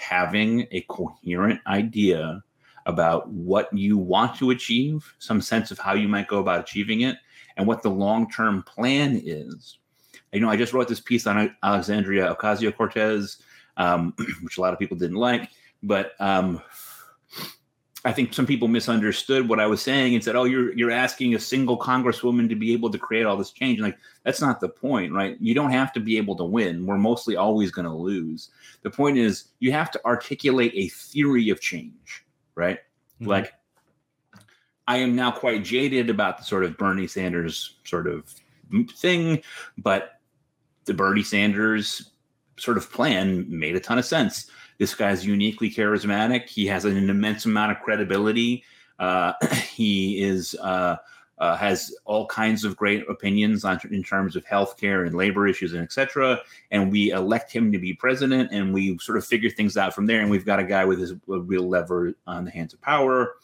having 0.00 0.66
a 0.70 0.82
coherent 0.82 1.60
idea 1.66 2.42
about 2.86 3.28
what 3.28 3.72
you 3.72 3.98
want 3.98 4.36
to 4.38 4.50
achieve, 4.50 5.14
some 5.18 5.40
sense 5.40 5.70
of 5.70 5.78
how 5.78 5.94
you 5.94 6.08
might 6.08 6.28
go 6.28 6.38
about 6.38 6.60
achieving 6.60 7.00
it, 7.00 7.16
and 7.56 7.66
what 7.66 7.82
the 7.82 7.90
long 7.90 8.30
term 8.30 8.62
plan 8.62 9.20
is. 9.24 9.78
You 10.32 10.40
know, 10.40 10.50
I 10.50 10.56
just 10.56 10.72
wrote 10.72 10.88
this 10.88 11.00
piece 11.00 11.26
on 11.26 11.54
Alexandria 11.62 12.34
Ocasio 12.34 12.74
Cortez, 12.74 13.38
um, 13.76 14.14
which 14.42 14.58
a 14.58 14.60
lot 14.60 14.72
of 14.72 14.78
people 14.78 14.96
didn't 14.96 15.16
like, 15.16 15.50
but 15.82 16.12
um, 16.20 16.60
I 18.06 18.12
think 18.12 18.32
some 18.32 18.46
people 18.46 18.68
misunderstood 18.68 19.48
what 19.48 19.58
I 19.58 19.66
was 19.66 19.82
saying 19.82 20.14
and 20.14 20.22
said, 20.22 20.36
"Oh, 20.36 20.44
you're 20.44 20.72
you're 20.74 20.92
asking 20.92 21.34
a 21.34 21.40
single 21.40 21.76
congresswoman 21.76 22.48
to 22.48 22.54
be 22.54 22.72
able 22.72 22.88
to 22.90 22.98
create 22.98 23.26
all 23.26 23.36
this 23.36 23.50
change." 23.50 23.80
like 23.80 23.98
that's 24.22 24.40
not 24.40 24.60
the 24.60 24.68
point, 24.68 25.12
right? 25.12 25.36
You 25.40 25.54
don't 25.54 25.72
have 25.72 25.92
to 25.94 26.00
be 26.00 26.16
able 26.16 26.36
to 26.36 26.44
win. 26.44 26.86
We're 26.86 26.98
mostly 26.98 27.34
always 27.34 27.72
going 27.72 27.84
to 27.84 27.92
lose. 27.92 28.50
The 28.82 28.90
point 28.90 29.18
is 29.18 29.48
you 29.58 29.72
have 29.72 29.90
to 29.90 30.00
articulate 30.06 30.70
a 30.76 30.86
theory 30.86 31.50
of 31.50 31.60
change, 31.60 32.24
right? 32.54 32.78
Mm-hmm. 33.20 33.26
Like 33.26 33.54
I 34.86 34.98
am 34.98 35.16
now 35.16 35.32
quite 35.32 35.64
jaded 35.64 36.08
about 36.08 36.38
the 36.38 36.44
sort 36.44 36.62
of 36.62 36.78
Bernie 36.78 37.08
Sanders 37.08 37.74
sort 37.82 38.06
of 38.06 38.32
thing, 38.94 39.42
but 39.78 40.20
the 40.84 40.94
Bernie 40.94 41.24
Sanders 41.24 42.12
sort 42.56 42.76
of 42.76 42.88
plan 42.88 43.46
made 43.48 43.74
a 43.74 43.80
ton 43.80 43.98
of 43.98 44.04
sense 44.04 44.48
this 44.78 44.94
guy's 44.94 45.26
uniquely 45.26 45.70
charismatic. 45.70 46.48
He 46.48 46.66
has 46.66 46.84
an 46.84 47.08
immense 47.08 47.44
amount 47.44 47.72
of 47.72 47.80
credibility. 47.80 48.64
Uh, 48.98 49.32
he 49.72 50.22
is 50.22 50.54
uh, 50.56 50.96
uh, 51.38 51.56
has 51.56 51.94
all 52.04 52.26
kinds 52.26 52.64
of 52.64 52.76
great 52.76 53.04
opinions 53.08 53.64
on 53.64 53.78
in 53.90 54.02
terms 54.02 54.36
of 54.36 54.44
healthcare 54.46 55.06
and 55.06 55.14
labor 55.14 55.46
issues 55.46 55.72
and 55.72 55.82
etc. 55.82 56.40
And 56.70 56.90
we 56.90 57.10
elect 57.10 57.52
him 57.52 57.72
to 57.72 57.78
be 57.78 57.94
president, 57.94 58.50
and 58.52 58.72
we 58.72 58.98
sort 58.98 59.18
of 59.18 59.26
figure 59.26 59.50
things 59.50 59.76
out 59.76 59.94
from 59.94 60.06
there. 60.06 60.20
And 60.20 60.30
we've 60.30 60.46
got 60.46 60.60
a 60.60 60.64
guy 60.64 60.84
with 60.84 60.98
his 60.98 61.12
a 61.12 61.40
real 61.40 61.68
lever 61.68 62.14
on 62.26 62.44
the 62.44 62.50
hands 62.50 62.72
of 62.72 62.80
power. 62.80 63.34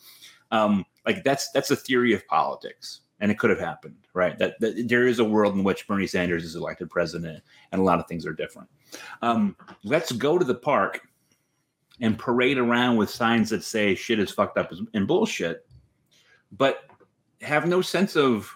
Um, 0.51 0.85
like 1.07 1.25
that's 1.25 1.51
that's 1.51 1.71
a 1.71 1.77
theory 1.77 2.13
of 2.15 2.27
politics 2.29 3.01
and 3.23 3.31
it 3.31 3.39
could 3.39 3.51
have 3.51 3.61
happened, 3.61 3.97
right? 4.15 4.37
That, 4.39 4.59
that, 4.59 4.89
there 4.89 5.07
is 5.07 5.21
a 5.21 5.25
world 5.25 5.55
in 5.55 5.63
which 5.63 5.87
Bernie 5.87 6.09
Sanders 6.09 6.45
is 6.45 6.57
elected 6.57 6.91
president, 6.91 7.43
and 7.71 7.81
a 7.81 7.85
lot 7.85 8.01
of 8.01 8.09
things 8.09 8.27
are 8.27 8.33
different. 8.33 8.69
Um, 9.23 9.57
let's 9.85 10.11
go 10.11 10.39
to 10.39 10.45
the 10.45 10.57
park 10.57 11.01
and 12.03 12.19
parade 12.19 12.59
around 12.59 12.97
with 12.97 13.09
signs 13.09 13.49
that 13.49 13.65
say 13.65 13.95
shit 13.95 14.19
is 14.19 14.31
fucked 14.31 14.59
up 14.59 14.73
and 14.93 15.07
bullshit, 15.07 15.67
but 16.51 16.85
have 17.41 17.67
no 17.67 17.81
sense 17.81 18.17
of 18.17 18.55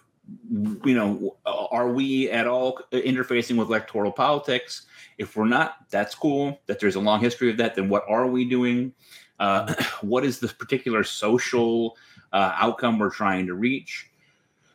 you 0.85 0.95
know, 0.95 1.37
are 1.47 1.89
we 1.89 2.31
at 2.31 2.47
all 2.47 2.81
interfacing 2.93 3.57
with 3.57 3.69
electoral 3.69 4.11
politics? 4.11 4.87
If 5.19 5.37
we're 5.37 5.47
not, 5.47 5.77
that's 5.91 6.15
cool. 6.15 6.59
That 6.67 6.81
there's 6.81 6.97
a 6.97 7.01
long 7.01 7.21
history 7.21 7.51
of 7.51 7.57
that. 7.59 7.75
Then 7.75 7.89
what 7.89 8.05
are 8.09 8.27
we 8.27 8.45
doing? 8.45 8.93
Uh, 9.39 9.73
what 10.01 10.25
is 10.25 10.41
the 10.41 10.49
particular 10.49 11.05
social 11.05 11.97
uh, 12.33 12.53
outcome 12.57 12.99
we're 12.99 13.11
trying 13.11 13.47
to 13.47 13.55
reach? 13.55 14.11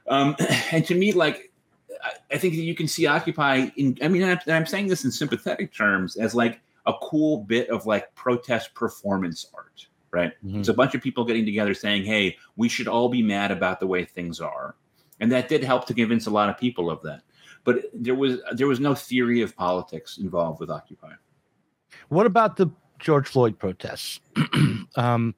Um, 0.08 0.36
and 0.72 0.86
to 0.86 0.96
me, 0.96 1.12
like, 1.12 1.52
I, 2.32 2.38
think 2.38 2.56
that 2.56 2.62
you 2.62 2.74
can 2.74 2.88
see 2.88 3.06
Occupy 3.06 3.70
in. 3.76 3.98
I 4.02 4.08
mean, 4.08 4.24
I'm, 4.24 4.40
I'm 4.48 4.66
saying 4.66 4.88
this 4.88 5.06
in 5.06 5.12
sympathetic 5.12 5.74
terms 5.74 6.16
as 6.16 6.34
like 6.34 6.62
a 6.86 6.94
cool 7.02 7.40
bit 7.40 7.70
of 7.70 7.86
like 7.86 8.14
protest 8.16 8.74
performance 8.74 9.46
art, 9.54 9.88
right? 10.12 10.34
Mhm. 10.44 10.60
It's 10.60 10.70
a 10.70 10.74
bunch 10.74 10.96
of 10.96 11.02
people 11.02 11.24
getting 11.26 11.46
together 11.46 11.74
saying, 11.74 12.06
"Hey, 12.06 12.38
we 12.56 12.70
should 12.70 12.88
all 12.88 13.10
be 13.10 13.22
mad 13.22 13.52
about 13.52 13.80
the 13.80 13.88
way 13.88 14.06
things 14.06 14.40
are," 14.40 14.76
and 15.20 15.32
that 15.32 15.50
did 15.50 15.64
help 15.64 15.86
to 15.88 15.94
convince 15.94 16.28
a 16.28 16.32
lot 16.32 16.50
of 16.50 16.58
people 16.58 16.90
of 16.90 17.02
that. 17.04 17.22
But 17.64 17.86
there 17.94 18.16
was 18.16 18.40
there 18.54 18.68
was 18.68 18.80
no 18.80 18.96
theory 18.96 19.42
of 19.42 19.56
politics 19.56 20.18
involved 20.18 20.60
with 20.60 20.70
Occupy. 20.70 21.14
What 22.10 22.26
about 22.26 22.58
the 22.58 22.70
George 23.00 23.28
Floyd 23.28 23.60
protests? 23.60 24.20
um, 24.96 25.36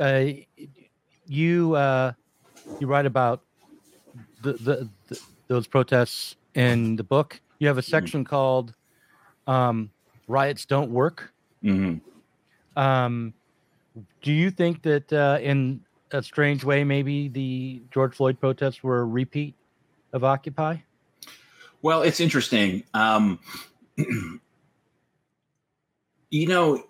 uh, 0.00 0.30
you 1.26 1.74
uh, 1.74 2.12
you 2.80 2.86
write 2.86 3.06
about 3.06 3.42
the, 4.42 4.54
the, 4.54 4.88
the 5.08 5.20
those 5.48 5.66
protests 5.66 6.36
in 6.54 6.96
the 6.96 7.04
book. 7.04 7.40
You 7.58 7.68
have 7.68 7.78
a 7.78 7.82
section 7.82 8.24
called 8.24 8.74
um, 9.46 9.90
"Riots 10.28 10.64
Don't 10.64 10.90
Work." 10.90 11.32
hmm 11.62 11.96
Um, 12.76 13.32
do 14.22 14.32
you 14.32 14.50
think 14.50 14.82
that 14.82 15.12
uh, 15.12 15.38
in 15.40 15.80
a 16.10 16.22
strange 16.22 16.64
way, 16.64 16.84
maybe 16.84 17.28
the 17.28 17.82
George 17.92 18.14
Floyd 18.14 18.40
protests 18.40 18.82
were 18.82 19.00
a 19.00 19.04
repeat 19.04 19.54
of 20.12 20.24
Occupy? 20.24 20.76
Well, 21.82 22.02
it's 22.02 22.20
interesting. 22.20 22.82
Um, 22.94 23.38
you 26.30 26.46
know, 26.46 26.84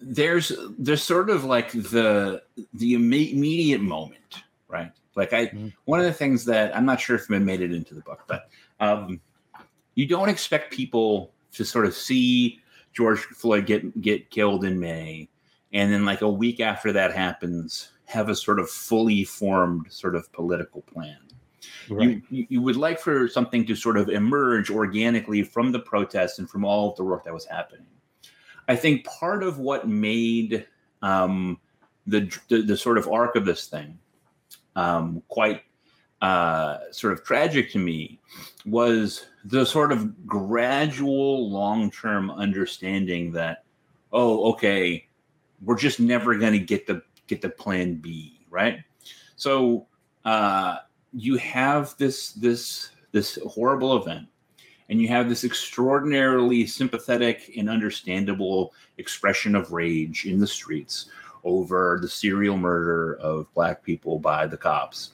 there's 0.00 0.52
there's 0.78 1.02
sort 1.02 1.30
of 1.30 1.44
like 1.44 1.72
the 1.72 2.42
the 2.74 2.94
immediate 2.94 3.80
moment, 3.80 4.42
right? 4.68 4.92
Like 5.14 5.32
I, 5.32 5.46
Mhm. 5.46 5.72
one 5.86 6.00
of 6.00 6.06
the 6.06 6.12
things 6.12 6.44
that 6.46 6.76
I'm 6.76 6.84
not 6.84 7.00
sure 7.00 7.16
if 7.16 7.30
I 7.30 7.38
made 7.38 7.62
it 7.62 7.72
into 7.72 7.94
the 7.94 8.02
book, 8.02 8.24
but 8.26 8.50
um, 8.80 9.20
you 9.94 10.06
don't 10.06 10.28
expect 10.28 10.72
people 10.72 11.32
to 11.56 11.64
sort 11.64 11.86
of 11.86 11.94
see 11.94 12.60
George 12.92 13.20
Floyd 13.20 13.66
get 13.66 14.00
get 14.00 14.30
killed 14.30 14.64
in 14.64 14.78
May, 14.78 15.28
and 15.72 15.92
then 15.92 16.04
like 16.04 16.22
a 16.22 16.28
week 16.28 16.60
after 16.60 16.92
that 16.92 17.14
happens, 17.14 17.90
have 18.06 18.28
a 18.28 18.34
sort 18.34 18.58
of 18.58 18.70
fully 18.70 19.24
formed 19.24 19.86
sort 19.90 20.14
of 20.14 20.32
political 20.32 20.82
plan. 20.82 21.18
You, 21.88 22.22
you 22.30 22.46
you 22.48 22.62
would 22.62 22.76
like 22.76 22.98
for 22.98 23.28
something 23.28 23.64
to 23.66 23.76
sort 23.76 23.96
of 23.96 24.08
emerge 24.08 24.70
organically 24.70 25.42
from 25.42 25.72
the 25.72 25.80
protests 25.80 26.38
and 26.38 26.48
from 26.48 26.64
all 26.64 26.90
of 26.90 26.96
the 26.96 27.04
work 27.04 27.24
that 27.24 27.34
was 27.34 27.44
happening. 27.44 27.86
I 28.68 28.76
think 28.76 29.04
part 29.04 29.42
of 29.42 29.58
what 29.58 29.88
made 29.88 30.66
um, 31.02 31.60
the, 32.06 32.32
the 32.48 32.62
the 32.62 32.76
sort 32.76 32.98
of 32.98 33.08
arc 33.08 33.36
of 33.36 33.44
this 33.44 33.66
thing 33.66 33.98
um, 34.76 35.22
quite 35.28 35.62
uh, 36.22 36.78
sort 36.92 37.12
of 37.12 37.24
tragic 37.24 37.70
to 37.72 37.78
me 37.78 38.20
was 38.64 39.26
the 39.48 39.64
sort 39.64 39.92
of 39.92 40.26
gradual 40.26 41.50
long 41.50 41.90
term 41.90 42.30
understanding 42.30 43.32
that 43.32 43.64
oh 44.12 44.52
okay 44.52 45.06
we're 45.62 45.78
just 45.78 46.00
never 46.00 46.36
going 46.36 46.52
to 46.52 46.58
get 46.58 46.86
the 46.86 47.02
get 47.26 47.40
the 47.40 47.48
plan 47.48 47.94
B 47.94 48.36
right? 48.56 48.78
So 49.36 49.86
uh, 50.24 50.78
you 51.12 51.36
have 51.36 51.94
this 51.98 52.32
this 52.32 52.90
this 53.12 53.38
horrible 53.46 53.96
event 53.96 54.26
and 54.88 55.00
you 55.00 55.08
have 55.08 55.28
this 55.28 55.44
extraordinarily 55.44 56.66
sympathetic 56.66 57.52
and 57.56 57.68
understandable 57.68 58.72
expression 58.98 59.54
of 59.54 59.72
rage 59.72 60.26
in 60.26 60.38
the 60.38 60.46
streets 60.46 61.10
over 61.44 61.98
the 62.00 62.08
serial 62.08 62.56
murder 62.56 63.14
of 63.16 63.52
black 63.54 63.82
people 63.82 64.18
by 64.18 64.46
the 64.46 64.56
cops 64.56 65.12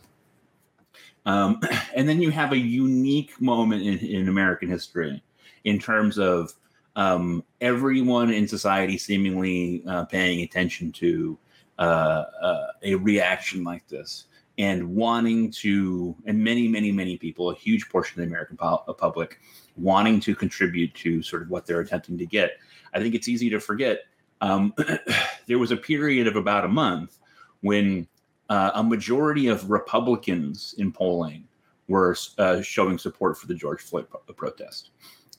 um, 1.27 1.61
and 1.95 2.09
then 2.09 2.21
you 2.21 2.31
have 2.31 2.53
a 2.53 2.59
unique 2.59 3.41
moment 3.41 3.83
in, 3.83 3.99
in 3.99 4.29
american 4.29 4.69
history 4.69 5.23
in 5.65 5.79
terms 5.79 6.19
of 6.19 6.53
um, 6.97 7.43
everyone 7.61 8.31
in 8.31 8.47
society 8.47 8.99
seemingly 8.99 9.83
uh, 9.89 10.05
paying 10.05 10.43
attention 10.43 10.93
to 10.93 11.39
uh, 11.79 12.25
uh, 12.43 12.67
a 12.83 12.95
reaction 12.97 13.65
like 13.65 13.87
this 13.89 14.27
and 14.59 14.95
wanting 14.95 15.51
to, 15.51 16.15
and 16.27 16.39
many, 16.39 16.69
many, 16.69 16.93
many 16.93 17.17
people, 17.17 17.51
a 17.51 17.55
huge 17.55 17.89
portion 17.89 18.21
of 18.21 18.27
the 18.27 18.31
American 18.31 18.57
pub- 18.57 18.97
public, 18.99 19.41
wanting 19.77 20.21
to 20.21 20.35
contribute 20.35 20.95
to 20.95 21.23
sort 21.23 21.43
of 21.43 21.51
what 21.51 21.67
they're 21.67 21.81
attempting 21.81 22.19
to 22.19 22.27
get. 22.27 22.59
I 22.93 23.01
think 23.01 23.15
it's 23.15 23.29
easy 23.29 23.49
to 23.51 23.61
forget. 23.61 24.01
Um, 24.43 24.75
there 25.47 25.59
was 25.59 25.71
a 25.71 25.77
period 25.77 26.27
of 26.27 26.37
about 26.37 26.65
a 26.65 26.69
month 26.69 27.19
when 27.63 28.07
uh, 28.53 28.71
a 28.75 28.83
majority 28.83 29.47
of 29.49 29.71
Republicans 29.71 30.75
in 30.77 30.93
polling 30.93 31.49
were 31.89 32.15
uh, 32.37 32.61
showing 32.61 32.99
support 32.99 33.39
for 33.39 33.47
the 33.47 33.55
George 33.55 33.81
Floyd 33.81 34.07
pro- 34.11 34.21
protest, 34.35 34.91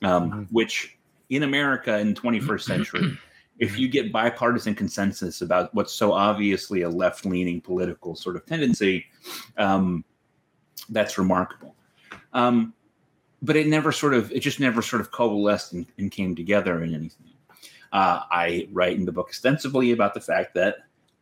um, 0.02 0.32
Mhm. 0.32 0.48
which 0.50 0.98
in 1.30 1.44
America 1.44 1.96
in 2.00 2.08
the 2.08 2.20
21st 2.20 2.64
century, 2.64 3.16
if 3.60 3.78
you 3.78 3.86
get 3.86 4.10
bipartisan 4.10 4.74
consensus 4.74 5.42
about 5.42 5.72
what's 5.76 5.92
so 5.92 6.12
obviously 6.12 6.82
a 6.82 6.88
left 6.88 7.24
leaning 7.24 7.60
political 7.60 8.16
sort 8.16 8.34
of 8.34 8.44
tendency, 8.46 9.06
um, 9.58 10.04
that's 10.88 11.16
remarkable. 11.16 11.76
Um, 12.32 12.74
but 13.42 13.54
it 13.54 13.68
never 13.68 13.92
sort 13.92 14.14
of, 14.14 14.32
it 14.32 14.40
just 14.40 14.58
never 14.58 14.82
sort 14.82 15.00
of 15.00 15.12
coalesced 15.12 15.72
and, 15.72 15.86
and 15.98 16.10
came 16.10 16.34
together 16.34 16.82
in 16.82 16.92
anything. 16.92 17.30
Uh, 17.92 18.22
I 18.28 18.66
write 18.72 18.96
in 18.96 19.04
the 19.04 19.12
book 19.12 19.28
extensively 19.28 19.92
about 19.92 20.14
the 20.14 20.20
fact 20.20 20.52
that 20.54 20.78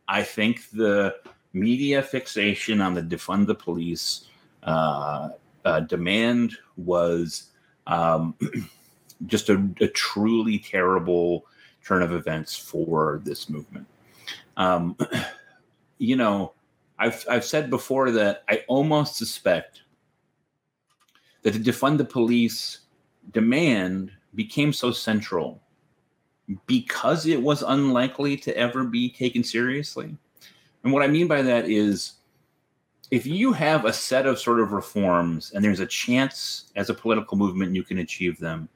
I 0.08 0.22
think 0.22 0.70
the 0.70 1.16
media 1.52 2.02
fixation 2.02 2.80
on 2.80 2.94
the 2.94 3.02
defund 3.02 3.46
the 3.46 3.54
police 3.54 4.26
uh, 4.62 5.30
uh, 5.64 5.80
demand 5.80 6.56
was 6.76 7.50
um, 7.86 8.34
just 9.26 9.48
a, 9.48 9.68
a 9.80 9.88
truly 9.88 10.58
terrible 10.58 11.46
turn 11.84 12.02
of 12.02 12.12
events 12.12 12.56
for 12.56 13.20
this 13.24 13.48
movement. 13.48 13.86
Um, 14.56 14.96
you 15.98 16.16
know, 16.16 16.52
I've 16.98 17.24
I've 17.28 17.44
said 17.44 17.70
before 17.70 18.10
that 18.12 18.44
I 18.48 18.64
almost 18.68 19.16
suspect 19.16 19.82
that 21.42 21.52
the 21.52 21.58
defund 21.58 21.98
the 21.98 22.04
police 22.04 22.80
demand 23.32 24.12
became 24.34 24.72
so 24.72 24.90
central 24.92 25.60
because 26.66 27.26
it 27.26 27.40
was 27.40 27.62
unlikely 27.62 28.36
to 28.36 28.56
ever 28.56 28.84
be 28.84 29.10
taken 29.10 29.42
seriously. 29.42 30.16
And 30.84 30.92
what 30.92 31.02
I 31.02 31.06
mean 31.06 31.28
by 31.28 31.42
that 31.42 31.68
is 31.68 32.14
if 33.10 33.26
you 33.26 33.52
have 33.52 33.84
a 33.84 33.92
set 33.92 34.26
of 34.26 34.38
sort 34.38 34.60
of 34.60 34.72
reforms 34.72 35.52
and 35.52 35.64
there's 35.64 35.80
a 35.80 35.86
chance 35.86 36.72
as 36.76 36.90
a 36.90 36.94
political 36.94 37.36
movement 37.36 37.74
you 37.74 37.82
can 37.82 37.98
achieve 37.98 38.38
them, 38.38 38.68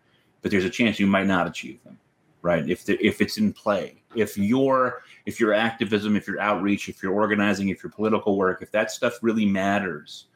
but 0.43 0.51
there's 0.51 0.65
a 0.65 0.71
chance 0.71 1.01
you 1.01 1.07
might 1.07 1.27
not 1.27 1.47
achieve 1.47 1.83
them 1.85 1.99
right? 2.47 2.69
If 2.69 2.85
the, 2.85 2.97
if 3.05 3.21
it's 3.21 3.39
in 3.39 3.53
play 3.53 3.97
if 4.15 4.39
your 4.39 5.03
if 5.27 5.39
your 5.39 5.53
activism 5.53 6.17
if 6.17 6.27
your 6.27 6.41
outreach 6.41 6.89
if 6.89 7.03
your 7.03 7.13
organizing 7.13 7.69
if 7.69 7.83
your 7.83 7.91
political 7.91 8.37
work 8.37 8.63
if 8.63 8.71
that 8.73 8.91
stuff 8.91 9.19
really 9.23 9.47
matters 9.47 10.27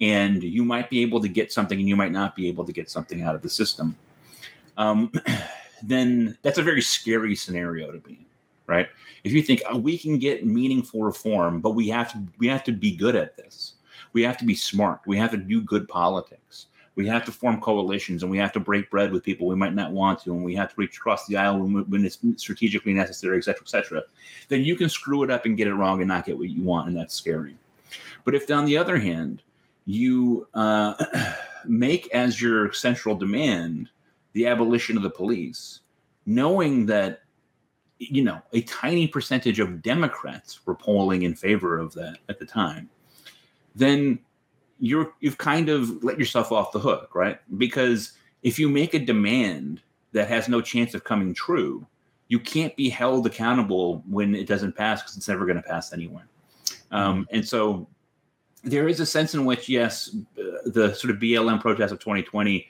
and 0.00 0.42
you 0.42 0.64
might 0.64 0.90
be 0.90 1.02
able 1.02 1.20
to 1.20 1.28
get 1.28 1.52
something 1.52 1.78
and 1.78 1.88
you 1.88 1.96
might 1.96 2.12
not 2.12 2.34
be 2.34 2.48
able 2.48 2.64
to 2.64 2.72
get 2.72 2.90
something 2.90 3.22
out 3.22 3.34
of 3.34 3.42
the 3.42 3.48
system 3.48 3.96
um, 4.76 5.10
then 5.82 6.36
that's 6.42 6.58
a 6.58 6.62
very 6.62 6.82
scary 6.82 7.34
scenario 7.34 7.90
to 7.90 7.98
be 7.98 8.12
in 8.12 8.26
right? 8.66 8.88
If 9.24 9.32
you 9.32 9.42
think 9.42 9.62
oh, 9.68 9.76
we 9.76 9.98
can 9.98 10.18
get 10.18 10.46
meaningful 10.46 11.02
reform 11.02 11.60
but 11.60 11.70
we 11.70 11.88
have 11.88 12.12
to 12.12 12.22
we 12.38 12.46
have 12.48 12.64
to 12.64 12.72
be 12.72 12.94
good 12.94 13.16
at 13.16 13.36
this. 13.36 13.74
We 14.12 14.22
have 14.22 14.38
to 14.38 14.44
be 14.44 14.54
smart. 14.54 15.00
We 15.06 15.16
have 15.18 15.30
to 15.32 15.36
do 15.36 15.60
good 15.60 15.88
politics. 15.88 16.66
We 16.94 17.06
have 17.08 17.26
to 17.26 17.32
form 17.32 17.60
coalitions 17.60 18.22
and 18.22 18.30
we 18.30 18.38
have 18.38 18.52
to 18.52 18.60
break 18.60 18.90
bread 18.90 19.12
with 19.12 19.22
people 19.22 19.46
we 19.46 19.54
might 19.54 19.74
not 19.74 19.92
want 19.92 20.20
to 20.20 20.32
and 20.32 20.42
we 20.42 20.54
have 20.54 20.70
to 20.70 20.74
reach 20.78 20.96
across 20.96 21.26
the 21.26 21.36
aisle 21.36 21.58
when, 21.58 22.04
it's 22.04 22.18
strategically 22.36 22.94
necessary 22.94 23.36
et 23.36 23.44
cetera 23.44 23.62
et 23.62 23.68
cetera 23.68 24.02
then 24.48 24.64
you 24.64 24.76
can 24.76 24.88
screw 24.88 25.22
it 25.22 25.30
up 25.30 25.44
and 25.44 25.58
get 25.58 25.68
it 25.68 25.74
wrong 25.74 26.00
and 26.00 26.08
not 26.08 26.24
get 26.24 26.38
what 26.38 26.48
you 26.48 26.62
want 26.62 26.88
and 26.88 26.96
that's 26.96 27.14
scary. 27.14 27.54
But 28.24 28.34
if 28.34 28.50
on 28.50 28.64
the 28.64 28.78
other 28.78 28.98
hand 28.98 29.42
you 29.84 30.48
uh, 30.54 30.94
make 31.66 32.08
as 32.14 32.40
your 32.40 32.72
central 32.72 33.14
demand 33.14 33.90
the 34.32 34.46
abolition 34.46 34.96
of 34.96 35.02
the 35.02 35.10
police 35.10 35.80
knowing 36.24 36.86
that 36.86 37.20
you 37.98 38.22
know 38.22 38.40
a 38.52 38.60
tiny 38.62 39.06
percentage 39.06 39.58
of 39.58 39.82
democrats 39.82 40.64
were 40.66 40.74
polling 40.74 41.22
in 41.22 41.34
favor 41.34 41.78
of 41.78 41.94
that 41.94 42.18
at 42.28 42.38
the 42.38 42.46
time 42.46 42.88
then 43.74 44.18
you're 44.78 45.12
you've 45.20 45.38
kind 45.38 45.68
of 45.68 46.02
let 46.02 46.18
yourself 46.18 46.52
off 46.52 46.72
the 46.72 46.78
hook, 46.78 47.14
right? 47.14 47.38
Because 47.58 48.12
if 48.42 48.58
you 48.58 48.68
make 48.68 48.94
a 48.94 48.98
demand 48.98 49.82
that 50.12 50.28
has 50.28 50.48
no 50.48 50.60
chance 50.60 50.94
of 50.94 51.04
coming 51.04 51.34
true, 51.34 51.86
you 52.28 52.38
can't 52.38 52.74
be 52.76 52.88
held 52.88 53.26
accountable 53.26 54.02
when 54.08 54.34
it 54.34 54.46
doesn't 54.46 54.76
pass 54.76 55.02
because 55.02 55.16
it's 55.16 55.28
never 55.28 55.46
going 55.46 55.56
to 55.56 55.62
pass 55.62 55.92
anyway. 55.92 56.22
Um, 56.90 57.26
and 57.30 57.46
so 57.46 57.86
there 58.64 58.88
is 58.88 59.00
a 59.00 59.06
sense 59.06 59.34
in 59.34 59.44
which, 59.44 59.68
yes, 59.68 60.14
the 60.34 60.94
sort 60.94 61.14
of 61.14 61.20
BLM 61.20 61.60
protests 61.60 61.92
of 61.92 62.00
2020 62.00 62.68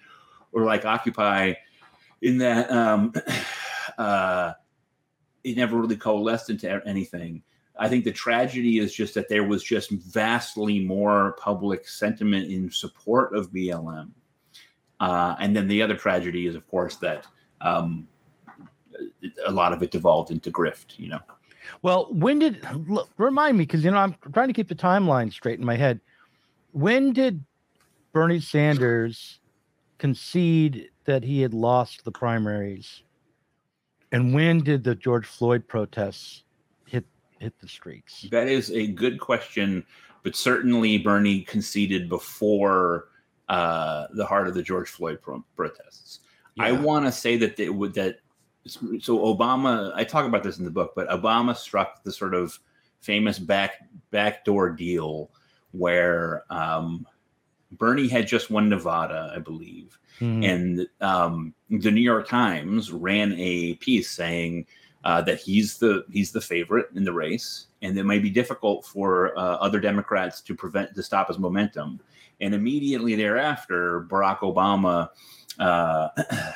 were 0.52 0.64
like 0.64 0.84
Occupy, 0.84 1.54
in 2.22 2.38
that 2.38 2.70
um, 2.70 3.12
uh, 3.98 4.52
it 5.46 5.56
never 5.56 5.76
really 5.76 5.96
coalesced 5.96 6.50
into 6.50 6.82
anything. 6.84 7.42
I 7.78 7.88
think 7.88 8.04
the 8.04 8.12
tragedy 8.12 8.78
is 8.78 8.92
just 8.92 9.14
that 9.14 9.28
there 9.28 9.44
was 9.44 9.62
just 9.62 9.90
vastly 9.90 10.80
more 10.80 11.36
public 11.38 11.86
sentiment 11.86 12.50
in 12.50 12.70
support 12.70 13.34
of 13.36 13.52
BLM. 13.52 14.10
Uh, 14.98 15.36
and 15.38 15.54
then 15.54 15.68
the 15.68 15.82
other 15.82 15.94
tragedy 15.94 16.46
is, 16.46 16.56
of 16.56 16.66
course, 16.68 16.96
that 16.96 17.26
um, 17.60 18.08
a 19.46 19.52
lot 19.52 19.72
of 19.72 19.82
it 19.82 19.92
devolved 19.92 20.32
into 20.32 20.50
grift, 20.50 20.98
you 20.98 21.08
know. 21.08 21.20
Well, 21.82 22.08
when 22.10 22.38
did 22.40 22.66
look, 22.88 23.10
remind 23.18 23.58
me 23.58 23.64
because 23.64 23.84
you 23.84 23.90
know 23.90 23.98
I'm 23.98 24.16
trying 24.32 24.48
to 24.48 24.54
keep 24.54 24.68
the 24.68 24.74
timeline 24.74 25.32
straight 25.32 25.58
in 25.58 25.64
my 25.64 25.76
head. 25.76 26.00
When 26.72 27.12
did 27.12 27.44
Bernie 28.12 28.40
Sanders 28.40 29.40
concede 29.98 30.90
that 31.04 31.24
he 31.24 31.40
had 31.40 31.52
lost 31.52 32.04
the 32.04 32.12
primaries? 32.12 33.02
And 34.16 34.32
when 34.32 34.60
did 34.60 34.82
the 34.82 34.94
George 34.94 35.26
Floyd 35.26 35.68
protests 35.68 36.44
hit 36.86 37.04
hit 37.38 37.52
the 37.60 37.68
streets? 37.68 38.26
That 38.30 38.48
is 38.48 38.70
a 38.70 38.86
good 38.86 39.20
question, 39.20 39.84
but 40.22 40.34
certainly 40.34 40.96
Bernie 40.96 41.42
conceded 41.42 42.08
before 42.08 43.08
uh, 43.50 44.06
the 44.14 44.24
heart 44.24 44.48
of 44.48 44.54
the 44.54 44.62
George 44.62 44.88
Floyd 44.88 45.20
pro- 45.20 45.44
protests. 45.54 46.20
Yeah. 46.54 46.64
I 46.64 46.72
want 46.72 47.04
to 47.04 47.12
say 47.12 47.36
that 47.36 47.58
they 47.58 47.68
would 47.68 47.92
that 47.92 48.20
so 48.66 49.18
Obama. 49.18 49.92
I 49.94 50.04
talk 50.04 50.24
about 50.24 50.42
this 50.42 50.56
in 50.56 50.64
the 50.64 50.70
book, 50.70 50.94
but 50.96 51.10
Obama 51.10 51.54
struck 51.54 52.02
the 52.02 52.10
sort 52.10 52.32
of 52.32 52.58
famous 53.00 53.38
back 53.38 53.86
backdoor 54.10 54.70
deal 54.70 55.30
where 55.72 56.44
um, 56.48 57.06
Bernie 57.72 58.08
had 58.08 58.26
just 58.26 58.50
won 58.50 58.68
Nevada, 58.68 59.32
I 59.34 59.38
believe, 59.38 59.98
mm-hmm. 60.20 60.42
and 60.42 60.86
um, 61.00 61.54
the 61.70 61.90
New 61.90 62.00
York 62.00 62.28
Times 62.28 62.92
ran 62.92 63.34
a 63.36 63.74
piece 63.74 64.10
saying 64.10 64.66
uh, 65.04 65.22
that 65.22 65.40
he's 65.40 65.78
the 65.78 66.04
he's 66.10 66.32
the 66.32 66.40
favorite 66.40 66.86
in 66.94 67.04
the 67.04 67.12
race, 67.12 67.66
and 67.82 67.96
it 67.98 68.04
might 68.04 68.22
be 68.22 68.30
difficult 68.30 68.84
for 68.84 69.36
uh, 69.38 69.56
other 69.56 69.80
Democrats 69.80 70.40
to 70.42 70.54
prevent 70.54 70.94
to 70.94 71.02
stop 71.02 71.28
his 71.28 71.38
momentum. 71.38 72.00
And 72.40 72.54
immediately 72.54 73.14
thereafter, 73.14 74.06
Barack 74.10 74.40
Obama, 74.40 75.08
uh, 75.58 76.08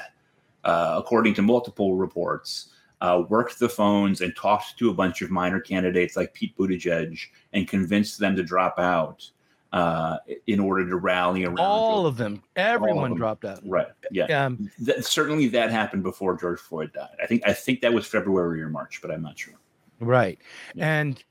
uh 0.65 0.95
according 0.99 1.35
to 1.35 1.43
multiple 1.43 1.97
reports, 1.97 2.71
uh, 3.01 3.23
worked 3.29 3.59
the 3.59 3.69
phones 3.69 4.21
and 4.21 4.35
talked 4.37 4.79
to 4.79 4.91
a 4.91 4.95
bunch 4.95 5.23
of 5.23 5.31
minor 5.31 5.61
candidates 5.61 6.17
like 6.17 6.35
Pete 6.35 6.57
Buttigieg 6.57 7.19
and 7.53 7.69
convinced 7.69 8.19
them 8.19 8.37
to 8.37 8.43
drop 8.43 8.79
out 8.79 9.31
uh, 9.73 10.19
in 10.47 10.59
order 10.59 10.89
to 10.89 10.97
rally 10.97 11.45
around 11.45 11.59
all 11.59 12.07
of 12.07 12.17
them. 12.17 12.43
Everyone 12.57 13.05
of 13.05 13.11
them. 13.11 13.19
dropped 13.19 13.45
out. 13.45 13.61
Right. 13.65 13.87
Yeah. 14.11 14.47
Um, 14.47 14.71
that, 14.81 15.05
certainly 15.05 15.49
that 15.49 15.71
happened 15.71 16.03
before 16.03 16.37
George 16.37 16.61
Floyd 16.61 16.93
died. 16.93 17.15
I 17.23 17.27
think 17.27 17.43
I 17.47 17.53
think 17.53 17.81
that 17.83 17.93
was 17.93 18.07
February 18.07 18.63
or 18.63 18.69
March, 18.69 19.01
but 19.01 19.11
I'm 19.11 19.23
not 19.23 19.39
sure. 19.39 19.55
Right. 20.01 20.39
Yeah. 20.75 21.01
And 21.01 21.23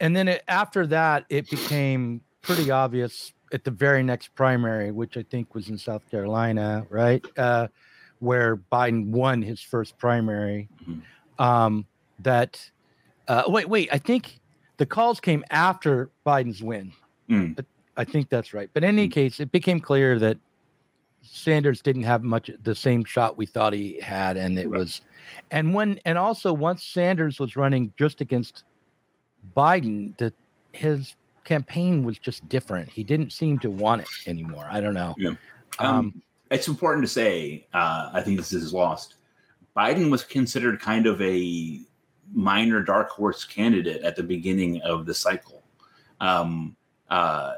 and 0.00 0.16
then 0.16 0.28
it, 0.28 0.42
after 0.48 0.86
that, 0.88 1.24
it 1.28 1.48
became 1.50 2.20
pretty 2.42 2.70
obvious 2.70 3.32
at 3.52 3.64
the 3.64 3.70
very 3.70 4.02
next 4.02 4.34
primary, 4.34 4.90
which 4.90 5.16
I 5.16 5.22
think 5.22 5.54
was 5.54 5.68
in 5.68 5.78
South 5.78 6.08
Carolina, 6.10 6.84
right, 6.90 7.24
uh, 7.38 7.68
where 8.18 8.56
Biden 8.56 9.08
won 9.08 9.40
his 9.40 9.60
first 9.60 9.96
primary. 9.98 10.68
Mm-hmm. 10.82 11.42
Um, 11.42 11.86
that 12.20 12.70
uh, 13.28 13.44
wait, 13.46 13.68
wait, 13.68 13.88
I 13.92 13.98
think 13.98 14.40
the 14.76 14.86
calls 14.86 15.20
came 15.20 15.44
after 15.50 16.10
Biden's 16.26 16.62
win. 16.62 16.92
Mm. 17.28 17.64
I 17.96 18.04
think 18.04 18.28
that's 18.28 18.52
right. 18.54 18.70
But 18.72 18.84
in 18.84 18.90
any 18.90 19.08
mm. 19.08 19.12
case, 19.12 19.40
it 19.40 19.52
became 19.52 19.80
clear 19.80 20.18
that 20.18 20.38
Sanders 21.22 21.80
didn't 21.80 22.02
have 22.02 22.22
much 22.22 22.50
the 22.62 22.74
same 22.74 23.04
shot 23.04 23.38
we 23.38 23.46
thought 23.46 23.72
he 23.72 23.98
had, 24.00 24.36
and 24.36 24.58
it 24.58 24.68
right. 24.68 24.78
was, 24.80 25.00
and 25.50 25.72
when 25.74 25.98
and 26.04 26.18
also 26.18 26.52
once 26.52 26.84
Sanders 26.84 27.40
was 27.40 27.56
running 27.56 27.92
just 27.98 28.20
against 28.20 28.64
Biden, 29.56 30.16
that 30.18 30.34
his 30.72 31.14
campaign 31.44 32.04
was 32.04 32.18
just 32.18 32.46
different. 32.48 32.88
He 32.90 33.04
didn't 33.04 33.32
seem 33.32 33.58
to 33.60 33.70
want 33.70 34.02
it 34.02 34.08
anymore. 34.26 34.66
I 34.70 34.80
don't 34.80 34.94
know. 34.94 35.14
Yeah. 35.16 35.34
Um, 35.78 35.96
um, 35.96 36.22
it's 36.50 36.68
important 36.68 37.04
to 37.04 37.10
say. 37.10 37.66
Uh, 37.72 38.10
I 38.12 38.20
think 38.20 38.36
this 38.36 38.52
is 38.52 38.72
lost. 38.72 39.16
Biden 39.76 40.10
was 40.10 40.22
considered 40.24 40.80
kind 40.80 41.06
of 41.06 41.20
a 41.20 41.80
minor 42.32 42.82
dark 42.82 43.10
horse 43.10 43.44
candidate 43.44 44.02
at 44.02 44.16
the 44.16 44.22
beginning 44.22 44.80
of 44.82 45.06
the 45.06 45.14
cycle. 45.14 45.62
Um, 46.20 46.76
uh, 47.10 47.54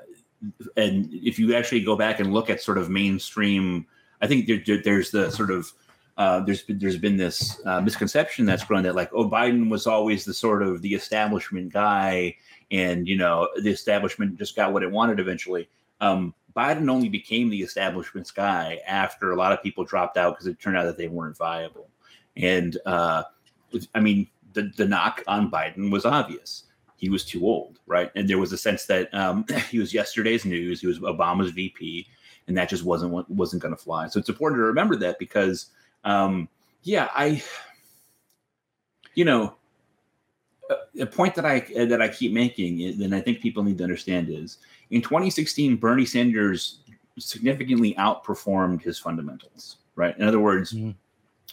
and 0.76 1.08
if 1.12 1.38
you 1.38 1.54
actually 1.54 1.80
go 1.80 1.96
back 1.96 2.20
and 2.20 2.32
look 2.32 2.50
at 2.50 2.62
sort 2.62 2.78
of 2.78 2.90
mainstream, 2.90 3.86
I 4.20 4.26
think 4.26 4.46
there, 4.46 4.80
there's 4.82 5.10
the 5.10 5.30
sort 5.30 5.50
of 5.50 5.72
uh, 6.16 6.40
there's 6.40 6.62
been, 6.62 6.78
there's 6.78 6.96
been 6.96 7.16
this 7.16 7.60
uh, 7.66 7.80
misconception 7.80 8.46
that's 8.46 8.64
grown 8.64 8.82
that 8.84 8.94
like 8.94 9.10
oh 9.12 9.28
Biden 9.28 9.68
was 9.68 9.86
always 9.86 10.24
the 10.24 10.34
sort 10.34 10.62
of 10.62 10.82
the 10.82 10.94
establishment 10.94 11.72
guy 11.72 12.34
and 12.70 13.06
you 13.06 13.16
know 13.16 13.48
the 13.62 13.70
establishment 13.70 14.38
just 14.38 14.56
got 14.56 14.72
what 14.72 14.82
it 14.82 14.90
wanted 14.90 15.20
eventually. 15.20 15.68
Um, 16.00 16.34
Biden 16.56 16.88
only 16.90 17.10
became 17.10 17.50
the 17.50 17.62
establishment's 17.62 18.30
guy 18.30 18.80
after 18.86 19.30
a 19.30 19.36
lot 19.36 19.52
of 19.52 19.62
people 19.62 19.84
dropped 19.84 20.16
out 20.16 20.34
because 20.34 20.46
it 20.46 20.58
turned 20.58 20.76
out 20.76 20.84
that 20.84 20.96
they 20.96 21.08
weren't 21.08 21.36
viable. 21.36 21.88
And 22.36 22.76
uh, 22.86 23.24
I 23.94 24.00
mean 24.00 24.28
the 24.54 24.72
the 24.76 24.86
knock 24.86 25.22
on 25.26 25.50
Biden 25.50 25.90
was 25.90 26.04
obvious 26.04 26.64
he 26.96 27.08
was 27.08 27.24
too 27.24 27.46
old, 27.46 27.78
right? 27.86 28.10
And 28.14 28.28
there 28.28 28.38
was 28.38 28.52
a 28.52 28.58
sense 28.58 28.86
that 28.86 29.12
um, 29.14 29.44
he 29.70 29.78
was 29.78 29.94
yesterday's 29.94 30.44
news. 30.44 30.80
He 30.80 30.86
was 30.86 30.98
Obama's 30.98 31.50
VP, 31.50 32.06
and 32.48 32.56
that 32.56 32.68
just 32.68 32.84
wasn't 32.84 33.28
wasn't 33.30 33.62
going 33.62 33.74
to 33.74 33.82
fly. 33.82 34.08
So 34.08 34.18
it's 34.18 34.28
important 34.28 34.58
to 34.58 34.64
remember 34.64 34.96
that 34.96 35.18
because, 35.18 35.66
um, 36.04 36.48
yeah, 36.82 37.08
I, 37.14 37.42
you 39.14 39.24
know, 39.24 39.56
a, 40.70 41.02
a 41.02 41.06
point 41.06 41.34
that 41.34 41.44
I 41.44 41.60
that 41.84 42.00
I 42.00 42.08
keep 42.08 42.32
making, 42.32 42.82
and 43.02 43.14
I 43.14 43.20
think 43.20 43.40
people 43.40 43.62
need 43.62 43.78
to 43.78 43.84
understand 43.84 44.28
is 44.30 44.58
in 44.90 45.02
2016, 45.02 45.76
Bernie 45.76 46.06
Sanders 46.06 46.80
significantly 47.18 47.94
outperformed 47.94 48.82
his 48.82 48.98
fundamentals, 48.98 49.78
right? 49.94 50.16
In 50.18 50.26
other 50.26 50.40
words, 50.40 50.72
mm-hmm. 50.72 50.90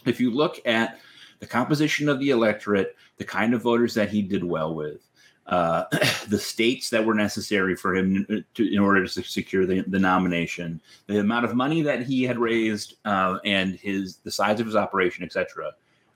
if 0.08 0.20
you 0.20 0.30
look 0.30 0.60
at 0.66 0.98
the 1.40 1.46
composition 1.46 2.08
of 2.08 2.18
the 2.18 2.30
electorate, 2.30 2.96
the 3.16 3.24
kind 3.24 3.54
of 3.54 3.62
voters 3.62 3.94
that 3.94 4.10
he 4.10 4.22
did 4.22 4.44
well 4.44 4.74
with, 4.74 5.00
uh, 5.46 5.84
the 6.28 6.38
states 6.38 6.90
that 6.90 7.04
were 7.04 7.14
necessary 7.14 7.76
for 7.76 7.94
him 7.94 8.44
to, 8.54 8.72
in 8.72 8.78
order 8.78 9.06
to 9.06 9.22
secure 9.22 9.66
the, 9.66 9.82
the 9.82 9.98
nomination, 9.98 10.80
the 11.06 11.20
amount 11.20 11.44
of 11.44 11.54
money 11.54 11.82
that 11.82 12.02
he 12.02 12.22
had 12.22 12.38
raised, 12.38 12.96
uh, 13.04 13.38
and 13.44 13.74
his 13.76 14.16
the 14.18 14.30
size 14.30 14.60
of 14.60 14.66
his 14.66 14.76
operation, 14.76 15.24
etc. 15.24 15.72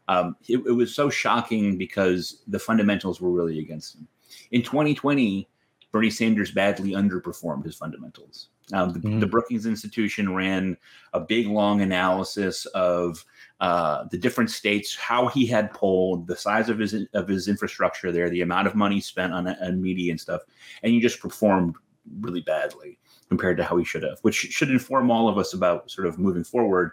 Um, 0.08 0.36
it, 0.48 0.58
it, 0.66 0.72
was 0.72 0.94
so 0.94 1.10
shocking 1.10 1.76
because 1.76 2.42
the 2.48 2.58
fundamentals 2.58 3.20
were 3.20 3.30
really 3.30 3.58
against 3.58 3.96
him. 3.96 4.08
In 4.52 4.62
2020, 4.62 5.46
Bernie 5.92 6.10
Sanders 6.10 6.50
badly 6.50 6.92
underperformed 6.92 7.64
his 7.64 7.76
fundamentals. 7.76 8.48
Um, 8.72 8.92
the, 8.92 9.00
mm. 9.00 9.20
the, 9.20 9.26
Brookings 9.26 9.66
Institution 9.66 10.34
ran 10.34 10.76
a 11.12 11.20
big, 11.20 11.46
long 11.46 11.80
analysis 11.80 12.66
of 12.66 13.24
uh, 13.60 14.04
the 14.10 14.18
different 14.18 14.50
states, 14.50 14.94
how 14.94 15.26
he 15.26 15.46
had 15.46 15.72
polled, 15.72 16.26
the 16.26 16.36
size 16.36 16.68
of 16.68 16.78
his 16.78 16.94
of 17.14 17.26
his 17.26 17.48
infrastructure 17.48 18.12
there, 18.12 18.30
the 18.30 18.42
amount 18.42 18.66
of 18.66 18.74
money 18.74 19.00
spent 19.00 19.32
on, 19.32 19.48
on 19.48 19.82
media 19.82 20.12
and 20.12 20.20
stuff, 20.20 20.42
and 20.82 20.92
he 20.92 21.00
just 21.00 21.20
performed 21.20 21.74
really 22.20 22.40
badly 22.40 22.98
compared 23.28 23.56
to 23.56 23.64
how 23.64 23.76
he 23.76 23.84
should 23.84 24.02
have, 24.02 24.18
which 24.22 24.34
should 24.34 24.70
inform 24.70 25.10
all 25.10 25.28
of 25.28 25.38
us 25.38 25.52
about 25.52 25.90
sort 25.90 26.06
of 26.06 26.18
moving 26.18 26.44
forward. 26.44 26.92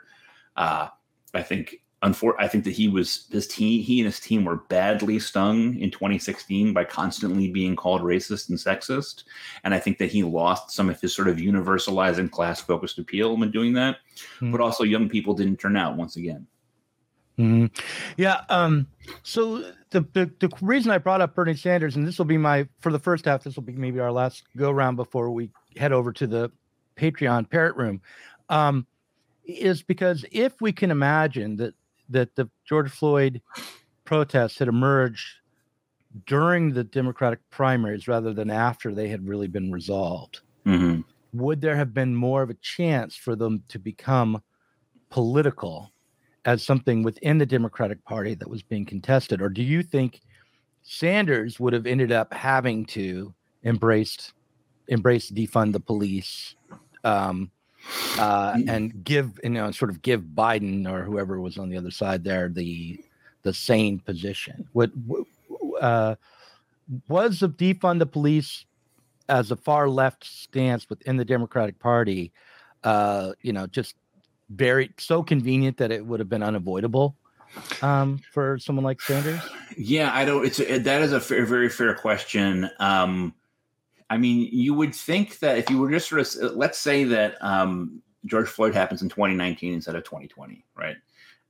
Uh, 0.58 0.88
I 1.34 1.44
think 1.44 1.82
unfor- 2.04 2.36
I 2.40 2.48
think 2.48 2.64
that 2.64 2.72
he 2.72 2.88
was 2.88 3.28
his 3.32 3.48
team, 3.48 3.84
he 3.84 4.00
and 4.00 4.06
his 4.06 4.20
team 4.20 4.46
were 4.46 4.58
badly 4.58 5.20
stung 5.20 5.78
in 5.80 5.92
2016 5.92 6.74
by 6.74 6.84
constantly 6.84 7.52
being 7.52 7.76
called 7.76 8.02
racist 8.02 8.50
and 8.50 8.58
sexist, 8.58 9.24
and 9.64 9.74
I 9.74 9.80
think 9.80 9.98
that 9.98 10.12
he 10.12 10.24
lost 10.24 10.72
some 10.72 10.90
of 10.90 11.00
his 11.00 11.14
sort 11.16 11.28
of 11.28 11.38
universalizing 11.38 12.32
class 12.32 12.62
focused 12.62 12.98
appeal 12.98 13.38
when 13.38 13.52
doing 13.52 13.74
that. 13.74 13.98
Mm-hmm. 14.36 14.52
But 14.52 14.62
also, 14.62 14.84
young 14.84 15.10
people 15.10 15.34
didn't 15.34 15.58
turn 15.58 15.78
out 15.78 15.98
once 15.98 16.16
again. 16.16 16.48
Mm-hmm. 17.38 17.66
Yeah. 18.18 18.42
Um, 18.50 18.88
so 19.24 19.58
the, 19.90 20.02
the 20.14 20.32
the 20.40 20.50
reason 20.62 20.92
I 20.92 20.98
brought 20.98 21.22
up 21.22 21.36
Bernie 21.36 21.56
Sanders, 21.56 21.96
and 21.96 22.08
this 22.08 22.18
will 22.18 22.26
be 22.26 22.38
my 22.38 22.68
for 22.80 22.92
the 22.92 23.00
first 23.00 23.26
half, 23.26 23.44
this 23.44 23.56
will 23.56 23.64
be 23.64 23.74
maybe 23.74 24.00
our 24.00 24.12
last 24.12 24.44
go 24.56 24.72
round 24.72 24.98
before 24.98 25.32
we 25.32 25.50
head 25.76 25.92
over 25.92 26.14
to 26.14 26.28
the 26.28 26.52
Patreon 26.96 27.50
parrot 27.50 27.76
room, 27.76 28.02
um, 28.50 28.88
is 29.46 29.84
because 29.84 30.26
if 30.32 30.54
we 30.62 30.72
can 30.72 30.92
imagine 30.92 31.58
that 31.58 31.74
that 32.10 32.36
the 32.36 32.50
George 32.66 32.90
Floyd 32.90 33.42
protests 34.06 34.60
had 34.60 34.68
emerged 34.68 35.26
during 36.26 36.72
the 36.72 36.84
Democratic 36.84 37.40
primaries 37.50 38.08
rather 38.08 38.34
than 38.34 38.50
after 38.50 38.94
they 38.94 39.10
had 39.10 39.28
really 39.28 39.48
been 39.48 39.72
resolved, 39.72 40.40
mm-hmm. 40.66 41.02
would 41.34 41.60
there 41.60 41.76
have 41.76 41.94
been 41.94 42.16
more 42.16 42.44
of 42.44 42.50
a 42.50 42.56
chance 42.56 43.16
for 43.16 43.36
them 43.36 43.64
to 43.68 43.80
become 43.80 44.42
political 45.10 45.92
as 46.46 46.64
something 46.64 47.04
within 47.04 47.38
the 47.38 47.46
Democratic 47.46 48.04
Party 48.06 48.36
that 48.36 48.50
was 48.50 48.62
being 48.62 48.86
contested? 48.86 49.42
Or 49.42 49.50
do 49.50 49.64
you 49.64 49.84
think 49.84 50.22
Sanders 50.84 51.60
would 51.60 51.74
have 51.74 51.88
ended 51.88 52.12
up 52.12 52.32
having 52.32 52.86
to 52.86 53.34
embraced 53.64 54.34
embrace 54.88 55.32
defund 55.32 55.74
the 55.74 55.80
police 55.80 56.56
um, 57.04 57.50
uh, 58.20 58.56
and 58.68 59.04
give 59.04 59.40
you 59.44 59.50
know 59.50 59.72
sort 59.72 59.90
of 59.90 60.04
give 60.04 60.22
Biden 60.22 60.88
or 60.88 61.04
whoever 61.04 61.42
was 61.42 61.58
on 61.58 61.70
the 61.70 61.78
other 61.78 61.90
side 61.90 62.24
there 62.24 62.50
the 62.50 63.04
the 63.42 63.54
sane 63.54 64.00
position. 64.00 64.68
What 64.74 64.92
uh, 65.82 66.16
was 67.08 67.40
the 67.40 67.50
defund 67.50 67.98
the 67.98 68.06
police 68.06 68.66
as 69.28 69.50
a 69.50 69.56
far 69.56 69.90
left 69.90 70.24
stance 70.24 70.88
within 70.88 71.18
the 71.18 71.26
Democratic 71.26 71.80
Party? 71.80 72.32
Uh, 72.84 73.32
you 73.42 73.54
know, 73.54 73.66
just 73.66 73.96
very 74.50 74.92
so 74.98 75.24
convenient 75.24 75.78
that 75.78 75.92
it 75.92 76.06
would 76.06 76.20
have 76.20 76.30
been 76.30 76.44
unavoidable 76.44 77.16
um, 77.82 78.20
for 78.32 78.58
someone 78.60 78.84
like 78.84 79.02
Sanders? 79.02 79.42
Yeah, 79.78 80.14
I 80.14 80.26
don't. 80.26 80.46
It's 80.46 80.60
a, 80.60 80.78
that 80.80 81.02
is 81.02 81.14
a 81.14 81.20
fair, 81.20 81.46
very 81.46 81.70
fair 81.70 81.94
question. 81.96 82.70
Um, 82.80 83.34
I 84.10 84.18
mean, 84.18 84.50
you 84.52 84.74
would 84.74 84.94
think 84.94 85.40
that 85.40 85.58
if 85.58 85.70
you 85.70 85.80
were 85.80 85.90
just 85.90 86.10
sort 86.10 86.22
of 86.22 86.56
let's 86.56 86.78
say 86.78 87.04
that 87.06 87.38
um, 87.42 88.02
George 88.26 88.48
Floyd 88.48 88.74
happens 88.74 89.02
in 89.02 89.10
2019 89.10 89.74
instead 89.74 89.96
of 89.96 90.04
2020, 90.04 90.64
right? 90.76 90.98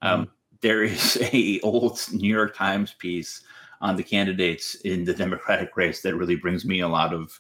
Um, 0.02 0.22
mm-hmm. 0.22 0.32
There 0.62 0.84
is 0.84 1.18
a 1.34 1.60
old 1.62 2.00
New 2.12 2.34
York 2.34 2.56
Times 2.56 2.94
piece 2.94 3.42
on 3.82 3.96
the 3.96 4.04
candidates 4.04 4.76
in 4.76 5.04
the 5.04 5.14
Democratic 5.14 5.76
race 5.76 6.02
that 6.02 6.16
really 6.16 6.36
brings 6.36 6.66
me 6.66 6.80
a 6.80 6.88
lot 6.88 7.14
of 7.14 7.40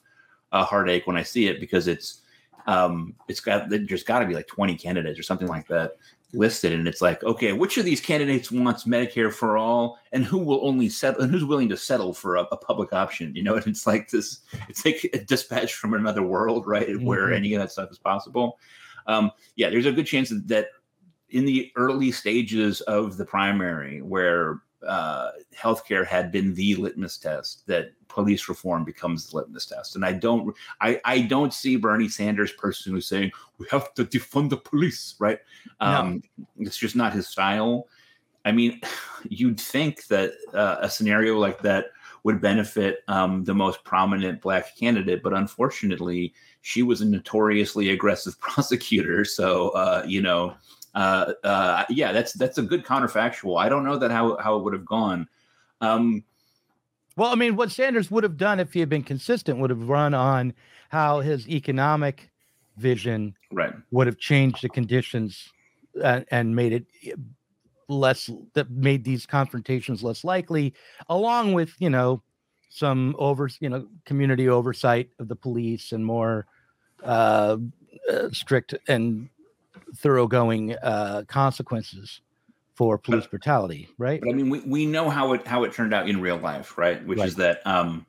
uh, 0.52 0.64
heartache 0.64 1.08
when 1.08 1.18
I 1.18 1.24
see 1.24 1.48
it 1.48 1.60
because 1.60 1.88
it's 1.88 2.22
um, 2.68 3.16
it's 3.28 3.40
got 3.40 3.70
there's 3.70 4.04
got 4.04 4.20
to 4.20 4.26
be 4.26 4.34
like 4.34 4.48
20 4.48 4.76
candidates 4.76 5.20
or 5.20 5.24
something 5.24 5.48
like 5.48 5.68
that 5.68 5.98
listed 6.34 6.74
and 6.74 6.88
it's 6.88 7.02
like 7.02 7.24
okay 7.24 7.54
which 7.54 7.78
of 7.78 7.86
these 7.86 8.02
candidates 8.02 8.52
wants 8.52 8.84
medicare 8.84 9.32
for 9.32 9.58
all 9.58 9.98
and 10.12 10.26
who 10.26 10.38
will 10.38 10.68
only 10.68 10.90
settle 10.90 11.22
and 11.22 11.32
who's 11.32 11.46
willing 11.46 11.70
to 11.70 11.78
settle 11.78 12.14
for 12.14 12.36
a, 12.36 12.44
a 12.52 12.58
public 12.58 12.92
option 12.92 13.34
you 13.36 13.44
know? 13.44 13.56
And 13.56 13.68
it's 13.68 13.88
like 13.88 14.10
this 14.10 14.40
it's 14.68 14.84
like 14.86 15.10
a 15.14 15.20
dispatch 15.20 15.76
from 15.76 15.94
another 15.94 16.24
world 16.24 16.68
right? 16.68 16.88
Mm-hmm. 16.88 17.06
where 17.06 17.32
any 17.32 17.54
of 17.54 17.62
that 17.62 17.72
stuff 17.72 17.92
is 17.92 17.98
possible. 17.98 18.60
Um, 19.08 19.32
yeah 19.56 19.70
there's 19.70 19.86
a 19.86 19.92
good 19.92 20.08
chance 20.08 20.34
that 20.48 20.68
in 21.30 21.46
the 21.46 21.72
early 21.76 22.12
stages 22.12 22.82
of 22.82 23.18
the 23.18 23.26
primary 23.26 24.02
where 24.02 24.62
uh, 24.88 25.32
healthcare 25.56 26.06
had 26.06 26.32
been 26.32 26.54
the 26.54 26.76
litmus 26.76 27.18
test 27.18 27.66
that 27.68 27.92
police 28.08 28.48
reform 28.48 28.84
becomes 28.84 29.30
the 29.30 29.38
litmus 29.38 29.66
test. 29.66 29.96
And 29.96 30.06
I 30.06 30.14
don't, 30.14 30.56
I, 30.82 31.00
I 31.04 31.22
don't 31.22 31.54
see 31.54 31.76
Bernie 31.76 32.10
Sanders 32.10 32.52
personally 32.54 33.02
saying 33.02 33.32
we 33.58 33.68
have 33.72 33.94
to 33.96 34.06
defund 34.06 34.50
the 34.50 34.58
police, 34.58 35.16
right? 35.20 35.40
Um, 35.80 36.24
no. 36.38 36.46
It's 36.60 36.78
just 36.78 36.96
not 36.96 37.14
his 37.14 37.28
style. 37.28 37.88
I 38.46 38.52
mean, 38.52 38.80
you'd 39.30 39.60
think 39.60 40.08
that 40.08 40.34
uh, 40.54 40.78
a 40.80 40.90
scenario 40.90 41.38
like 41.38 41.62
that 41.62 41.88
would 42.24 42.42
benefit 42.42 43.04
um, 43.08 43.44
the 43.44 43.54
most 43.54 43.84
prominent 43.84 44.42
black 44.42 44.76
candidate, 44.76 45.22
but 45.22 45.34
unfortunately, 45.34 46.34
she 46.62 46.82
was 46.82 47.02
a 47.02 47.06
notoriously 47.06 47.92
aggressive 47.92 48.40
prosecutor. 48.40 49.24
So, 49.26 49.70
uh, 49.70 50.04
you 50.08 50.22
know, 50.22 50.56
uh, 50.96 51.34
uh, 51.44 51.86
yeah, 51.90 52.12
that's 52.14 52.34
that's 52.34 52.58
a 52.58 52.62
good 52.62 52.86
counterfactual. 52.86 53.60
I 53.60 53.68
don't 53.70 53.84
know 53.84 53.98
that 53.98 54.12
how 54.12 54.38
how 54.38 54.56
it 54.58 54.64
would 54.64 54.74
have 54.74 54.86
gone. 54.86 55.28
Um, 55.82 56.24
well, 57.18 57.32
I 57.32 57.36
mean, 57.36 57.56
what 57.56 57.72
Sanders 57.72 58.10
would 58.10 58.24
have 58.24 58.38
done 58.38 58.60
if 58.60 58.74
he 58.74 58.80
had 58.80 58.90
been 58.90 59.04
consistent 59.04 59.60
would 59.60 59.70
have 59.70 59.90
run 59.90 60.14
on 60.14 60.54
how 60.90 61.20
his 61.20 61.48
economic 61.50 62.30
vision 62.78 63.36
right. 63.52 63.74
would 63.92 64.08
have 64.08 64.18
changed 64.18 64.62
the 64.62 64.70
conditions 64.70 65.50
and, 66.04 66.26
and 66.32 66.56
made 66.56 66.74
it 66.74 66.86
less 67.88 68.30
that 68.54 68.70
made 68.72 69.04
these 69.04 69.26
confrontations 69.26 70.02
less 70.02 70.24
likely, 70.24 70.74
along 71.10 71.54
with 71.54 71.74
you 71.80 71.90
know 71.90 72.22
some 72.70 73.16
over 73.20 73.50
you 73.60 73.70
know 73.70 73.86
community 74.06 74.48
oversight 74.48 75.10
of 75.20 75.28
the 75.28 75.36
police 75.36 75.92
and 75.92 76.06
more 76.06 76.46
uh, 77.04 77.58
uh, 78.12 78.30
strict 78.32 78.74
and 78.88 79.30
thoroughgoing 79.96 80.76
uh, 80.84 81.24
consequences 81.28 82.22
for 82.76 82.98
police 82.98 83.24
but, 83.24 83.32
brutality, 83.32 83.88
right? 83.98 84.22
But 84.22 84.32
I 84.32 84.34
mean, 84.34 84.50
we, 84.50 84.60
we 84.62 84.86
know 84.86 85.10
how 85.10 85.34
it 85.34 85.48
how 85.48 85.64
it 85.64 85.74
turned 85.74 85.94
out 85.94 86.10
in 86.10 86.22
real 86.22 86.38
life, 86.38 86.78
right? 86.78 87.04
Which 87.06 87.20
right. 87.20 87.28
is 87.28 87.36
that 87.36 87.66
um, 87.66 88.06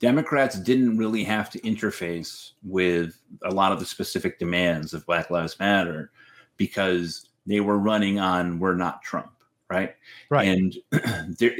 Democrats 0.00 0.58
didn't 0.58 0.98
really 0.98 1.24
have 1.24 1.48
to 1.50 1.60
interface 1.60 2.52
with 2.62 3.20
a 3.44 3.50
lot 3.50 3.72
of 3.72 3.78
the 3.78 3.86
specific 3.86 4.38
demands 4.38 4.92
of 4.92 5.06
Black 5.06 5.30
Lives 5.30 5.58
Matter 5.58 6.10
because 6.56 7.28
they 7.46 7.60
were 7.60 7.78
running 7.78 8.18
on 8.18 8.58
"We're 8.58 8.74
not 8.74 9.02
Trump," 9.02 9.32
right? 9.70 9.94
Right. 10.28 10.48
And 10.48 10.76
there, 11.38 11.54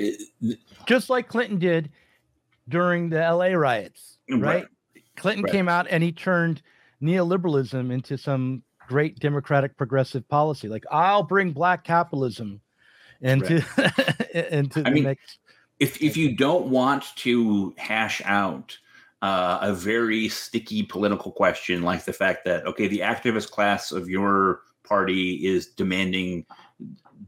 just 0.87 1.09
like 1.09 1.29
Clinton 1.29 1.59
did 1.59 1.91
during 2.68 3.11
the 3.11 3.22
L.A. 3.22 3.55
riots, 3.55 4.18
right? 4.29 4.43
right. 4.43 4.66
Clinton 5.16 5.45
right. 5.45 5.53
came 5.53 5.68
out 5.68 5.87
and 5.89 6.03
he 6.03 6.11
turned 6.11 6.62
neoliberalism 7.05 7.93
into 7.93 8.17
some 8.17 8.63
great 8.89 9.19
democratic 9.19 9.77
progressive 9.77 10.27
policy. 10.29 10.69
Like 10.69 10.85
I'll 10.91 11.23
bring 11.23 11.53
black 11.53 11.85
capitalism 11.85 12.61
into 13.21 13.65
right. 13.77 14.29
into 14.53 14.81
I 14.81 14.83
the 14.85 14.91
mean, 14.91 15.05
next. 15.05 15.39
If 15.79 16.03
if 16.03 16.17
you 16.17 16.37
don't 16.37 16.67
want 16.67 17.05
to 17.17 17.75
hash 17.77 18.23
out 18.25 18.77
uh, 19.23 19.59
a 19.63 19.75
very 19.75 20.29
sticky 20.29 20.83
political 20.83 21.33
question 21.33 21.83
like 21.83 22.05
the 22.05 22.13
fact 22.13 22.45
that 22.45 22.67
okay, 22.67 22.89
the 22.89 23.01
activist 23.01 23.51
class 23.51 23.93
of 23.93 24.09
your 24.09 24.61
party 24.85 25.47
is 25.47 25.67
demanding 25.69 26.45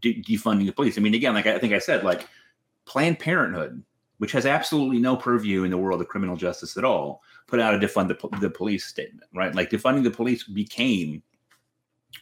de- 0.00 0.22
defunding 0.22 0.66
the 0.66 0.72
police. 0.72 0.98
I 0.98 1.00
mean, 1.00 1.14
again, 1.14 1.34
like 1.34 1.46
I 1.46 1.58
think 1.58 1.72
I 1.72 1.78
said, 1.78 2.04
like 2.04 2.28
Planned 2.84 3.18
Parenthood, 3.18 3.82
which 4.18 4.32
has 4.32 4.46
absolutely 4.46 4.98
no 4.98 5.16
purview 5.16 5.64
in 5.64 5.70
the 5.70 5.78
world 5.78 6.00
of 6.00 6.08
criminal 6.08 6.36
justice 6.36 6.76
at 6.76 6.84
all, 6.84 7.22
put 7.46 7.60
out 7.60 7.74
a 7.74 7.78
defund 7.78 8.08
the, 8.08 8.38
the 8.38 8.50
police 8.50 8.84
statement, 8.84 9.28
right? 9.34 9.54
Like 9.54 9.70
defunding 9.70 10.04
the 10.04 10.10
police 10.10 10.44
became 10.44 11.22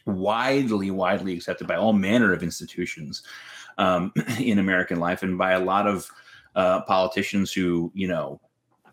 widely, 0.05 0.91
widely 0.91 1.33
accepted 1.33 1.67
by 1.67 1.75
all 1.75 1.93
manner 1.93 2.33
of 2.33 2.43
institutions 2.43 3.23
um, 3.77 4.11
in 4.39 4.59
American 4.59 4.99
life 4.99 5.23
and 5.23 5.37
by 5.37 5.51
a 5.51 5.59
lot 5.59 5.87
of 5.87 6.09
uh, 6.55 6.81
politicians 6.81 7.51
who, 7.51 7.91
you 7.93 8.07
know, 8.07 8.39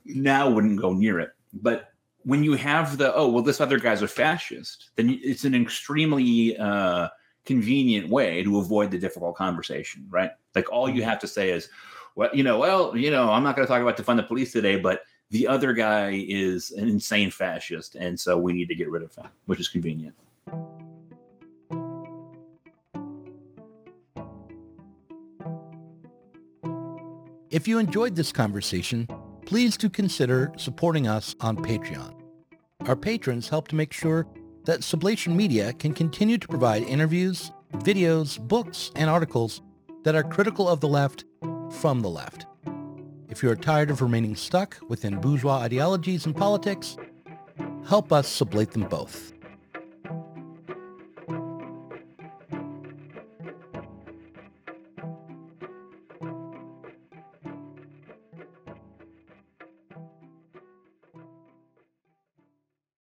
now 0.05 0.49
wouldn't 0.49 0.81
go 0.81 0.93
near 0.93 1.21
it. 1.21 1.31
But 1.53 1.91
when 2.25 2.45
you 2.45 2.55
have 2.55 2.99
the, 2.99 3.15
oh, 3.15 3.29
well, 3.29 3.43
this 3.43 3.61
other 3.61 3.79
guy's 3.79 4.03
a 4.03 4.09
fascist, 4.09 4.91
then 4.97 5.19
it's 5.23 5.45
an 5.45 5.55
extremely 5.55 6.57
uh, 6.57 7.09
convenient 7.45 8.09
way 8.09 8.43
to 8.43 8.59
avoid 8.59 8.91
the 8.91 8.99
difficult 8.99 9.37
conversation, 9.37 10.07
right? 10.09 10.31
Like 10.55 10.71
all 10.71 10.89
you 10.89 11.01
mm-hmm. 11.01 11.11
have 11.11 11.19
to 11.21 11.29
say 11.29 11.51
is, 11.51 11.69
well, 12.15 12.31
you 12.33 12.43
know, 12.43 12.59
well, 12.59 12.97
you 12.97 13.11
know, 13.11 13.31
I'm 13.31 13.43
not 13.43 13.57
going 13.57 13.67
to 13.67 13.73
talk 13.73 13.83
about 13.83 13.97
defund 13.97 14.17
the 14.17 14.23
police 14.25 14.53
today, 14.53 14.77
but 14.77 15.03
the 15.31 15.49
other 15.49 15.73
guy 15.73 16.25
is 16.29 16.71
an 16.73 16.89
insane 16.89 17.31
fascist, 17.31 17.95
and 17.95 18.19
so 18.19 18.37
we 18.37 18.53
need 18.53 18.69
to 18.69 18.75
get 18.75 18.91
rid 18.91 19.03
of 19.03 19.15
him, 19.15 19.27
which 19.47 19.61
is 19.61 19.69
convenient. 19.69 20.15
If 27.51 27.69
you 27.69 27.79
enjoyed 27.79 28.17
this 28.17 28.33
conversation, 28.33 29.07
please 29.45 29.77
do 29.77 29.91
consider 29.91 30.53
supporting 30.57 31.07
us 31.07 31.35
on 31.41 31.57
Patreon. 31.57 32.15
Our 32.87 32.97
patrons 32.97 33.49
help 33.49 33.69
to 33.69 33.77
make 33.77 33.93
sure 33.93 34.27
that 34.65 34.81
Sublation 34.81 35.35
Media 35.35 35.73
can 35.75 35.93
continue 35.93 36.39
to 36.39 36.49
provide 36.49 36.83
interviews, 36.83 37.53
videos, 37.75 38.39
books, 38.39 38.91
and 38.97 39.11
articles 39.11 39.61
that 40.05 40.15
are 40.15 40.23
critical 40.23 40.69
of 40.69 40.81
the 40.81 40.89
left 40.89 41.25
from 41.73 42.01
the 42.01 42.09
left. 42.09 42.47
If 43.29 43.43
you 43.43 43.51
are 43.51 43.57
tired 43.57 43.91
of 43.91 44.03
remaining 44.03 44.37
stuck 44.37 44.79
within 44.89 45.21
bourgeois 45.21 45.57
ideologies 45.59 46.27
and 46.27 46.37
politics, 46.37 46.97
help 47.89 48.13
us 48.13 48.29
sublate 48.29 48.73
them 48.73 48.83
both. 48.83 49.32